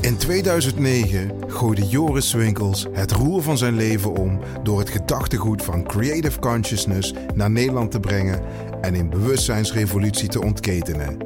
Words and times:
In 0.00 0.16
2009 0.16 1.30
gooide 1.46 1.86
Joris 1.86 2.32
Winkels 2.32 2.86
het 2.92 3.12
roer 3.12 3.42
van 3.42 3.58
zijn 3.58 3.74
leven 3.74 4.16
om 4.16 4.40
door 4.62 4.78
het 4.78 4.90
gedachtegoed 4.90 5.62
van 5.62 5.84
Creative 5.84 6.38
Consciousness 6.38 7.14
naar 7.34 7.50
Nederland 7.50 7.90
te 7.90 8.00
brengen 8.00 8.40
en 8.80 8.94
een 8.94 9.10
bewustzijnsrevolutie 9.10 10.28
te 10.28 10.42
ontketenen. 10.42 11.18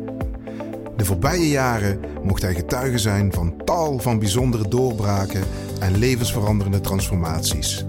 De 0.97 1.05
voorbije 1.05 1.49
jaren 1.49 2.01
mocht 2.23 2.43
hij 2.43 2.55
getuige 2.55 2.99
zijn 2.99 3.33
van 3.33 3.55
tal 3.65 3.99
van 3.99 4.19
bijzondere 4.19 4.69
doorbraken 4.69 5.45
en 5.81 5.99
levensveranderende 5.99 6.81
transformaties. 6.81 7.85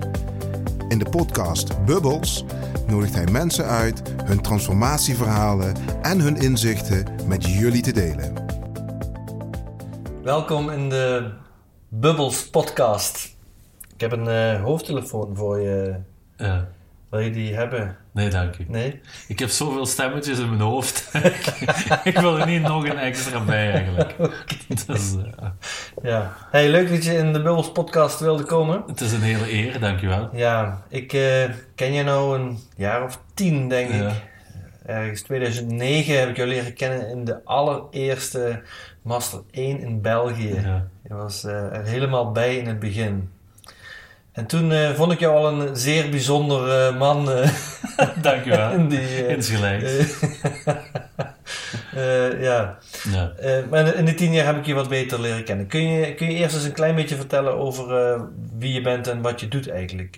In 0.90 1.00
de 1.00 1.10
podcast 1.10 1.86
Bubbles 1.86 2.46
nodigt 2.88 3.16
hij 3.16 3.28
mensen 3.32 3.66
uit 3.66 4.02
hun 4.24 4.42
transformatieverhalen 4.42 5.76
en 6.02 6.20
hun 6.20 6.38
inzichten 6.38 7.06
met 7.28 7.46
jullie 7.46 7.82
te 7.82 7.92
delen. 7.92 8.47
Welkom 10.28 10.70
in 10.70 10.90
de 10.90 11.30
Bubbles 11.90 12.50
podcast. 12.50 13.38
Ik 13.94 14.02
heb 14.02 14.12
een 14.12 14.28
uh, 14.28 14.64
hoofdtelefoon 14.64 15.36
voor 15.36 15.60
je. 15.60 15.96
Ja. 16.38 16.68
Wil 17.10 17.20
je 17.20 17.32
die 17.32 17.56
hebben? 17.56 17.98
Nee, 18.12 18.30
dank 18.30 18.58
u. 18.58 18.66
Nee? 18.68 19.02
Ik 19.28 19.40
heb 19.40 19.50
zoveel 19.50 19.86
stemmetjes 19.86 20.40
in 20.40 20.50
mijn 20.50 20.62
hoofd. 20.62 21.10
ik 22.04 22.18
wil 22.20 22.40
er 22.40 22.46
niet 22.46 22.62
nog 22.62 22.86
een 22.86 22.98
extra 22.98 23.40
bij 23.44 23.72
eigenlijk. 23.72 24.16
Dus, 24.88 25.14
uh, 25.14 25.48
Ja. 26.02 26.34
Hey, 26.52 26.70
leuk 26.70 26.90
dat 26.90 27.04
je 27.04 27.14
in 27.14 27.34
de 27.34 27.42
Bubbles 27.42 27.72
podcast 27.72 28.20
wilde 28.20 28.44
komen. 28.44 28.84
het 28.88 29.02
is 29.02 29.12
een 29.12 29.22
hele 29.22 29.54
eer, 29.54 29.80
dankjewel. 29.80 30.30
Ja, 30.34 30.84
ik 30.90 31.14
eh, 31.14 31.44
ken 31.76 31.94
je 31.94 32.04
nou 32.04 32.40
een 32.40 32.60
jaar 32.76 33.04
of 33.04 33.22
tien, 33.34 33.70
denk 33.70 33.92
Ja. 33.92 34.10
ik. 34.10 34.14
Ergens 34.86 35.22
2009 35.22 36.20
heb 36.20 36.30
ik 36.30 36.38
jou 36.38 36.50
leren 36.50 36.74
kennen 36.74 37.10
in 37.10 37.26
de 37.26 37.46
allereerste 37.46 38.62
Master 39.08 39.40
1 39.52 39.80
in 39.80 40.02
België. 40.02 40.54
Ja. 40.54 40.88
Je 41.04 41.14
was 41.14 41.44
eh, 41.44 41.74
er 41.74 41.86
helemaal 41.86 42.32
bij 42.32 42.58
in 42.58 42.68
het 42.68 42.80
begin. 42.80 43.30
En 44.38 44.46
toen 44.46 44.72
eh, 44.72 44.90
vond 44.90 45.12
ik 45.12 45.20
jou 45.20 45.36
al 45.36 45.62
een 45.62 45.76
zeer 45.76 46.10
bijzonder 46.10 46.70
eh, 46.70 46.98
man. 46.98 47.26
Dankjewel. 48.22 48.88
die, 48.88 49.00
eh, 49.00 49.30
Insgelijks. 49.30 49.92
ja. 52.40 52.78
Ja. 53.10 53.32
Maar 53.70 53.96
in 53.96 54.06
die 54.06 54.14
tien 54.14 54.34
jaar 54.34 54.46
heb 54.46 54.58
ik 54.58 54.66
je 54.66 54.74
wat 54.74 54.90
beter 54.90 55.22
leren 55.22 55.44
kennen. 55.44 55.68
Kun 55.68 55.92
je, 55.92 56.16
kun 56.16 56.32
je 56.32 56.38
eerst 56.38 56.56
eens 56.56 56.64
een 56.64 56.72
klein 56.72 56.96
beetje 56.96 57.16
vertellen 57.16 57.58
over 57.58 58.20
wie 58.58 58.74
je 58.74 58.82
bent 58.82 59.08
en 59.08 59.22
wat 59.22 59.40
je 59.40 59.48
doet 59.48 59.70
eigenlijk? 59.70 60.18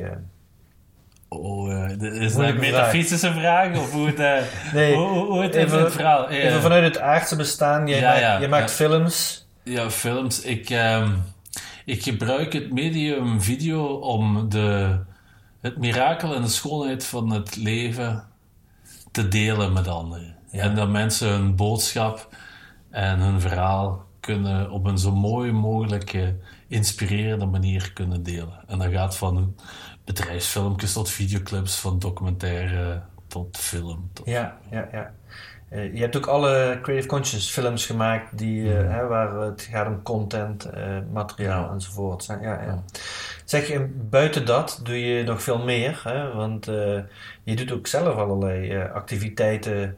Oh, 1.30 1.74
eh, 1.74 2.22
is 2.22 2.34
dat 2.34 2.48
een 2.48 2.60
metafysische 2.60 3.32
vraag? 3.34 3.78
Of 3.78 3.92
hoe 3.92 4.08
het, 4.08 4.20
eh, 4.20 4.38
Nee, 4.74 4.96
hoe, 4.96 5.42
het 5.42 5.56
even- 5.56 5.78
in 5.78 5.84
het 5.84 5.94
verhaal... 5.94 6.30
Even 6.30 6.62
vanuit 6.62 6.84
het 6.84 7.00
aardse 7.00 7.36
bestaan. 7.36 7.88
Jij, 7.88 8.00
Ja, 8.00 8.08
maakt, 8.10 8.20
ja, 8.20 8.40
je 8.40 8.48
maakt 8.48 8.72
films. 8.72 9.48
Ja, 9.64 9.90
films. 9.90 10.42
Ik, 10.42 10.70
ehm, 10.70 11.12
ik 11.86 12.04
gebruik 12.04 12.54
het 12.54 12.74
medium 12.74 13.42
video 13.42 13.86
om 13.86 14.50
de, 14.50 14.98
het 15.62 15.78
mirakel 15.78 16.36
en 16.36 16.42
de 16.42 16.48
schoonheid 16.48 17.06
van 17.06 17.30
het 17.32 17.56
leven 17.56 18.24
te 19.12 19.28
delen 19.28 19.74
met 19.74 19.88
anderen. 19.88 20.36
Ja. 20.52 20.64
En 20.64 20.76
dat 20.76 20.90
mensen 20.90 21.30
hun 21.30 21.56
boodschap 21.56 22.28
en 22.90 23.20
hun 23.20 23.42
verhaal 23.42 24.06
kunnen 24.20 24.72
op 24.72 24.86
een 24.86 24.98
zo 24.98 25.16
mooi 25.16 25.52
mogelijke, 25.52 26.36
inspirerende 26.68 27.46
manier 27.46 27.94
kunnen 27.94 28.24
delen. 28.24 28.60
En 28.68 28.78
dat 28.80 28.92
gaat 28.92 29.18
van 29.18 29.56
bedrijfsfilmpjes 30.14 30.94
tot 30.94 31.10
videoclips, 31.10 31.80
van 31.80 32.00
documentaire 32.00 33.02
tot 33.28 33.58
film. 33.58 34.10
Tot, 34.14 34.26
Ja, 34.26 34.58
ja, 34.72 34.88
ja. 34.92 35.12
Eh, 35.70 35.94
je 35.94 36.00
hebt 36.02 36.16
ook 36.18 36.26
alle 36.26 36.80
Creative 36.82 37.08
Conscious 37.08 37.52
films 37.52 37.86
gemaakt 37.86 38.38
die, 38.38 38.78
eh, 38.78 38.90
hè, 38.96 39.08
waar 39.08 39.36
het 39.36 39.62
gaat 39.62 39.88
om 39.88 40.02
content, 40.02 40.66
eh, 40.66 40.98
materiaal 41.14 41.64
Ja. 41.64 41.72
enzovoort. 41.72 42.26
Ja, 42.26 42.40
ja. 42.42 42.62
Ja. 42.62 42.84
Zeg, 43.46 43.70
en 43.70 44.10
buiten 44.10 44.46
dat 44.46 44.80
doe 44.84 45.00
je 45.06 45.24
nog 45.24 45.44
veel 45.44 45.64
meer, 45.64 46.02
hè? 46.04 46.34
want 46.34 46.66
je 47.44 47.56
doet 47.56 47.72
ook 47.72 47.88
zelf 47.88 48.16
allerlei 48.16 48.78
activiteiten 48.94 49.98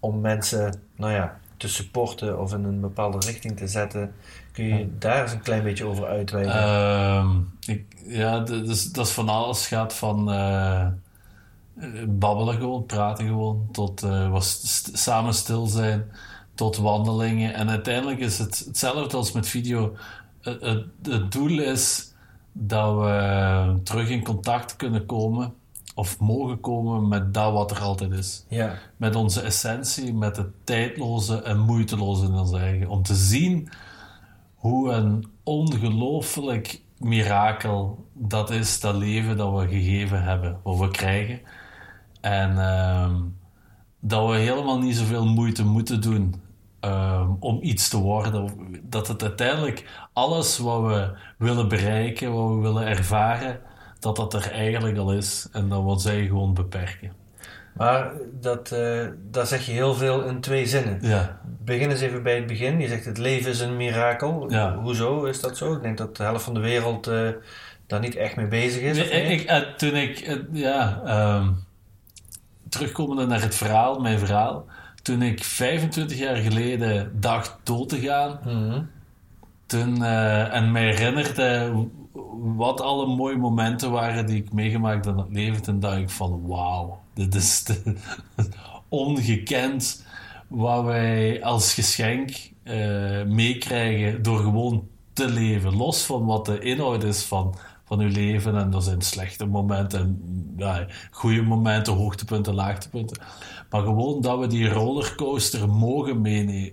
om 0.00 0.20
mensen 0.20 0.80
nou 0.96 1.12
ja, 1.12 1.38
te 1.56 1.68
supporten 1.68 2.40
of 2.40 2.52
in 2.52 2.64
een 2.64 2.80
bepaalde 2.80 3.26
richting 3.26 3.56
te 3.56 3.68
zetten. 3.68 4.14
Kun 4.52 4.64
je 4.64 4.98
daar 4.98 5.22
eens 5.22 5.32
een 5.32 5.42
klein 5.42 5.62
beetje 5.62 5.84
over 5.84 6.06
uitweiden? 6.06 6.54
Ehm, 6.54 7.28
ik, 7.66 7.84
ja, 8.06 8.40
dus, 8.40 8.92
dat 8.92 9.06
is 9.06 9.12
van 9.12 9.28
alles. 9.28 9.66
gaat 9.66 9.94
van 9.94 10.30
eh, 10.32 10.86
babbelen 12.08 12.54
gewoon, 12.54 12.86
praten 12.86 13.26
gewoon, 13.26 13.68
tot 13.72 14.02
eh, 14.02 14.30
wat 14.30 14.44
st- 14.44 14.98
samen 14.98 15.34
stil 15.34 15.66
zijn, 15.66 16.10
tot 16.54 16.76
wandelingen. 16.76 17.54
En 17.54 17.68
uiteindelijk 17.68 18.18
is 18.20 18.38
het 18.38 18.62
hetzelfde 18.66 19.16
als 19.16 19.32
met 19.32 19.48
video. 19.48 19.96
Het, 20.40 20.60
het, 20.60 20.84
het 21.02 21.32
doel 21.32 21.58
is 21.58 22.12
dat 22.52 22.94
we 22.98 23.80
terug 23.82 24.08
in 24.08 24.24
contact 24.24 24.76
kunnen 24.76 25.06
komen, 25.06 25.54
of 25.96 26.18
mogen 26.20 26.60
komen 26.60 27.08
met 27.08 27.34
dat 27.34 27.52
wat 27.52 27.70
er 27.70 27.80
altijd 27.80 28.12
is 28.12 28.44
ja, 28.48 28.74
met 28.96 29.14
onze 29.14 29.40
essentie, 29.40 30.14
met 30.14 30.36
het 30.36 30.48
tijdloze 30.64 31.42
en 31.42 31.58
moeiteloze 31.58 32.24
in 32.24 32.32
ons 32.34 32.52
eigen. 32.52 32.88
Om 32.88 33.02
te 33.02 33.14
zien 33.14 33.68
hoe 34.54 34.90
een 34.92 35.26
ongelooflijk 35.42 36.82
mirakel 36.98 38.06
dat 38.12 38.50
is, 38.50 38.80
dat 38.80 38.94
leven 38.94 39.36
dat 39.36 39.52
we 39.60 39.68
gegeven 39.68 40.22
hebben, 40.22 40.60
wat 40.62 40.78
we 40.78 40.90
krijgen. 40.90 41.40
En 42.20 42.58
ehm, 42.58 43.14
dat 44.00 44.30
we 44.30 44.36
helemaal 44.36 44.78
niet 44.78 44.96
zoveel 44.96 45.26
moeite 45.26 45.64
moeten 45.64 46.00
doen 46.00 46.34
ehm, 46.80 47.30
om 47.40 47.58
iets 47.62 47.88
te 47.88 47.98
worden. 47.98 48.52
Dat 48.82 49.08
het 49.08 49.22
uiteindelijk 49.22 50.06
alles 50.12 50.58
wat 50.58 50.82
we 50.82 51.10
willen 51.38 51.68
bereiken, 51.68 52.32
wat 52.32 52.48
we 52.48 52.60
willen 52.60 52.86
ervaren, 52.86 53.60
dat 53.98 54.16
dat 54.16 54.34
er 54.34 54.50
eigenlijk 54.52 54.98
al 54.98 55.12
is. 55.12 55.48
En 55.52 55.68
dat 55.68 55.84
ons 55.84 56.04
eigen 56.04 56.26
gewoon 56.26 56.54
beperken. 56.54 57.12
maar 57.74 58.10
dat, 58.40 58.72
eh 58.72 59.06
daar 59.30 59.46
zeg 59.46 59.66
je 59.66 59.72
heel 59.72 59.94
veel 59.94 60.22
in 60.24 60.40
twee 60.40 60.66
zinnen. 60.66 60.98
Ja. 61.02 61.40
Begin 61.64 61.90
eens 61.90 62.00
even 62.00 62.22
bij 62.22 62.34
het 62.36 62.46
begin. 62.46 62.80
Je 62.80 62.88
zegt 62.88 63.04
het 63.04 63.18
leven 63.18 63.50
is 63.50 63.60
een 63.60 63.76
mirakel. 63.76 64.50
Ja. 64.50 64.74
Hoezo 64.76 65.24
is 65.24 65.40
dat 65.40 65.56
zo? 65.56 65.72
Ik 65.72 65.82
denk 65.82 65.98
dat 65.98 66.16
de 66.16 66.22
helft 66.22 66.44
van 66.44 66.54
de 66.54 66.60
wereld 66.60 67.06
eh, 67.06 67.28
daar 67.86 68.00
niet 68.00 68.16
echt 68.16 68.36
mee 68.36 68.46
bezig 68.46 68.82
is. 68.82 68.96
Nee, 68.96 69.22
ik, 69.22 69.42
eh, 69.48 69.60
toen 69.76 69.94
ik, 69.94 70.38
ja, 70.52 71.00
ehm, 71.04 71.48
terugkomende 72.68 73.26
naar 73.26 73.42
het 73.42 73.54
verhaal, 73.54 74.00
mijn 74.00 74.18
verhaal. 74.18 74.66
Toen 75.02 75.22
ik 75.22 75.44
25 75.44 76.18
jaar 76.18 76.36
geleden 76.36 77.20
dacht 77.20 77.56
dood 77.62 77.88
te 77.88 78.00
gaan, 78.00 78.38
Mhm. 78.44 78.82
toen, 79.66 80.04
en 80.04 80.72
me 80.72 80.78
herinnerde 80.78 81.72
wat 82.56 82.80
alle 82.80 83.06
mooie 83.06 83.36
momenten 83.36 83.90
waren 83.90 84.26
die 84.26 84.42
ik 84.42 84.52
meegemaakt 84.52 85.06
in 85.06 85.16
het 85.16 85.32
leven, 85.32 85.62
toen 85.62 85.80
dacht 85.80 85.98
ik 85.98 86.10
van 86.10 86.46
wauw, 86.46 86.98
dit 87.14 87.34
is 87.34 87.64
ongekend 88.88 90.04
wat 90.48 90.84
wij 90.84 91.42
als 91.42 91.74
geschenk 91.74 92.30
eh, 92.62 93.22
meekrijgen 93.24 94.22
door 94.22 94.38
gewoon 94.38 94.88
te 95.12 95.28
leven. 95.28 95.76
Los 95.76 96.04
van 96.04 96.24
wat 96.24 96.46
de 96.46 96.58
inhoud 96.58 97.02
is 97.02 97.22
van, 97.22 97.54
van 97.84 98.00
uw 98.00 98.10
leven. 98.10 98.56
En 98.56 98.72
er 98.72 98.82
zijn 98.82 99.02
slechte 99.02 99.46
momenten, 99.46 100.00
en, 100.00 100.54
ja, 100.56 100.86
goede 101.10 101.42
momenten, 101.42 101.92
hoogtepunten, 101.92 102.54
laagtepunten. 102.54 103.22
Maar 103.70 103.82
gewoon 103.82 104.20
dat 104.20 104.38
we 104.38 104.46
die 104.46 104.68
rollercoaster 104.68 105.68
mogen 105.68 106.20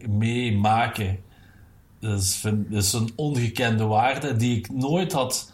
meemaken. 0.10 1.20
Dat 2.04 2.20
is, 2.20 2.42
dat 2.42 2.84
is 2.84 2.94
een 2.94 3.12
ongekende 3.16 3.84
waarde 3.86 4.36
die 4.36 4.58
ik 4.58 4.72
nooit 4.72 5.12
had, 5.12 5.52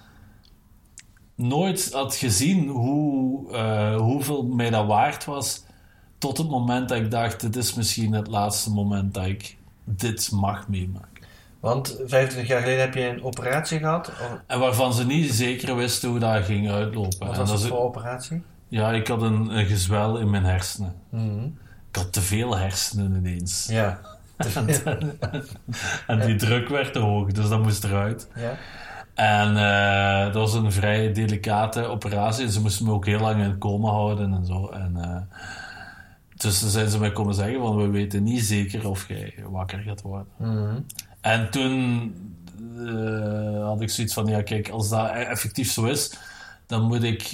nooit 1.35 1.93
had 1.93 2.15
gezien 2.15 2.67
hoe, 2.67 3.51
eh, 3.51 3.95
hoeveel 3.95 4.43
mij 4.43 4.69
dat 4.69 4.85
waard 4.87 5.25
was. 5.25 5.63
Tot 6.17 6.37
het 6.37 6.49
moment 6.49 6.89
dat 6.89 6.97
ik 6.97 7.11
dacht, 7.11 7.41
dit 7.41 7.55
is 7.55 7.73
misschien 7.73 8.13
het 8.13 8.27
laatste 8.27 8.71
moment 8.71 9.13
dat 9.13 9.25
ik 9.25 9.57
dit 9.83 10.31
mag 10.31 10.67
meemaken. 10.67 11.07
Want 11.59 11.95
25 12.05 12.47
jaar 12.47 12.59
geleden 12.61 12.81
heb 12.81 12.93
je 12.93 13.07
een 13.07 13.23
operatie 13.23 13.79
gehad. 13.79 14.07
Of- 14.09 14.39
En 14.47 14.59
waarvan 14.59 14.93
ze 14.93 15.05
niet 15.05 15.33
zeker 15.33 15.75
wisten 15.75 16.09
hoe 16.09 16.19
dat 16.19 16.43
ging 16.45 16.69
uitlopen. 16.69 17.27
Wat 17.27 17.37
was 17.37 17.49
dat 17.49 17.61
voor 17.67 17.79
operatie? 17.79 18.41
ja, 18.67 18.91
ik 18.91 19.07
had 19.07 19.21
een, 19.21 19.57
een 19.57 19.65
gezwel 19.65 20.17
in 20.17 20.29
mijn 20.29 20.43
hersenen. 20.43 20.93
Mhm. 21.09 21.45
Ik 21.89 21.95
had 21.95 22.13
te 22.13 22.21
veel 22.21 22.57
hersenen 22.57 23.15
ineens. 23.15 23.67
Ja. 23.69 23.99
En 26.07 26.25
die 26.25 26.35
druk 26.35 26.69
werd 26.69 26.93
te 26.93 26.99
hoog, 26.99 27.31
dus 27.31 27.49
dat 27.49 27.63
moest 27.63 27.83
eruit. 27.83 28.27
ja. 28.35 28.57
En 29.19 29.57
eh, 29.57 30.23
dat 30.23 30.33
was 30.33 30.53
een 30.53 30.71
vrij 30.71 31.11
delicate 31.13 31.85
operatie. 31.85 32.45
En 32.45 32.51
ze 32.51 32.61
moesten 32.61 32.85
me 32.85 32.91
ook 32.91 33.05
heel 33.05 33.19
lang 33.19 33.43
in 33.43 33.57
coma 33.57 33.89
houden 33.89 34.33
en 34.33 34.45
zo. 34.45 34.67
En, 34.67 34.95
eh, 34.95 35.37
dus 36.35 36.71
zijn 36.71 36.89
ze 36.89 36.99
mij 36.99 37.11
komen 37.11 37.33
zeggen 37.33 37.59
van... 37.59 37.77
We 37.77 37.89
weten 37.89 38.23
niet 38.23 38.43
zeker 38.43 38.89
of 38.89 39.07
jij 39.07 39.33
wakker 39.49 39.79
gaat 39.79 40.01
worden. 40.01 40.27
Mhm. 40.37 40.79
En 41.21 41.49
toen 41.49 42.13
eh, 42.77 43.63
had 43.63 43.81
ik 43.81 43.89
zoiets 43.89 44.13
van... 44.13 44.25
Ja, 44.27 44.41
kijk, 44.41 44.69
als 44.69 44.89
dat 44.89 45.09
effectief 45.09 45.71
zo 45.71 45.85
is... 45.85 46.13
Dan 46.65 46.83
moet 46.83 47.03
ik 47.03 47.29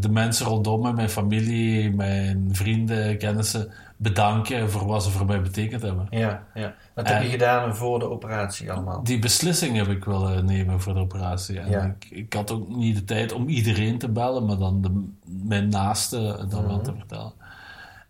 de 0.00 0.08
mensen 0.10 0.46
rondom 0.46 0.82
me, 0.82 0.92
mijn 0.92 1.10
familie, 1.10 1.94
mijn 1.94 2.48
vrienden, 2.52 3.18
kennissen... 3.18 3.72
bedanken 4.02 4.70
voor 4.70 4.86
wat 4.86 5.02
ze 5.04 5.10
voor 5.10 5.26
mij 5.26 5.42
betekend 5.42 5.82
hebben. 5.82 6.06
Ja, 6.10 6.46
ja. 6.54 6.74
Wat 6.94 7.04
En- 7.06 7.14
heb 7.14 7.22
je 7.22 7.28
gedaan 7.28 7.76
voor 7.76 7.98
de 7.98 8.10
operatie 8.10 8.72
allemaal? 8.72 9.02
Die 9.04 9.18
beslissing 9.18 9.76
heb 9.76 9.88
ik 9.88 10.04
willen 10.04 10.44
nemen 10.44 10.80
voor 10.80 10.94
de 10.94 11.00
operatie. 11.00 11.60
En 11.60 11.70
Ja. 11.70 11.82
ik, 11.82 12.10
ik 12.10 12.32
had 12.32 12.50
ook 12.50 12.68
niet 12.68 12.96
de 12.96 13.04
tijd 13.04 13.32
om 13.32 13.48
iedereen 13.48 13.98
te 13.98 14.08
bellen, 14.08 14.44
maar 14.46 14.58
dan 14.58 14.80
de, 14.82 15.08
mijn 15.46 15.68
naaste 15.68 16.46
dan 16.48 16.66
wel 16.66 16.74
Mhm. 16.76 16.82
te 16.84 16.92
vertellen. 16.98 17.32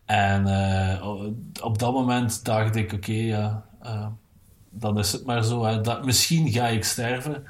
En 0.05 0.47
eh, 0.47 1.07
op 1.63 1.79
dat 1.79 1.93
moment 1.93 2.45
dacht 2.45 2.77
ik, 2.77 2.93
oké, 2.93 3.13
ja, 3.13 3.63
eh, 3.83 4.07
dan 4.71 4.99
is 4.99 5.13
het 5.13 5.25
maar 5.27 5.45
zo. 5.45 5.65
Hè, 5.65 5.81
dat, 5.81 6.05
misschien 6.05 6.51
ga 6.51 6.67
ik 6.67 6.85
sterven. 6.85 7.45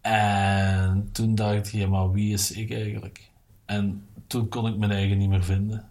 En 0.00 1.08
toen 1.12 1.34
dacht 1.34 1.54
ik, 1.56 1.66
ja, 1.66 1.88
maar 1.88 2.10
wie 2.10 2.32
is 2.32 2.52
ik 2.52 2.72
eigenlijk? 2.72 3.30
En 3.64 4.06
toen 4.26 4.48
kon 4.48 4.66
ik 4.66 4.76
mijn 4.76 4.90
eigen 4.90 5.18
niet 5.18 5.28
meer 5.28 5.44
vinden. 5.44 5.84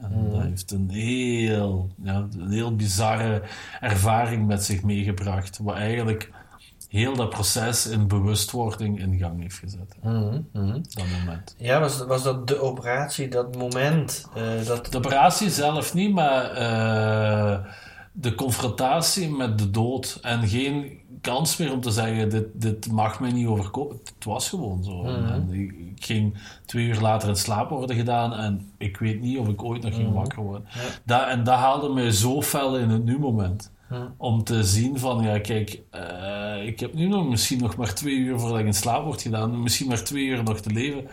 En 0.00 0.30
dat 0.30 0.42
heeft 0.42 0.70
een 0.70 0.90
heel, 0.90 1.90
ja, 2.02 2.26
een 2.38 2.50
heel 2.50 2.76
bizarre 2.76 3.42
ervaring 3.80 4.46
met 4.46 4.64
zich 4.64 4.82
meegebracht. 4.82 5.58
Wat 5.58 5.74
eigenlijk 5.74 6.30
heel 6.88 7.16
dat 7.16 7.30
proces 7.30 7.86
in 7.86 8.08
bewustwording 8.08 9.00
in 9.00 9.18
gang 9.18 9.42
heeft 9.42 9.58
gezet. 9.58 9.96
Mhm, 10.02 10.40
mhm. 10.52 10.72
Dat 10.72 11.04
moment. 11.18 11.54
Ja, 11.58 11.80
was, 11.80 11.98
was 12.06 12.22
dat 12.22 12.48
de 12.48 12.60
operatie, 12.60 13.28
dat 13.28 13.56
moment? 13.56 14.28
eh, 14.34 14.66
dat... 14.66 14.86
De 14.92 14.98
operatie 14.98 15.50
zelf 15.50 15.94
niet, 15.94 16.12
maar 16.14 16.50
eh, 16.50 17.58
de 18.12 18.34
confrontatie 18.34 19.30
met 19.30 19.58
de 19.58 19.70
dood. 19.70 20.18
En 20.22 20.48
geen 20.48 21.00
kans 21.26 21.56
meer 21.56 21.72
om 21.72 21.80
te 21.80 21.90
zeggen, 21.90 22.30
dit, 22.30 22.46
dit 22.52 22.92
mag 22.92 23.20
mij 23.20 23.32
niet 23.32 23.46
overkomen. 23.46 23.96
Het 24.04 24.24
was 24.24 24.48
gewoon 24.48 24.84
zo. 24.84 25.02
Mhm. 25.02 25.08
En 25.32 25.48
ik, 25.52 25.72
ik 25.96 26.04
ging 26.04 26.34
twee 26.66 26.86
uur 26.86 27.00
later 27.00 27.28
in 27.28 27.36
slaap 27.36 27.68
worden 27.70 27.96
gedaan 27.96 28.32
en 28.32 28.70
ik 28.78 28.96
weet 28.96 29.20
niet 29.20 29.38
of 29.38 29.48
ik 29.48 29.62
ooit 29.62 29.82
nog 29.82 29.94
ging 29.94 30.06
Mhm. 30.08 30.16
wakker 30.16 30.42
worden. 30.42 30.64
Ja. 30.74 30.80
Dat, 31.04 31.28
en 31.28 31.44
dat 31.44 31.54
haalde 31.58 31.88
mij 31.88 32.10
zo 32.10 32.42
fel 32.42 32.78
in 32.78 32.88
het 32.88 33.04
nu-moment. 33.04 33.72
Mhm. 33.90 34.02
Om 34.16 34.44
te 34.44 34.64
zien 34.64 34.98
van, 34.98 35.22
ja 35.22 35.38
kijk, 35.38 35.80
eh, 35.90 36.66
ik 36.66 36.80
heb 36.80 36.94
nu 36.94 37.06
nog 37.08 37.28
misschien 37.28 37.58
nog 37.60 37.76
maar 37.76 37.94
twee 37.94 38.14
uur 38.16 38.38
voordat 38.38 38.58
ik 38.58 38.66
in 38.66 38.74
slaap 38.74 39.04
word 39.04 39.22
gedaan. 39.22 39.62
Misschien 39.62 39.88
maar 39.88 40.02
twee 40.04 40.24
uur 40.24 40.42
nog 40.42 40.60
te 40.60 40.70
leven. 40.72 41.04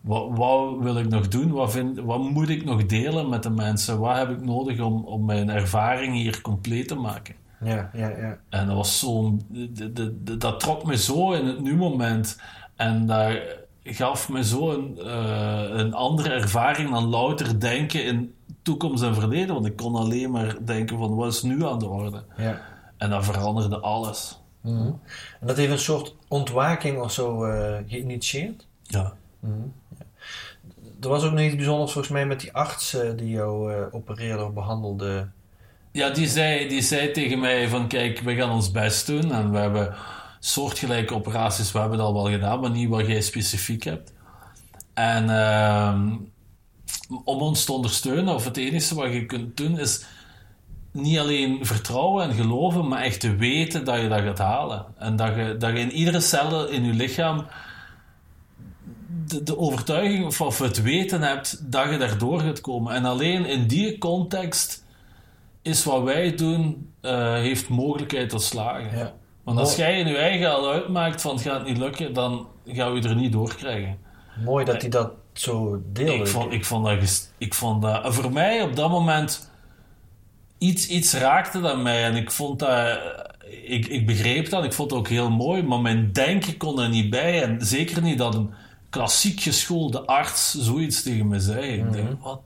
Wat, 0.00 0.28
wat 0.30 0.76
wil 0.78 0.98
ik 0.98 1.08
nog 1.08 1.28
doen? 1.28 1.50
Wat, 1.50 1.72
vind, 1.72 1.98
wat 1.98 2.18
moet 2.30 2.48
ik 2.48 2.64
nog 2.64 2.86
delen 2.86 3.28
met 3.28 3.42
de 3.42 3.50
mensen? 3.50 3.98
Wat 3.98 4.16
heb 4.16 4.30
ik 4.30 4.44
nodig 4.44 4.80
om, 4.80 5.04
om 5.04 5.24
mijn 5.24 5.48
ervaring 5.50 6.14
hier 6.14 6.40
compleet 6.40 6.88
te 6.88 6.94
maken? 6.94 7.34
Ja, 7.60 7.90
ja, 7.92 8.08
ja. 8.08 8.38
En 8.48 8.66
dat 8.66 8.76
was 8.76 8.98
zo... 8.98 9.36
de- 9.48 9.92
de- 9.92 10.22
de- 10.22 10.36
Dat 10.36 10.60
trok 10.60 10.84
me 10.84 10.96
zo 10.96 11.32
in 11.32 11.46
het 11.46 11.60
nu-moment. 11.60 12.40
En 12.76 13.06
dat 13.06 13.38
gaf 13.82 14.28
me 14.28 14.44
zo 14.44 14.70
een, 14.72 14.98
eh, 14.98 15.78
een 15.78 15.94
andere 15.94 16.28
ervaring 16.30 16.90
dan 16.90 17.04
louter 17.08 17.60
denken 17.60 18.04
in 18.04 18.34
toekomst 18.62 19.02
en 19.02 19.14
verleden. 19.14 19.54
Want 19.54 19.66
ik 19.66 19.76
kon 19.76 19.94
alleen 19.94 20.30
maar 20.30 20.56
denken 20.64 20.98
van, 20.98 21.14
wat 21.14 21.32
is 21.32 21.42
nu 21.42 21.66
aan 21.66 21.78
de 21.78 21.86
orde? 21.88 22.24
ja. 22.36 22.60
En 22.96 23.10
dat 23.10 23.24
veranderde 23.24 23.78
alles. 23.78 24.40
Mhm. 24.60 24.86
En 25.40 25.46
dat 25.46 25.56
heeft 25.56 25.72
een 25.72 25.78
soort 25.78 26.14
ontwaking 26.28 27.00
of 27.00 27.12
zo 27.12 27.44
eh, 27.44 27.76
geïnitieerd? 27.86 28.66
Ja. 28.82 29.12
Mhm. 29.40 29.52
Ja. 29.98 30.04
Er 31.00 31.08
was 31.08 31.24
ook 31.24 31.32
nog 31.32 31.40
iets 31.40 31.54
bijzonders 31.56 31.92
volgens 31.92 32.12
mij 32.14 32.26
met 32.26 32.40
die 32.40 32.52
arts 32.52 32.94
eh, 32.94 33.10
die 33.16 33.30
jou 33.30 33.72
opereerde 33.90 34.44
of 34.44 34.52
behandelde. 34.52 35.28
Ja, 35.96 36.10
die 36.10 36.28
zei, 36.28 36.68
die 36.68 36.82
zei 36.82 37.10
tegen 37.10 37.38
mij 37.38 37.68
van 37.68 37.88
kijk, 37.88 38.20
we 38.20 38.34
gaan 38.34 38.50
ons 38.50 38.70
best 38.70 39.06
doen 39.06 39.32
en 39.32 39.50
we 39.50 39.58
hebben 39.58 39.94
soortgelijke 40.40 41.14
operaties, 41.14 41.72
we 41.72 41.78
hebben 41.78 41.98
het 41.98 42.06
al 42.06 42.14
wel 42.14 42.30
gedaan, 42.30 42.60
maar 42.60 42.70
niet 42.70 42.88
wat 42.88 43.06
jij 43.06 43.20
specifiek 43.20 43.84
hebt. 43.84 44.12
En 44.94 45.30
ehm, 45.30 46.16
om 47.24 47.40
ons 47.40 47.64
te 47.64 47.72
ondersteunen, 47.72 48.34
of 48.34 48.44
het 48.44 48.56
enige 48.56 48.94
wat 48.94 49.12
je 49.12 49.26
kunt 49.26 49.56
doen, 49.56 49.78
is 49.78 50.04
niet 50.92 51.18
alleen 51.18 51.66
vertrouwen 51.66 52.28
en 52.28 52.34
geloven, 52.34 52.88
maar 52.88 53.02
echt 53.02 53.20
te 53.20 53.36
weten 53.36 53.84
dat 53.84 54.00
je 54.00 54.08
dat 54.08 54.20
gaat 54.20 54.38
halen. 54.38 54.84
En 54.98 55.16
dat 55.16 55.34
je, 55.34 55.56
dat 55.58 55.72
je 55.72 55.78
in 55.78 55.92
iedere 55.92 56.20
cel 56.20 56.68
in 56.68 56.84
je 56.84 56.92
lichaam 56.92 57.46
de, 59.26 59.42
de 59.42 59.58
overtuiging 59.58 60.26
of, 60.26 60.40
of 60.40 60.58
het 60.58 60.82
weten 60.82 61.22
hebt 61.22 61.72
dat 61.72 61.90
je 61.90 61.98
daardoor 61.98 62.40
gaat 62.40 62.60
komen. 62.60 62.94
En 62.94 63.04
alleen 63.04 63.46
in 63.46 63.66
die 63.66 63.98
context 63.98 64.84
is 65.66 65.84
wat 65.84 66.02
wij 66.02 66.34
doen, 66.34 66.90
eh, 67.00 67.34
heeft 67.34 67.68
mogelijkheid 67.68 68.28
tot 68.28 68.42
slagen. 68.42 68.98
Ja. 68.98 69.14
Want 69.42 69.58
als 69.58 69.76
Mooi. 69.76 69.90
jij 69.90 70.00
in 70.00 70.06
je 70.06 70.16
eigen 70.16 70.54
al 70.54 70.70
uitmaakt 70.70 71.20
van 71.20 71.34
het 71.34 71.42
gaat 71.42 71.64
niet 71.64 71.78
lukken, 71.78 72.12
dan 72.12 72.46
gaan 72.66 72.92
we 72.92 73.08
er 73.08 73.16
niet 73.16 73.32
door 73.32 73.54
krijgen. 73.54 73.98
Mooi 74.44 74.64
dat 74.64 74.80
hij 74.80 74.90
dat 74.90 75.10
zo 75.32 75.82
deelde. 75.92 76.12
Ik 76.12 76.26
vond, 76.26 76.52
ik 76.52 76.64
vond 76.64 76.84
dat, 76.84 77.30
ik 77.38 77.54
vond 77.54 77.82
dat 77.82 78.14
voor 78.14 78.32
mij 78.32 78.62
op 78.62 78.76
dat 78.76 78.90
moment 78.90 79.50
iets, 80.58 80.88
iets 80.88 81.14
raakte 81.14 81.60
dat 81.60 81.78
mij 81.78 82.04
en 82.04 82.16
ik 82.16 82.30
vond 82.30 82.58
dat, 82.58 82.98
ik, 83.64 83.86
ik 83.86 84.06
begreep 84.06 84.50
dat, 84.50 84.64
ik 84.64 84.72
vond 84.72 84.90
het 84.90 85.00
ook 85.00 85.08
heel 85.08 85.30
mooi, 85.30 85.62
maar 85.62 85.80
mijn 85.80 86.12
denken 86.12 86.56
kon 86.56 86.80
er 86.80 86.88
niet 86.88 87.10
bij 87.10 87.42
en 87.42 87.66
zeker 87.66 88.02
niet 88.02 88.18
dat 88.18 88.34
een 88.34 88.50
klassiek 88.90 89.40
geschoolde 89.40 90.00
arts 90.06 90.54
zoiets 90.54 91.02
tegen 91.02 91.28
me 91.28 91.40
zei. 91.40 91.72
Ik 91.72 91.92
denk, 91.92 92.22
wat, 92.22 92.40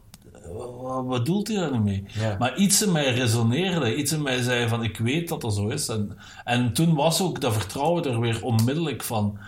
wat, 0.53 1.05
wat 1.05 1.27
doelt 1.27 1.49
hij 1.49 1.57
daar 1.57 1.71
nu 1.73 1.79
mee? 1.79 2.05
Ja. 2.09 2.37
Maar 2.39 2.57
iets 2.57 2.83
in 2.83 2.93
mij 2.93 3.15
resoneerde, 3.15 3.97
iets 3.97 4.13
in 4.13 4.23
mij 4.23 4.43
zei 4.43 4.69
van 4.69 4.83
ik 4.83 4.99
weet 4.99 5.29
dat 5.29 5.41
dat 5.41 5.55
zo 5.55 5.69
is. 5.69 5.89
En, 5.89 6.19
en 6.45 6.73
toen 6.73 6.95
was 6.95 7.23
ook 7.23 7.41
dat 7.41 7.53
vertrouwen 7.53 8.05
er 8.05 8.21
weer 8.21 8.45
onmiddellijk 8.45 9.03
van, 9.03 9.39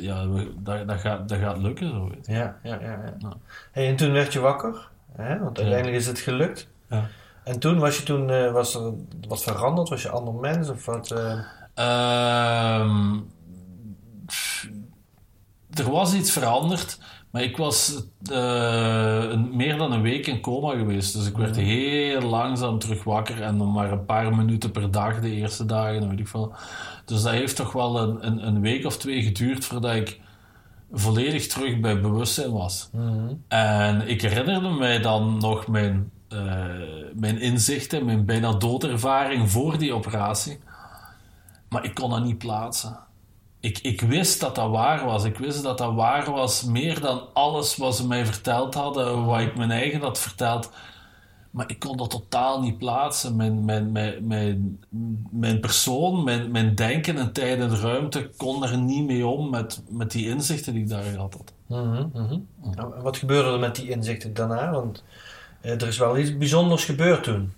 ja, 0.00 0.26
dat, 0.58 0.88
dat, 0.88 1.00
gaat, 1.00 1.28
dat 1.28 1.38
gaat 1.38 1.58
lukken 1.58 1.88
zo. 1.90 2.08
weet. 2.08 2.26
Ja, 2.26 2.56
ja, 2.62 2.78
ja. 2.80 2.90
ja. 2.90 3.14
Ja. 3.18 3.36
Hey, 3.72 3.88
en 3.88 3.96
toen 3.96 4.12
werd 4.12 4.32
je 4.32 4.40
wakker, 4.40 4.88
hè? 5.16 5.38
want 5.38 5.58
uiteindelijk 5.58 5.96
is 5.96 6.06
het 6.06 6.18
gelukt. 6.18 6.68
Ja. 6.90 7.08
En 7.44 7.58
toen 7.58 7.78
was 7.78 7.96
je 7.96 8.02
toen, 8.02 8.30
eh, 8.30 8.52
was 8.52 8.74
er 8.74 8.92
wat 9.28 9.42
veranderd? 9.42 9.88
Was 9.88 10.02
je 10.02 10.08
ander 10.10 10.34
mens 10.34 10.68
of 10.68 10.84
wat? 10.84 11.10
eh? 11.10 11.38
Ehm, 11.74 13.16
er 15.74 15.90
was 15.90 16.14
iets 16.14 16.30
veranderd, 16.30 16.98
maar 17.30 17.42
ik 17.42 17.56
was 17.56 18.02
eh, 18.30 19.40
meer 19.52 19.76
dan 19.76 19.92
een 19.92 20.02
week 20.02 20.26
in 20.26 20.40
coma 20.40 20.76
geweest. 20.76 21.14
Dus 21.14 21.26
ik 21.26 21.36
werd 21.36 21.56
heel 21.56 22.20
langzaam 22.20 22.78
terug 22.78 23.04
wakker 23.04 23.42
en 23.42 23.58
dan 23.58 23.72
maar 23.72 23.92
een 23.92 24.04
paar 24.04 24.36
minuten 24.36 24.70
per 24.70 24.90
dag 24.90 25.20
de 25.20 25.30
eerste 25.30 25.64
dagen. 25.64 26.08
Weet 26.08 26.18
ik 26.18 26.28
veel. 26.28 26.52
Dus 27.04 27.22
dat 27.22 27.32
heeft 27.32 27.56
toch 27.56 27.72
wel 27.72 28.00
een, 28.00 28.26
een, 28.26 28.46
een 28.46 28.60
week 28.60 28.84
of 28.84 28.96
twee 28.96 29.22
geduurd 29.22 29.64
voordat 29.64 29.94
ik 29.94 30.20
volledig 30.92 31.46
terug 31.46 31.80
bij 31.80 32.00
bewustzijn 32.00 32.52
was. 32.52 32.88
Mhm. 32.92 33.34
En 33.48 34.08
ik 34.08 34.22
herinnerde 34.22 34.68
mij 34.68 35.00
dan 35.00 35.38
nog 35.38 35.66
mijn, 35.66 36.10
eh, 36.28 36.38
mijn 37.14 37.40
inzichten, 37.40 38.04
mijn 38.04 38.24
bijna 38.24 38.52
doodervaring 38.52 39.50
voor 39.50 39.78
die 39.78 39.92
operatie. 39.92 40.58
Maar 41.68 41.84
ik 41.84 41.94
kon 41.94 42.10
dat 42.10 42.24
niet 42.24 42.38
plaatsen. 42.38 42.98
Ik, 43.60 43.78
ik 43.78 44.00
wist 44.00 44.40
dat 44.40 44.54
dat 44.54 44.70
waar 44.70 45.04
was. 45.04 45.24
Ik 45.24 45.38
wist 45.38 45.62
dat 45.62 45.78
dat 45.78 45.94
waar 45.94 46.30
was 46.30 46.64
meer 46.64 47.00
dan 47.00 47.22
alles 47.32 47.76
wat 47.76 47.96
ze 47.96 48.06
mij 48.06 48.26
verteld 48.26 48.74
hadden, 48.74 49.24
wat 49.24 49.40
ik 49.40 49.56
mijn 49.56 49.70
eigen 49.70 50.00
had 50.00 50.18
verteld. 50.18 50.70
Maar 51.50 51.70
ik 51.70 51.78
kon 51.78 51.96
dat 51.96 52.10
totaal 52.10 52.60
niet 52.60 52.78
plaatsen. 52.78 53.36
Mijn, 53.36 53.64
mijn, 53.64 53.92
mijn, 53.92 54.80
mijn, 55.30 55.60
persoon, 55.60 56.24
mijn, 56.24 56.50
mijn 56.50 56.74
denken 56.74 57.16
in 57.16 57.32
tijd 57.32 57.60
en 57.60 57.76
ruimte 57.76 58.30
kon 58.36 58.64
er 58.64 58.78
niet 58.78 59.06
mee 59.06 59.26
om 59.26 59.50
met, 59.50 59.82
met 59.88 60.10
die 60.10 60.28
inzichten 60.28 60.72
die 60.72 60.82
ik 60.82 60.88
daar 60.88 61.16
had. 61.16 61.36
Mhm, 61.66 62.06
mhm. 62.12 62.38
En 62.74 63.02
Wat 63.02 63.16
gebeurde 63.16 63.50
er 63.50 63.58
met 63.58 63.76
die 63.76 63.90
inzichten 63.90 64.34
daarna? 64.34 64.70
Want 64.70 65.04
eh, 65.60 65.72
er 65.72 65.86
is 65.86 65.98
wel 65.98 66.18
iets 66.18 66.36
bijzonders 66.36 66.84
gebeurd 66.84 67.24
toen. 67.24 67.52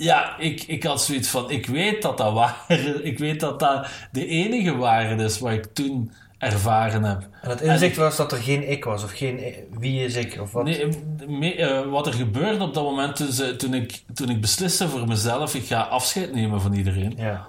Ja, 0.00 0.38
ik, 0.38 0.62
ik 0.62 0.82
had 0.82 1.02
zoiets 1.02 1.28
van, 1.28 1.50
ik 1.50 1.66
weet 1.66 2.02
dat 2.02 2.18
dat 2.18 2.32
waar 2.32 2.64
Ik 3.02 3.18
weet 3.18 3.40
dat 3.40 3.60
dat 3.60 3.88
de 4.12 4.26
enige 4.26 4.76
waarde 4.76 5.24
is 5.24 5.38
wat 5.38 5.52
ik 5.52 5.66
toen 5.74 6.12
ervaren 6.38 7.02
heb. 7.04 7.28
En 7.42 7.50
het 7.50 7.60
inzicht 7.60 7.96
was 7.96 8.16
dat 8.16 8.32
er 8.32 8.38
geen 8.38 8.70
ik 8.70 8.84
was, 8.84 9.04
of 9.04 9.12
geen 9.12 9.38
i- 9.38 9.64
wie 9.78 10.04
is 10.04 10.14
ik, 10.14 10.38
of 10.40 10.52
wat? 10.52 10.64
Nee, 10.64 10.88
me- 11.26 11.54
eh, 11.54 11.86
wat 11.90 12.06
er 12.06 12.12
gebeurde 12.12 12.64
op 12.64 12.74
dat 12.74 12.84
moment 12.84 13.16
toen, 13.58 13.74
ik, 13.74 14.02
toen 14.14 14.28
ik 14.28 14.40
besliste 14.40 14.88
voor 14.88 15.06
mezelf, 15.06 15.54
ik 15.54 15.66
ga 15.66 15.80
afscheid 15.82 16.34
nemen 16.34 16.60
van 16.60 16.72
iedereen. 16.72 17.14
Ja. 17.16 17.46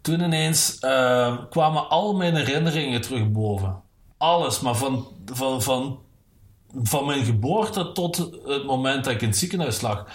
Toen 0.00 0.20
ineens 0.20 0.78
eh, 0.78 1.36
kwamen 1.50 1.88
al 1.88 2.16
mijn 2.16 2.34
herinneringen 2.36 3.00
terug 3.00 3.30
boven. 3.30 3.80
Alles, 4.16 4.60
maar 4.60 4.74
van, 4.76 5.06
van, 5.32 5.62
van, 5.62 5.98
van 6.82 7.06
mijn 7.06 7.24
geboorte 7.24 7.92
tot 7.92 8.16
het 8.46 8.64
moment 8.66 9.04
dat 9.04 9.12
ik 9.12 9.22
in 9.22 9.28
het 9.28 9.36
ziekenhuis 9.38 9.80
lag. 9.80 10.06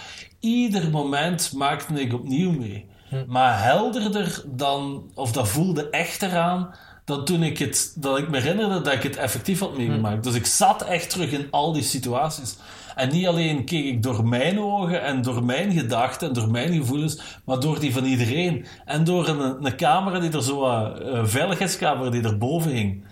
Ieder 0.47 0.89
moment 0.89 1.53
maakte 1.53 2.01
ik 2.01 2.13
opnieuw 2.13 2.51
mee. 2.51 2.85
Maar 3.27 3.63
helderder 3.63 4.43
dan, 4.45 5.11
of 5.13 5.31
dat 5.31 5.47
voelde 5.47 5.89
echter 5.89 6.37
aan, 6.37 6.75
dan 7.05 7.25
toen 7.25 7.43
ik 7.43 7.57
het, 7.57 7.93
dat 7.95 8.17
ik 8.17 8.29
me 8.29 8.39
herinnerde 8.39 8.81
dat 8.81 8.93
ik 8.93 9.03
het 9.03 9.15
effectief 9.15 9.59
had 9.59 9.77
meegemaakt. 9.77 10.23
Dus 10.23 10.35
ik 10.35 10.45
zat 10.45 10.81
echt 10.81 11.09
terug 11.09 11.31
in 11.31 11.47
al 11.51 11.73
die 11.73 11.83
situaties. 11.83 12.55
En 12.95 13.11
niet 13.11 13.27
alleen 13.27 13.65
keek 13.65 13.85
ik 13.85 14.03
door 14.03 14.27
mijn 14.27 14.59
ogen 14.59 15.01
en 15.03 15.21
door 15.21 15.43
mijn 15.43 15.71
gedachten 15.71 16.27
en 16.27 16.33
door 16.33 16.51
mijn 16.51 16.73
gevoelens, 16.73 17.21
maar 17.45 17.59
door 17.59 17.79
die 17.79 17.93
van 17.93 18.05
iedereen. 18.05 18.65
En 18.85 19.03
door 19.03 19.27
een, 19.27 19.65
een 19.65 19.75
camera 19.75 20.19
die 20.19 20.31
er 20.31 20.43
zo, 20.43 20.59
wat, 20.59 20.99
een 20.99 21.29
veiligheidscamera 21.29 22.09
die 22.09 22.23
erboven 22.23 22.71
hing. 22.71 23.05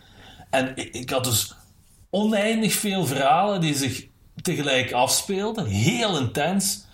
En 0.50 0.72
ik, 0.76 0.94
ik 0.94 1.10
had 1.10 1.24
dus 1.24 1.56
oneindig 2.10 2.74
veel 2.74 3.06
verhalen 3.06 3.62
die 3.62 3.76
zich 3.76 4.08
tegelijk 4.42 4.92
afspeelde, 4.92 5.68
heel 5.68 6.20
intens. 6.20 6.86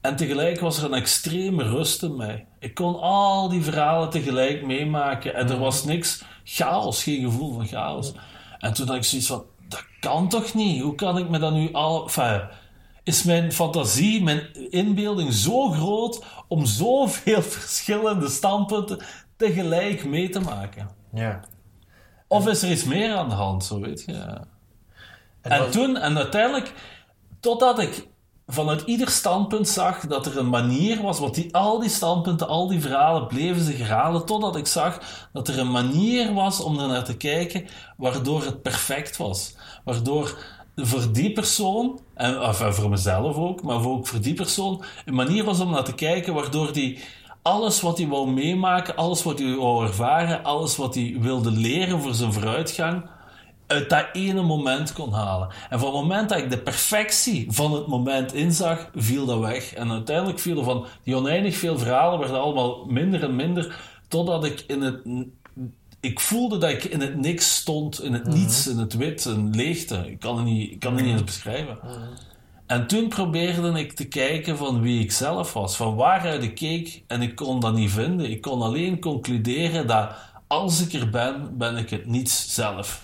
En 0.00 0.16
tegelijk 0.16 0.60
was 0.60 0.78
er 0.78 0.84
een 0.84 0.94
extreme 0.94 1.62
rust 1.62 2.02
in 2.02 2.16
mij. 2.16 2.46
Ik 2.58 2.74
kon 2.74 3.00
al 3.00 3.48
die 3.48 3.62
verhalen 3.62 4.10
tegelijk 4.10 4.66
meemaken 4.66 5.34
en 5.34 5.50
er 5.50 5.58
was 5.58 5.84
niks 5.84 6.24
chaos, 6.44 7.02
geen 7.02 7.22
gevoel 7.22 7.54
van 7.54 7.66
chaos. 7.66 8.12
En 8.58 8.72
toen 8.72 8.86
had 8.86 8.96
ik 8.96 9.04
zoiets 9.04 9.28
van, 9.28 9.44
dat 9.68 9.84
kan 10.00 10.28
toch 10.28 10.54
niet? 10.54 10.82
Hoe 10.82 10.94
kan 10.94 11.18
ik 11.18 11.28
me 11.28 11.38
dan 11.38 11.54
nu 11.54 11.72
al... 11.72 12.02
Enfin, 12.02 12.48
is 13.02 13.22
mijn 13.22 13.52
fantasie, 13.52 14.22
mijn 14.22 14.70
inbeelding 14.70 15.32
zo 15.32 15.70
groot 15.70 16.24
om 16.48 16.66
zoveel 16.66 17.42
verschillende 17.58 18.28
standpunten 18.28 19.04
tegelijk 19.36 20.04
mee 20.04 20.28
te 20.28 20.40
maken? 20.40 20.88
Ja. 21.14 21.40
Of 22.26 22.48
is 22.48 22.62
er 22.62 22.70
iets 22.70 22.84
meer 22.84 23.14
aan 23.14 23.28
de 23.28 23.34
hand, 23.34 23.64
zo 23.64 23.80
weet 23.80 24.04
je? 24.06 24.40
En, 25.40 25.70
toen, 25.70 25.96
en 25.96 26.16
uiteindelijk, 26.16 26.72
totdat 27.40 27.78
ik 27.78 28.08
vanuit 28.50 28.82
ieder 28.82 29.08
standpunt 29.08 29.68
zag 29.68 30.06
dat 30.06 30.26
er 30.26 30.38
een 30.38 30.48
manier 30.48 31.02
was, 31.02 31.18
want 31.18 31.34
die, 31.34 31.54
al 31.54 31.78
die 31.78 31.88
standpunten, 31.88 32.48
al 32.48 32.68
die 32.68 32.80
verhalen 32.80 33.26
bleven 33.26 33.62
zich 33.62 33.78
herhalen, 33.78 34.24
totdat 34.24 34.56
ik 34.56 34.66
zag 34.66 35.00
dat 35.32 35.48
er 35.48 35.58
een 35.58 35.70
manier 35.70 36.34
was 36.34 36.60
om 36.60 36.78
er 36.78 36.88
naar 36.88 37.04
te 37.04 37.16
kijken, 37.16 37.66
waardoor 37.96 38.44
het 38.44 38.62
perfect 38.62 39.16
was. 39.16 39.54
Waardoor 39.84 40.38
voor 40.76 41.12
die 41.12 41.32
persoon, 41.32 42.00
en 42.14 42.40
eh, 42.40 42.72
voor 42.72 42.90
mezelf 42.90 43.36
ook, 43.36 43.62
maar 43.62 43.86
ook 43.86 44.06
voor 44.06 44.20
die 44.20 44.34
persoon, 44.34 44.82
een 45.04 45.14
manier 45.14 45.44
was 45.44 45.60
om 45.60 45.70
naar 45.70 45.84
te 45.84 45.94
kijken, 45.94 46.34
waardoor 46.34 46.72
die 46.72 46.98
alles 47.42 47.80
wat 47.80 47.98
hij 47.98 48.06
wou 48.06 48.30
meemaken, 48.30 48.96
alles 48.96 49.22
wat 49.22 49.38
hij 49.38 49.54
wou 49.54 49.86
ervaren, 49.86 50.44
alles 50.44 50.76
wat 50.76 50.94
hij 50.94 51.16
wilde 51.20 51.50
leren 51.50 52.00
voor 52.00 52.14
zijn 52.14 52.32
vooruitgang, 52.32 53.02
uit 53.68 53.90
dat 53.90 54.06
ene 54.12 54.42
moment 54.42 54.92
kon 54.92 55.12
halen. 55.12 55.48
En 55.70 55.78
van 55.78 55.88
het 55.88 56.00
moment 56.00 56.28
dat 56.28 56.38
ik 56.38 56.50
de 56.50 56.58
perfectie 56.58 57.46
van 57.50 57.72
het 57.72 57.86
moment 57.86 58.34
inzag, 58.34 58.90
viel 58.94 59.26
dat 59.26 59.38
weg. 59.38 59.74
En 59.74 59.90
uiteindelijk 59.90 60.38
viel 60.38 60.58
er 60.58 60.64
van 60.64 60.86
die 61.02 61.16
oneindig 61.16 61.56
veel 61.56 61.78
verhalen 61.78 62.18
werden 62.18 62.40
allemaal 62.40 62.84
minder 62.84 63.22
en 63.22 63.36
minder, 63.36 63.80
totdat 64.08 64.44
ik 64.44 64.64
in 64.66 64.82
het... 64.82 65.00
Ik 66.00 66.20
voelde 66.20 66.58
dat 66.58 66.70
ik 66.70 66.84
in 66.84 67.00
het 67.00 67.16
niks 67.16 67.56
stond, 67.56 68.02
in 68.02 68.12
het 68.12 68.26
niets, 68.26 68.66
in 68.66 68.78
het 68.78 68.96
wit, 68.96 69.24
een 69.24 69.54
leegte. 69.54 70.04
Ik 70.06 70.20
kan 70.20 70.36
het 70.36 70.44
niet, 70.44 70.70
ik 70.70 70.78
kan 70.78 70.94
het 70.94 71.04
niet 71.04 71.12
eens 71.12 71.24
beschrijven. 71.24 71.78
En 72.66 72.86
toen 72.86 73.08
probeerde 73.08 73.78
ik 73.78 73.92
te 73.92 74.08
kijken 74.08 74.56
van 74.56 74.80
wie 74.80 75.02
ik 75.02 75.12
zelf 75.12 75.52
was, 75.52 75.76
van 75.76 75.94
waaruit 75.94 76.42
ik 76.42 76.54
keek, 76.54 77.02
en 77.06 77.22
ik 77.22 77.34
kon 77.34 77.60
dat 77.60 77.74
niet 77.74 77.90
vinden. 77.90 78.30
Ik 78.30 78.40
kon 78.40 78.62
alleen 78.62 79.00
concluderen 79.00 79.86
dat 79.86 80.10
als 80.46 80.86
ik 80.86 80.92
er 80.92 81.10
ben, 81.10 81.58
ben 81.58 81.76
ik 81.76 81.90
het 81.90 82.06
niets 82.06 82.54
zelf. 82.54 83.02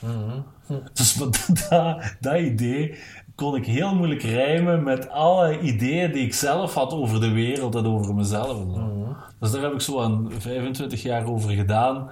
Dus 0.94 1.14
dat, 1.14 1.48
dat 2.20 2.38
idee 2.38 2.98
kon 3.34 3.56
ik 3.56 3.66
heel 3.66 3.94
moeilijk 3.94 4.22
rijmen 4.22 4.82
met 4.82 5.08
alle 5.08 5.60
ideeën 5.60 6.12
die 6.12 6.24
ik 6.24 6.34
zelf 6.34 6.74
had 6.74 6.92
over 6.92 7.20
de 7.20 7.30
wereld 7.30 7.74
en 7.74 7.86
over 7.86 8.14
mezelf. 8.14 8.60
En 8.60 8.74
zo. 8.74 9.16
Dus 9.40 9.50
daar 9.50 9.62
heb 9.62 9.72
ik 9.72 9.80
zo 9.80 10.00
aan 10.00 10.30
25 10.38 11.02
jaar 11.02 11.26
over 11.26 11.50
gedaan. 11.50 12.10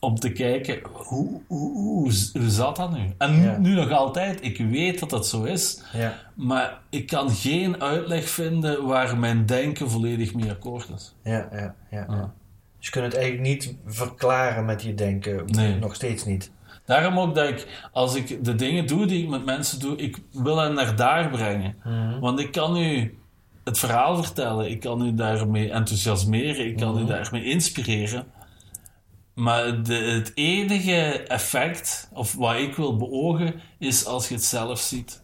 Om 0.00 0.18
te 0.18 0.32
kijken, 0.32 0.78
hoe, 0.92 1.40
hoe, 1.46 1.72
hoe, 1.72 2.12
hoe 2.32 2.50
zat 2.50 2.76
dat 2.76 2.92
nu? 2.92 3.12
En 3.18 3.62
nu, 3.62 3.74
nog 3.74 3.90
altijd, 3.90 4.44
ik 4.44 4.58
weet 4.58 5.00
dat 5.00 5.10
dat 5.10 5.26
zo 5.26 5.42
is. 5.42 5.82
Ja. 5.92 6.14
Maar 6.34 6.78
ik 6.90 7.06
kan 7.06 7.30
geen 7.30 7.82
uitleg 7.82 8.28
vinden 8.28 8.86
waar 8.86 9.18
mijn 9.18 9.46
denken 9.46 9.90
volledig 9.90 10.34
mee 10.34 10.50
akkoord 10.50 10.88
is. 10.94 11.14
Ja, 11.22 11.48
ja, 11.52 11.74
ja. 11.90 12.04
ja. 12.08 12.32
Dus 12.78 12.86
je 12.86 12.90
kunt 12.90 13.04
het 13.04 13.14
eigenlijk 13.14 13.48
niet 13.48 13.74
verklaren 13.86 14.64
met 14.64 14.82
je 14.82 14.94
denken. 14.94 15.42
Nee. 15.46 15.78
Nog 15.78 15.94
steeds 15.94 16.24
niet. 16.24 16.50
Daarom 16.84 17.18
ook 17.18 17.34
dat 17.34 17.48
ik, 17.48 17.88
als 17.92 18.14
ik 18.14 18.44
de 18.44 18.54
dingen 18.54 18.86
doe 18.86 19.06
die 19.06 19.22
ik 19.22 19.28
met 19.28 19.44
mensen 19.44 19.80
doe, 19.80 19.96
ik 19.96 20.18
wil 20.32 20.58
hen 20.58 20.74
naar 20.74 20.96
daar 20.96 21.30
brengen. 21.30 21.76
Want 22.20 22.40
ik 22.40 22.52
kan 22.52 22.76
u 22.76 23.18
het 23.64 23.78
verhaal 23.78 24.22
vertellen, 24.22 24.70
ik 24.70 24.80
kan 24.80 25.06
u 25.06 25.14
daarmee 25.14 25.70
enthousiasmeren, 25.70 26.66
ik 26.66 26.76
kan 26.76 26.98
u 26.98 27.04
daarmee 27.04 27.44
inspireren. 27.44 28.26
Maar 29.34 29.82
de, 29.82 29.94
het 29.94 30.32
enige 30.34 31.22
effect, 31.22 32.08
of 32.12 32.34
wat 32.34 32.56
ik 32.56 32.74
wil 32.74 32.96
beogen, 32.96 33.60
is 33.78 34.06
als 34.06 34.28
je 34.28 34.34
het 34.34 34.44
zelf 34.44 34.80
ziet. 34.80 35.22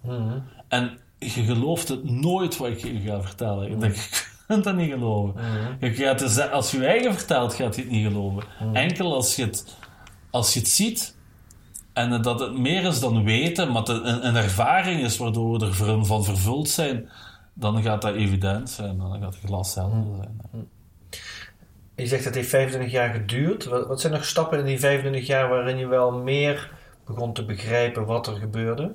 En 0.69 0.99
je 1.19 1.45
gelooft 1.45 1.89
het 1.89 2.11
nooit 2.11 2.57
wat 2.57 2.69
ik 2.69 2.79
je 2.79 3.01
ga 3.01 3.23
vertellen. 3.23 3.71
Ik 3.71 3.81
denk, 3.81 3.95
je 3.97 4.25
kunt 4.47 4.65
dat 4.65 4.75
niet 4.77 4.93
geloven. 4.93 5.35
Je 5.81 5.95
gaat 5.95 6.21
het 6.21 6.51
als 6.51 6.71
je 6.71 6.79
je 6.79 6.87
eigen 6.87 7.15
vertelt, 7.15 7.55
gaat 7.55 7.77
je 7.77 7.83
het 7.83 7.91
niet 7.91 8.07
geloven. 8.07 8.43
Enkel 8.73 9.15
als 9.15 9.37
je 9.37 9.45
het, 9.45 9.77
als 10.31 10.55
je 10.55 10.59
het 10.59 10.69
ziet 10.69 11.19
en 11.93 12.23
dat 12.23 12.41
het 12.41 12.59
meer 12.59 12.85
is 12.85 13.01
dan 13.01 13.25
weten, 13.25 13.73
maar 13.73 13.83
het 13.83 13.89
een, 13.89 14.27
een 14.27 14.37
ervaring 14.37 15.01
is 15.01 15.17
waardoor 15.17 15.59
we 15.59 15.67
er 15.67 16.05
van 16.05 16.25
vervuld 16.25 16.69
zijn, 16.69 17.09
dan 17.55 17.83
gaat 17.83 18.03
dat 18.03 18.15
evident 18.15 18.71
zijn. 18.71 18.99
Dan 18.99 19.21
gaat 19.21 19.35
het 19.35 19.45
glas 19.45 19.75
helder 19.75 20.05
zijn. 20.17 20.69
Je 21.95 22.07
zegt 22.07 22.25
het 22.25 22.35
heeft 22.35 22.49
25 22.49 22.93
jaar 22.93 23.13
geduurd. 23.13 23.65
Wat, 23.65 23.87
wat 23.87 24.01
zijn 24.01 24.13
nog 24.13 24.25
stappen 24.25 24.59
in 24.59 24.65
die 24.65 24.79
25 24.79 25.27
jaar 25.27 25.49
waarin 25.49 25.77
je 25.77 25.87
wel 25.87 26.13
meer 26.13 26.71
begon 27.07 27.33
te 27.33 27.45
begrijpen 27.45 28.07
wat 28.07 28.27
er 28.27 28.37
gebeurde? 28.37 28.95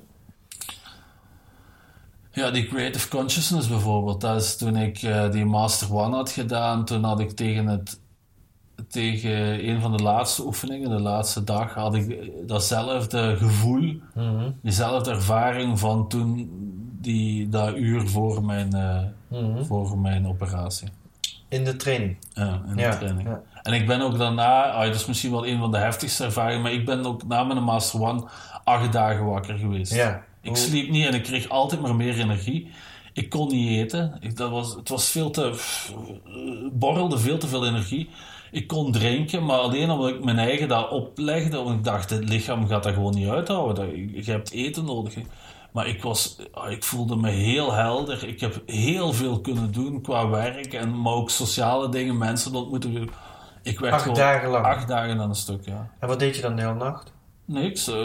Ja, 2.31 2.51
die 2.51 2.67
creative 2.67 3.07
consciousness 3.09 3.67
bijvoorbeeld. 3.67 4.21
Dat 4.21 4.41
is 4.41 4.55
toen 4.55 4.75
ik 4.75 5.01
eh, 5.01 5.31
die 5.31 5.45
Master 5.45 5.93
One 5.93 6.15
had 6.15 6.29
gedaan. 6.29 6.85
Toen 6.85 7.03
had 7.03 7.19
ik 7.19 7.31
tegen, 7.31 7.67
het, 7.67 7.99
tegen 8.89 9.69
een 9.69 9.81
van 9.81 9.97
de 9.97 10.03
laatste 10.03 10.45
oefeningen, 10.45 10.89
de 10.89 10.99
laatste 11.01 11.43
dag, 11.43 11.73
had 11.73 11.95
ik 11.95 12.31
datzelfde 12.47 13.35
gevoel, 13.37 13.93
diezelfde 14.61 15.11
ervaring 15.11 15.79
van 15.79 16.07
toen, 16.07 16.49
die, 17.01 17.49
dat 17.49 17.75
uur 17.75 18.07
voor 18.07 18.43
mijn, 18.43 18.73
eh, 18.73 18.99
voor 19.67 19.97
mijn 19.97 20.27
operatie. 20.27 20.87
In 21.49 21.63
de 21.63 21.75
training. 21.75 22.17
Ja, 22.33 22.61
in 22.69 22.75
de 22.75 22.81
Ja, 22.81 22.95
training. 22.97 23.27
ja. 23.27 23.41
En 23.63 23.73
ik 23.73 23.87
ben 23.87 24.01
ook 24.01 24.17
daarna, 24.17 24.71
ah, 24.71 24.85
dat 24.85 24.95
is 24.95 25.05
misschien 25.05 25.31
wel 25.31 25.47
een 25.47 25.59
van 25.59 25.71
de 25.71 25.77
heftigste 25.77 26.23
ervaringen, 26.23 26.61
maar 26.61 26.71
ik 26.71 26.85
ben 26.85 27.05
ook 27.05 27.27
na 27.27 27.43
mijn 27.43 27.63
Master 27.63 28.01
One 28.01 28.23
acht 28.63 28.91
dagen 28.93 29.25
wakker 29.25 29.57
geweest. 29.57 29.93
Ja. 29.93 30.23
Ik 30.41 30.49
Hoe- 30.49 30.57
sliep 30.57 30.89
niet 30.89 31.05
en 31.05 31.13
ik 31.13 31.23
kreeg 31.23 31.49
altijd 31.49 31.81
maar 31.81 31.95
meer 31.95 32.19
energie. 32.19 32.71
Ik 33.13 33.29
kon 33.29 33.47
niet 33.47 33.69
eten. 33.69 34.17
Ik, 34.19 34.37
dat 34.37 34.49
was, 34.51 34.75
het 34.75 34.89
was 34.89 35.09
veel 35.09 35.29
te... 35.29 35.49
pff, 35.51 35.93
borrelde 36.73 37.17
veel 37.17 37.37
te 37.37 37.47
veel 37.47 37.67
energie. 37.67 38.09
Ik 38.55 38.67
kon 38.67 38.91
drinken, 38.91 39.45
maar 39.45 39.57
alleen 39.57 39.89
omdat 39.89 40.09
ik 40.09 40.23
mijn 40.23 40.39
eigen 40.39 40.67
dat 40.67 40.89
oplegde. 40.89 41.63
Want 41.63 41.77
ik 41.77 41.83
dacht, 41.83 42.09
het 42.09 42.29
lichaam 42.29 42.67
gaat 42.67 42.83
dat 42.83 42.93
gewoon 42.93 43.15
niet 43.15 43.27
uithouden. 43.27 43.75
Dat, 43.75 44.25
je, 44.25 44.31
hebt 44.31 44.51
eten 44.51 44.85
nodig. 44.85 45.15
Maar 45.71 45.87
ik, 45.87 46.01
was, 46.01 46.37
ah, 46.51 46.71
ik 46.71 46.83
voelde 46.83 47.15
me 47.15 47.29
heel 47.29 47.73
helder. 47.73 48.27
Ik 48.27 48.39
heb 48.39 48.61
heel 48.65 49.13
veel 49.13 49.41
kunnen 49.41 49.71
doen 49.71 50.01
qua 50.01 50.29
werk. 50.29 50.73
En, 50.73 51.01
maar 51.01 51.13
ook 51.13 51.29
sociale 51.29 51.89
dingen, 51.89 52.17
mensen 52.17 52.55
ontmoeten. 52.55 53.09
Ik 53.63 53.79
werd 53.79 53.93
Acht 53.93 54.01
gewoon 54.01 54.17
dagen 54.17 54.49
lang. 54.49 54.65
Acht 54.65 54.87
dagen 54.87 55.19
aan 55.19 55.29
een 55.29 55.35
stuk, 55.35 55.65
ja. 55.65 55.89
En 55.99 56.07
wat 56.07 56.19
deed 56.19 56.35
je 56.35 56.41
dan 56.41 56.55
de 56.55 56.61
hele 56.61 56.73
nacht? 56.73 57.13
Niks. 57.45 57.87
eh, 57.87 57.95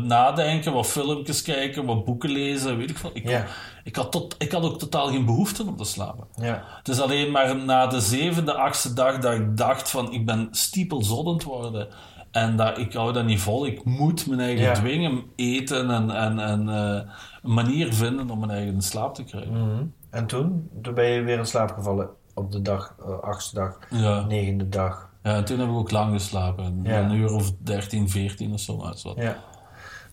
nadenken, 0.00 0.72
wat 0.72 0.86
filmpjes 0.86 1.42
kijken, 1.42 1.84
wat 1.84 2.04
boeken 2.04 2.30
lezen, 2.30 2.76
weet 2.76 2.90
ik 2.90 2.98
veel. 2.98 3.10
Ik, 3.12 3.44
ik, 3.84 3.96
had 3.96 4.12
tot, 4.12 4.34
ik 4.38 4.52
had 4.52 4.62
ook 4.62 4.78
totaal 4.78 5.08
geen 5.08 5.24
behoefte 5.24 5.66
om 5.66 5.76
te 5.76 5.84
slapen. 5.84 6.26
Ja. 6.40 6.62
Het 6.78 6.88
is 6.88 7.00
alleen 7.00 7.30
maar 7.30 7.56
na 7.56 7.86
de 7.86 8.00
zevende, 8.00 8.54
achtste 8.54 8.92
dag 8.92 9.18
dat 9.18 9.32
ik 9.34 9.56
dacht 9.56 9.90
van 9.90 10.12
ik 10.12 10.26
ben 10.26 10.48
stiepelzoddend 10.50 11.42
worden. 11.42 11.88
En 12.30 12.56
dat 12.56 12.78
ik 12.78 12.92
hou 12.92 13.12
dat 13.12 13.24
niet 13.24 13.40
vol. 13.40 13.66
Ik 13.66 13.84
moet 13.84 14.26
mijn 14.26 14.40
eigen 14.40 14.74
dwingen 14.74 15.22
eten 15.36 15.90
en, 15.90 16.10
en, 16.10 16.38
en 16.38 16.68
eh, 16.68 17.00
een 17.42 17.54
manier 17.54 17.92
vinden 17.94 18.30
om 18.30 18.38
mijn 18.38 18.50
eigen 18.50 18.82
slaap 18.82 19.14
te 19.14 19.24
krijgen. 19.24 19.52
Mhm. 19.52 19.84
En 20.10 20.26
toen? 20.26 20.70
Toen 20.82 20.94
ben 20.94 21.04
je 21.04 21.22
weer 21.22 21.38
in 21.38 21.46
slaap 21.46 21.70
gevallen 21.70 22.08
op 22.34 22.52
de 22.52 22.62
dag, 22.62 22.94
eh, 23.06 23.18
achtste 23.20 23.54
dag, 23.54 23.78
Ja. 23.90 24.20
negende 24.26 24.68
dag. 24.68 25.07
Ja, 25.22 25.34
en 25.34 25.44
toen 25.44 25.58
heb 25.58 25.68
ik 25.68 25.74
ook 25.74 25.90
lang 25.90 26.12
geslapen. 26.12 26.80
Ja. 26.82 27.00
Een 27.00 27.12
uur 27.12 27.32
of 27.32 27.52
13, 27.58 28.10
14 28.10 28.52
of 28.52 28.60
zo. 28.60 28.92
zo. 28.96 29.14
Ja. 29.16 29.36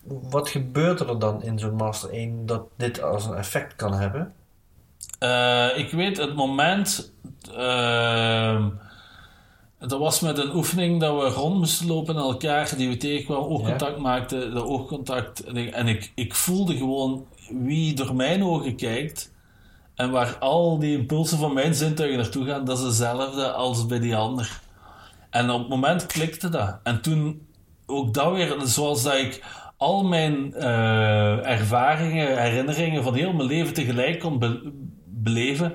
Wat 0.02 0.48
gebeurt 0.48 1.00
er 1.00 1.18
dan 1.18 1.42
in 1.42 1.58
zo'n 1.58 1.74
Master 1.74 2.10
1 2.10 2.46
dat 2.46 2.62
dit 2.76 3.02
als 3.02 3.26
een 3.26 3.34
effect 3.34 3.76
kan 3.76 3.94
hebben? 3.94 4.34
Eh, 5.18 5.68
ik 5.78 5.90
weet 5.90 6.16
het 6.16 6.34
moment. 6.34 7.12
ehm 7.56 8.68
dat 9.78 9.98
was 9.98 10.20
met 10.20 10.38
een 10.38 10.54
oefening 10.54 11.00
dat 11.00 11.22
we 11.22 11.28
rond 11.28 11.58
moesten 11.58 11.86
lopen 11.86 12.14
naar 12.14 12.24
elkaar, 12.24 12.76
die 12.76 12.88
we 12.88 12.96
tegenkwamen, 12.96 13.48
oogcontact 13.48 13.98
maakten, 13.98 14.54
de 14.54 14.64
oogcontact. 14.64 15.44
En, 15.44 15.56
ik, 15.56 15.74
en 15.74 15.88
ik, 15.88 16.12
ik 16.14 16.34
voelde 16.34 16.76
gewoon 16.76 17.26
wie 17.50 17.94
door 17.94 18.14
mijn 18.14 18.44
ogen 18.44 18.76
kijkt 18.76 19.32
en 19.94 20.10
waar 20.10 20.36
al 20.38 20.78
die 20.78 20.98
impulsen 20.98 21.38
van 21.38 21.52
mijn 21.52 21.74
zintuigen 21.74 22.18
naartoe 22.18 22.46
gaan, 22.46 22.64
dat 22.64 22.78
is 22.78 22.84
hetzelfde 22.84 23.52
als 23.52 23.86
bij 23.86 23.98
die 23.98 24.16
ander. 24.16 24.60
En 25.30 25.50
op 25.50 25.58
het 25.60 25.68
moment 25.68 26.06
klikte 26.06 26.48
dat. 26.48 26.78
En 26.82 27.00
toen 27.00 27.46
ook 27.86 28.14
dat 28.14 28.32
weer, 28.32 28.56
zoals 28.64 29.02
dat 29.02 29.14
ik 29.14 29.44
al 29.76 30.04
mijn 30.04 30.54
eh, 30.54 31.46
ervaringen, 31.50 32.42
herinneringen 32.42 33.02
van 33.02 33.14
heel 33.14 33.32
mijn 33.32 33.48
leven 33.48 33.74
tegelijk 33.74 34.20
kon 34.20 34.38
be- 34.38 34.72
beleven, 35.04 35.74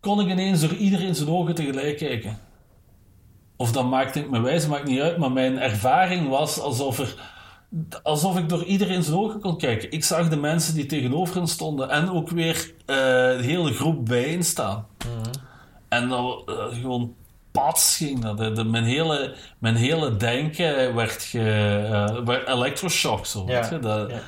kon 0.00 0.20
ik 0.20 0.28
ineens 0.28 0.60
door 0.60 0.74
iedereen 0.74 1.14
zijn 1.14 1.28
ogen 1.28 1.54
tegelijk 1.54 1.96
kijken. 1.96 2.38
Of 3.56 3.72
dat 3.72 3.84
maakte 3.88 4.20
ik 4.20 4.30
me 4.30 4.40
wijs, 4.40 4.66
maakt 4.66 4.84
niet 4.88 5.00
uit, 5.00 5.16
maar 5.18 5.32
mijn 5.32 5.58
ervaring 5.58 6.28
was 6.28 6.60
alsof 6.60 6.98
er 6.98 7.36
alsof 8.02 8.38
ik 8.38 8.48
door 8.48 8.64
iedereen 8.64 9.02
zijn 9.02 9.16
ogen 9.16 9.40
kon 9.40 9.58
kijken. 9.58 9.90
Ik 9.90 10.04
zag 10.04 10.28
de 10.28 10.36
mensen 10.36 10.74
die 10.74 10.86
tegenover 10.86 11.34
hen 11.36 11.46
stonden 11.46 11.90
en 11.90 12.10
ook 12.10 12.30
weer 12.30 12.72
eh, 12.86 12.96
de 12.96 13.38
hele 13.42 13.72
groep 13.72 14.04
bijeen 14.06 14.44
staan. 14.44 14.86
En 15.88 16.08
dan 16.08 16.42
eh, 16.46 16.54
gewoon 16.80 17.14
pats 17.64 17.96
ging 17.96 18.20
dat. 18.20 18.38
De, 18.38 18.52
de- 18.52 18.64
mijn, 18.64 18.84
hele, 18.84 19.34
mijn 19.58 19.76
hele 19.76 20.16
denken 20.16 20.94
werd, 20.94 21.22
ge, 21.22 21.40
eh, 21.90 22.24
werd 22.24 22.48
electroshock. 22.48 23.26
Zo, 23.26 23.44
Ja, 23.46 23.60
weet 23.60 23.70
je? 23.70 23.78
Dat, 23.78 24.10
ja. 24.10 24.18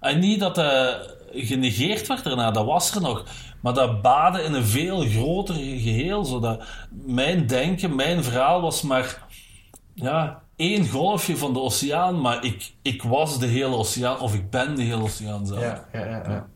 En 0.00 0.18
niet 0.18 0.40
dat 0.40 0.54
dat 0.54 1.14
genegeerd 1.32 2.06
werd 2.06 2.24
daarna, 2.24 2.50
dat 2.50 2.64
was 2.64 2.94
er 2.94 3.00
nog. 3.00 3.24
Maar 3.60 3.74
dat 3.74 4.02
baden 4.02 4.44
in 4.44 4.54
een 4.54 4.64
veel 4.66 5.00
groter 5.00 5.54
geheel. 5.54 6.24
Zodat 6.24 6.62
mijn 6.90 7.46
denken, 7.46 7.94
mijn 7.94 8.24
verhaal 8.24 8.60
was 8.60 8.82
maar 8.82 9.18
ja, 9.94 10.42
één 10.56 10.88
golfje 10.88 11.36
van 11.36 11.52
de 11.52 11.60
oceaan. 11.60 12.20
Maar 12.20 12.44
ik, 12.44 12.72
ik 12.82 13.02
was 13.02 13.38
de 13.38 13.46
hele 13.46 13.76
oceaan, 13.76 14.20
of 14.20 14.34
ik 14.34 14.50
ben 14.50 14.74
de 14.76 14.82
hele 14.82 15.02
oceaan 15.02 15.46
zelf. 15.46 15.60
Ja, 15.60 15.84
ja, 15.92 16.04
ja, 16.04 16.22
ja. 16.28 16.46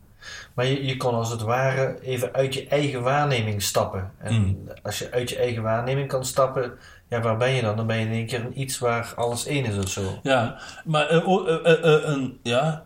Maar 0.55 0.65
je, 0.65 0.85
je 0.85 0.97
kon 0.97 1.13
als 1.13 1.29
het 1.31 1.41
ware 1.41 1.99
even 2.01 2.33
uit 2.33 2.53
je 2.53 2.67
eigen 2.67 3.01
waarneming 3.01 3.61
stappen. 3.61 4.11
En 4.17 4.33
Mm. 4.41 4.57
als 4.83 4.99
je 4.99 5.11
uit 5.11 5.29
je 5.29 5.37
eigen 5.37 5.63
waarneming 5.63 6.07
kan 6.07 6.25
stappen, 6.25 6.71
ja, 7.09 7.21
waar 7.21 7.37
ben 7.37 7.51
je 7.51 7.61
dan? 7.61 7.75
Dan 7.75 7.87
ben 7.87 7.97
je 7.97 8.05
in 8.05 8.11
één 8.11 8.25
keer 8.25 8.51
iets 8.53 8.79
waar 8.79 9.13
alles 9.15 9.45
één 9.45 9.65
is 9.65 9.77
of 9.77 9.89
zo. 9.89 10.19
Ja, 10.23 10.59
maar 10.85 11.07
eh, 11.07 11.27
oh, 11.27 11.49
eh, 11.49 11.83
eh, 11.95 12.09
een, 12.09 12.39
ja, 12.43 12.83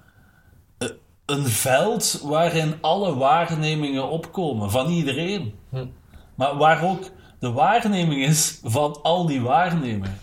een 1.26 1.46
veld 1.46 2.22
waarin 2.24 2.74
alle 2.82 3.16
waarnemingen 3.16 4.10
opkomen 4.10 4.72
van 4.72 4.88
iedereen. 4.88 5.54
Hm. 5.70 5.86
Maar 6.36 6.58
waar 6.58 6.84
ook 6.84 7.04
de 7.40 7.52
waarneming 7.52 8.24
is 8.24 8.60
van 8.64 9.00
al 9.02 9.26
die 9.26 9.42
waarnemingen. 9.42 10.18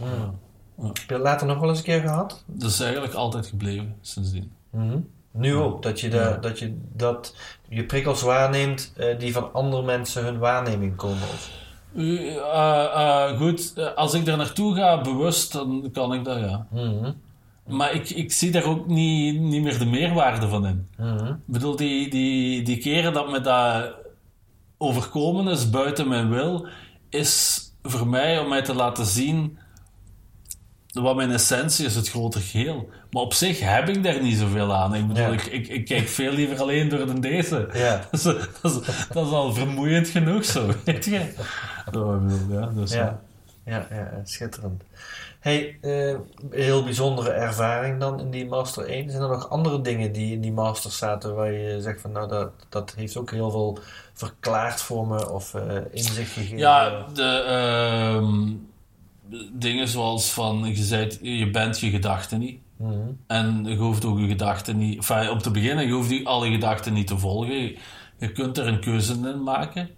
Heb 0.82 0.96
je 0.96 1.06
dat 1.06 1.20
later 1.20 1.46
nog 1.46 1.58
wel 1.58 1.68
eens 1.68 1.78
een 1.78 1.84
keer 1.84 2.00
gehad? 2.00 2.44
Dat 2.46 2.70
is 2.70 2.80
eigenlijk 2.80 3.14
altijd 3.14 3.46
gebleven 3.46 3.96
sindsdien. 4.00 4.52
Mhm. 4.70 4.98
Nu 5.36 5.54
ook, 5.54 5.82
dat 5.82 6.00
je, 6.00 6.08
de, 6.08 6.38
dat 6.40 6.58
je 6.58 6.78
dat, 6.92 7.34
je 7.68 7.84
prikkels 7.84 8.22
waarneemt 8.22 8.92
eh, 8.96 9.18
die 9.18 9.32
van 9.32 9.52
andere 9.52 9.82
mensen 9.82 10.24
hun 10.24 10.38
waarneming 10.38 10.96
komen. 10.96 11.22
Of, 11.22 11.50
Uh, 11.96 12.20
uh, 12.20 12.36
uh, 12.36 13.38
goed, 13.38 13.72
uh, 13.76 13.94
als 13.94 14.14
ik 14.14 14.26
er 14.26 14.36
naartoe 14.36 14.74
ga 14.74 15.00
bewust, 15.00 15.52
dan 15.52 15.90
kan 15.92 16.14
ik 16.14 16.24
dat 16.24 16.38
ja. 16.38 16.66
Mhm. 16.70 17.12
Maar 17.66 17.94
ik, 17.94 18.10
ik 18.10 18.32
zie 18.32 18.50
daar 18.50 18.64
ook 18.64 18.86
niet, 18.86 19.40
niet 19.40 19.62
meer 19.62 19.78
de 19.78 19.86
meerwaarde 19.86 20.48
van 20.48 20.66
in. 20.66 20.88
Mhm. 20.96 21.26
Ik 21.26 21.36
bedoel, 21.44 21.76
die, 21.76 22.10
die, 22.10 22.62
die 22.62 22.78
keren 22.78 23.12
dat 23.12 23.30
me 23.30 23.40
dat 23.40 23.94
overkomen 24.78 25.48
is 25.48 25.70
buiten 25.70 26.08
mijn 26.08 26.30
wil, 26.30 26.66
is 27.08 27.60
voor 27.82 28.06
mij 28.06 28.38
om 28.38 28.48
mij 28.48 28.62
te 28.62 28.74
laten 28.74 29.06
zien 29.06 29.58
wat 30.92 31.16
mijn 31.16 31.30
essentie 31.30 31.86
is, 31.86 31.94
het 31.94 32.08
grote 32.08 32.40
geheel. 32.40 32.88
Maar 33.16 33.24
op 33.24 33.34
zich 33.34 33.60
heb 33.60 33.88
ik 33.88 34.02
daar 34.02 34.22
niet 34.22 34.36
zoveel 34.36 34.74
aan. 34.74 34.94
Ik 34.94 35.06
bedoel, 35.06 35.24
Ja. 35.24 35.32
ik, 35.32 35.44
ik, 35.44 35.68
ik 35.68 35.84
kijk 35.84 36.08
veel 36.08 36.32
liever 36.32 36.60
alleen 36.60 36.88
door 36.88 37.06
de 37.06 37.20
deze. 37.20 37.68
Ja. 37.72 38.00
Dat, 38.10 38.12
is, 38.12 38.22
dat, 38.22 38.48
is, 38.62 39.06
dat 39.12 39.26
is 39.26 39.32
al 39.32 39.52
vermoeiend 39.52 40.08
genoeg 40.08 40.44
zo, 40.44 40.66
weet 40.84 41.04
je. 41.04 41.32
Bedoel, 41.84 42.20
ja, 42.50 42.66
dus, 42.66 42.92
Ja, 42.92 43.20
ja, 43.64 43.86
ja, 43.90 44.20
schitterend. 44.24 44.82
Hey, 45.40 45.78
eh, 45.80 46.16
heel 46.50 46.84
bijzondere 46.84 47.30
ervaring 47.30 48.00
dan 48.00 48.20
in 48.20 48.30
die 48.30 48.46
Master 48.46 48.84
1. 48.84 49.10
Zijn 49.10 49.22
er 49.22 49.28
nog 49.28 49.50
andere 49.50 49.80
dingen 49.80 50.12
die 50.12 50.32
in 50.32 50.40
die 50.40 50.52
Master 50.52 50.90
zaten 50.90 51.34
waar 51.34 51.52
je 51.52 51.80
zegt 51.80 52.00
van 52.00 52.12
nou 52.12 52.28
dat, 52.28 52.50
dat 52.68 52.94
heeft 52.96 53.16
ook 53.16 53.30
heel 53.30 53.50
veel 53.50 53.78
verklaard 54.12 54.82
voor 54.82 55.06
me 55.06 55.30
of 55.30 55.54
eh, 55.54 55.76
inzicht 55.90 56.32
gegeven? 56.32 56.58
Ja, 56.58 57.06
de 57.14 57.44
ehm, 57.46 58.52
dingen 59.52 59.88
zoals 59.88 60.32
van, 60.32 60.64
je, 60.64 60.74
zei, 60.74 61.18
je 61.20 61.50
bent 61.50 61.80
je 61.80 61.90
gedachten 61.90 62.38
niet. 62.38 62.64
Mhm. 62.78 63.10
En 63.26 63.64
je 63.64 63.76
hoeft 63.76 64.04
ook 64.04 64.18
je 64.18 64.26
gedachten 64.26 64.76
niet... 64.76 64.96
Enfin, 64.96 65.30
om 65.30 65.38
te 65.38 65.50
beginnen, 65.50 65.86
je 65.86 65.92
hoeft 65.92 66.08
die- 66.08 66.26
alle 66.26 66.50
gedachten 66.50 66.92
niet 66.92 67.06
te 67.06 67.18
volgen. 67.18 67.76
Je, 68.18 68.32
kunt 68.32 68.58
er 68.58 68.66
een 68.66 68.80
keuze 68.80 69.12
in 69.12 69.42
maken. 69.42 69.88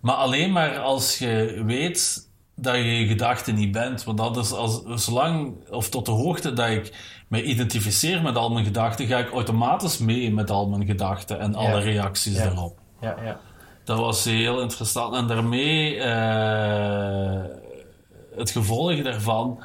Maar 0.00 0.14
alleen 0.14 0.52
maar 0.52 0.78
als 0.78 1.18
je 1.18 1.62
weet 1.66 2.28
dat 2.56 2.74
je 2.74 2.82
je 3.00 3.06
gedachten 3.06 3.54
niet 3.54 3.72
bent. 3.72 4.04
Want 4.04 4.18
dat 4.18 4.36
is 4.36 4.52
als, 4.52 4.82
zolang, 5.04 5.54
of 5.70 5.88
tot 5.88 6.06
de 6.06 6.12
hoogte 6.12 6.52
dat 6.52 6.68
ik 6.68 6.96
me 7.28 7.42
identificeer 7.42 8.22
met 8.22 8.36
al 8.36 8.50
mijn 8.50 8.64
gedachten, 8.64 9.06
ga 9.06 9.18
ik 9.18 9.30
automatisch 9.30 9.98
mee 9.98 10.32
met 10.34 10.50
al 10.50 10.68
mijn 10.68 10.86
gedachten 10.86 11.40
en 11.40 11.54
alle 11.54 11.68
Ja. 11.78 11.78
reacties 11.78 12.36
Ja. 12.36 12.42
daarop. 12.44 12.78
Ja, 13.00 13.16
ja. 13.24 13.40
Dat 13.84 13.98
was 13.98 14.24
heel 14.24 14.60
interessant. 14.60 15.14
En 15.14 15.26
daarmee 15.26 15.96
eh, 16.00 17.42
het 18.36 18.50
gevolg 18.50 19.02
daarvan 19.02 19.62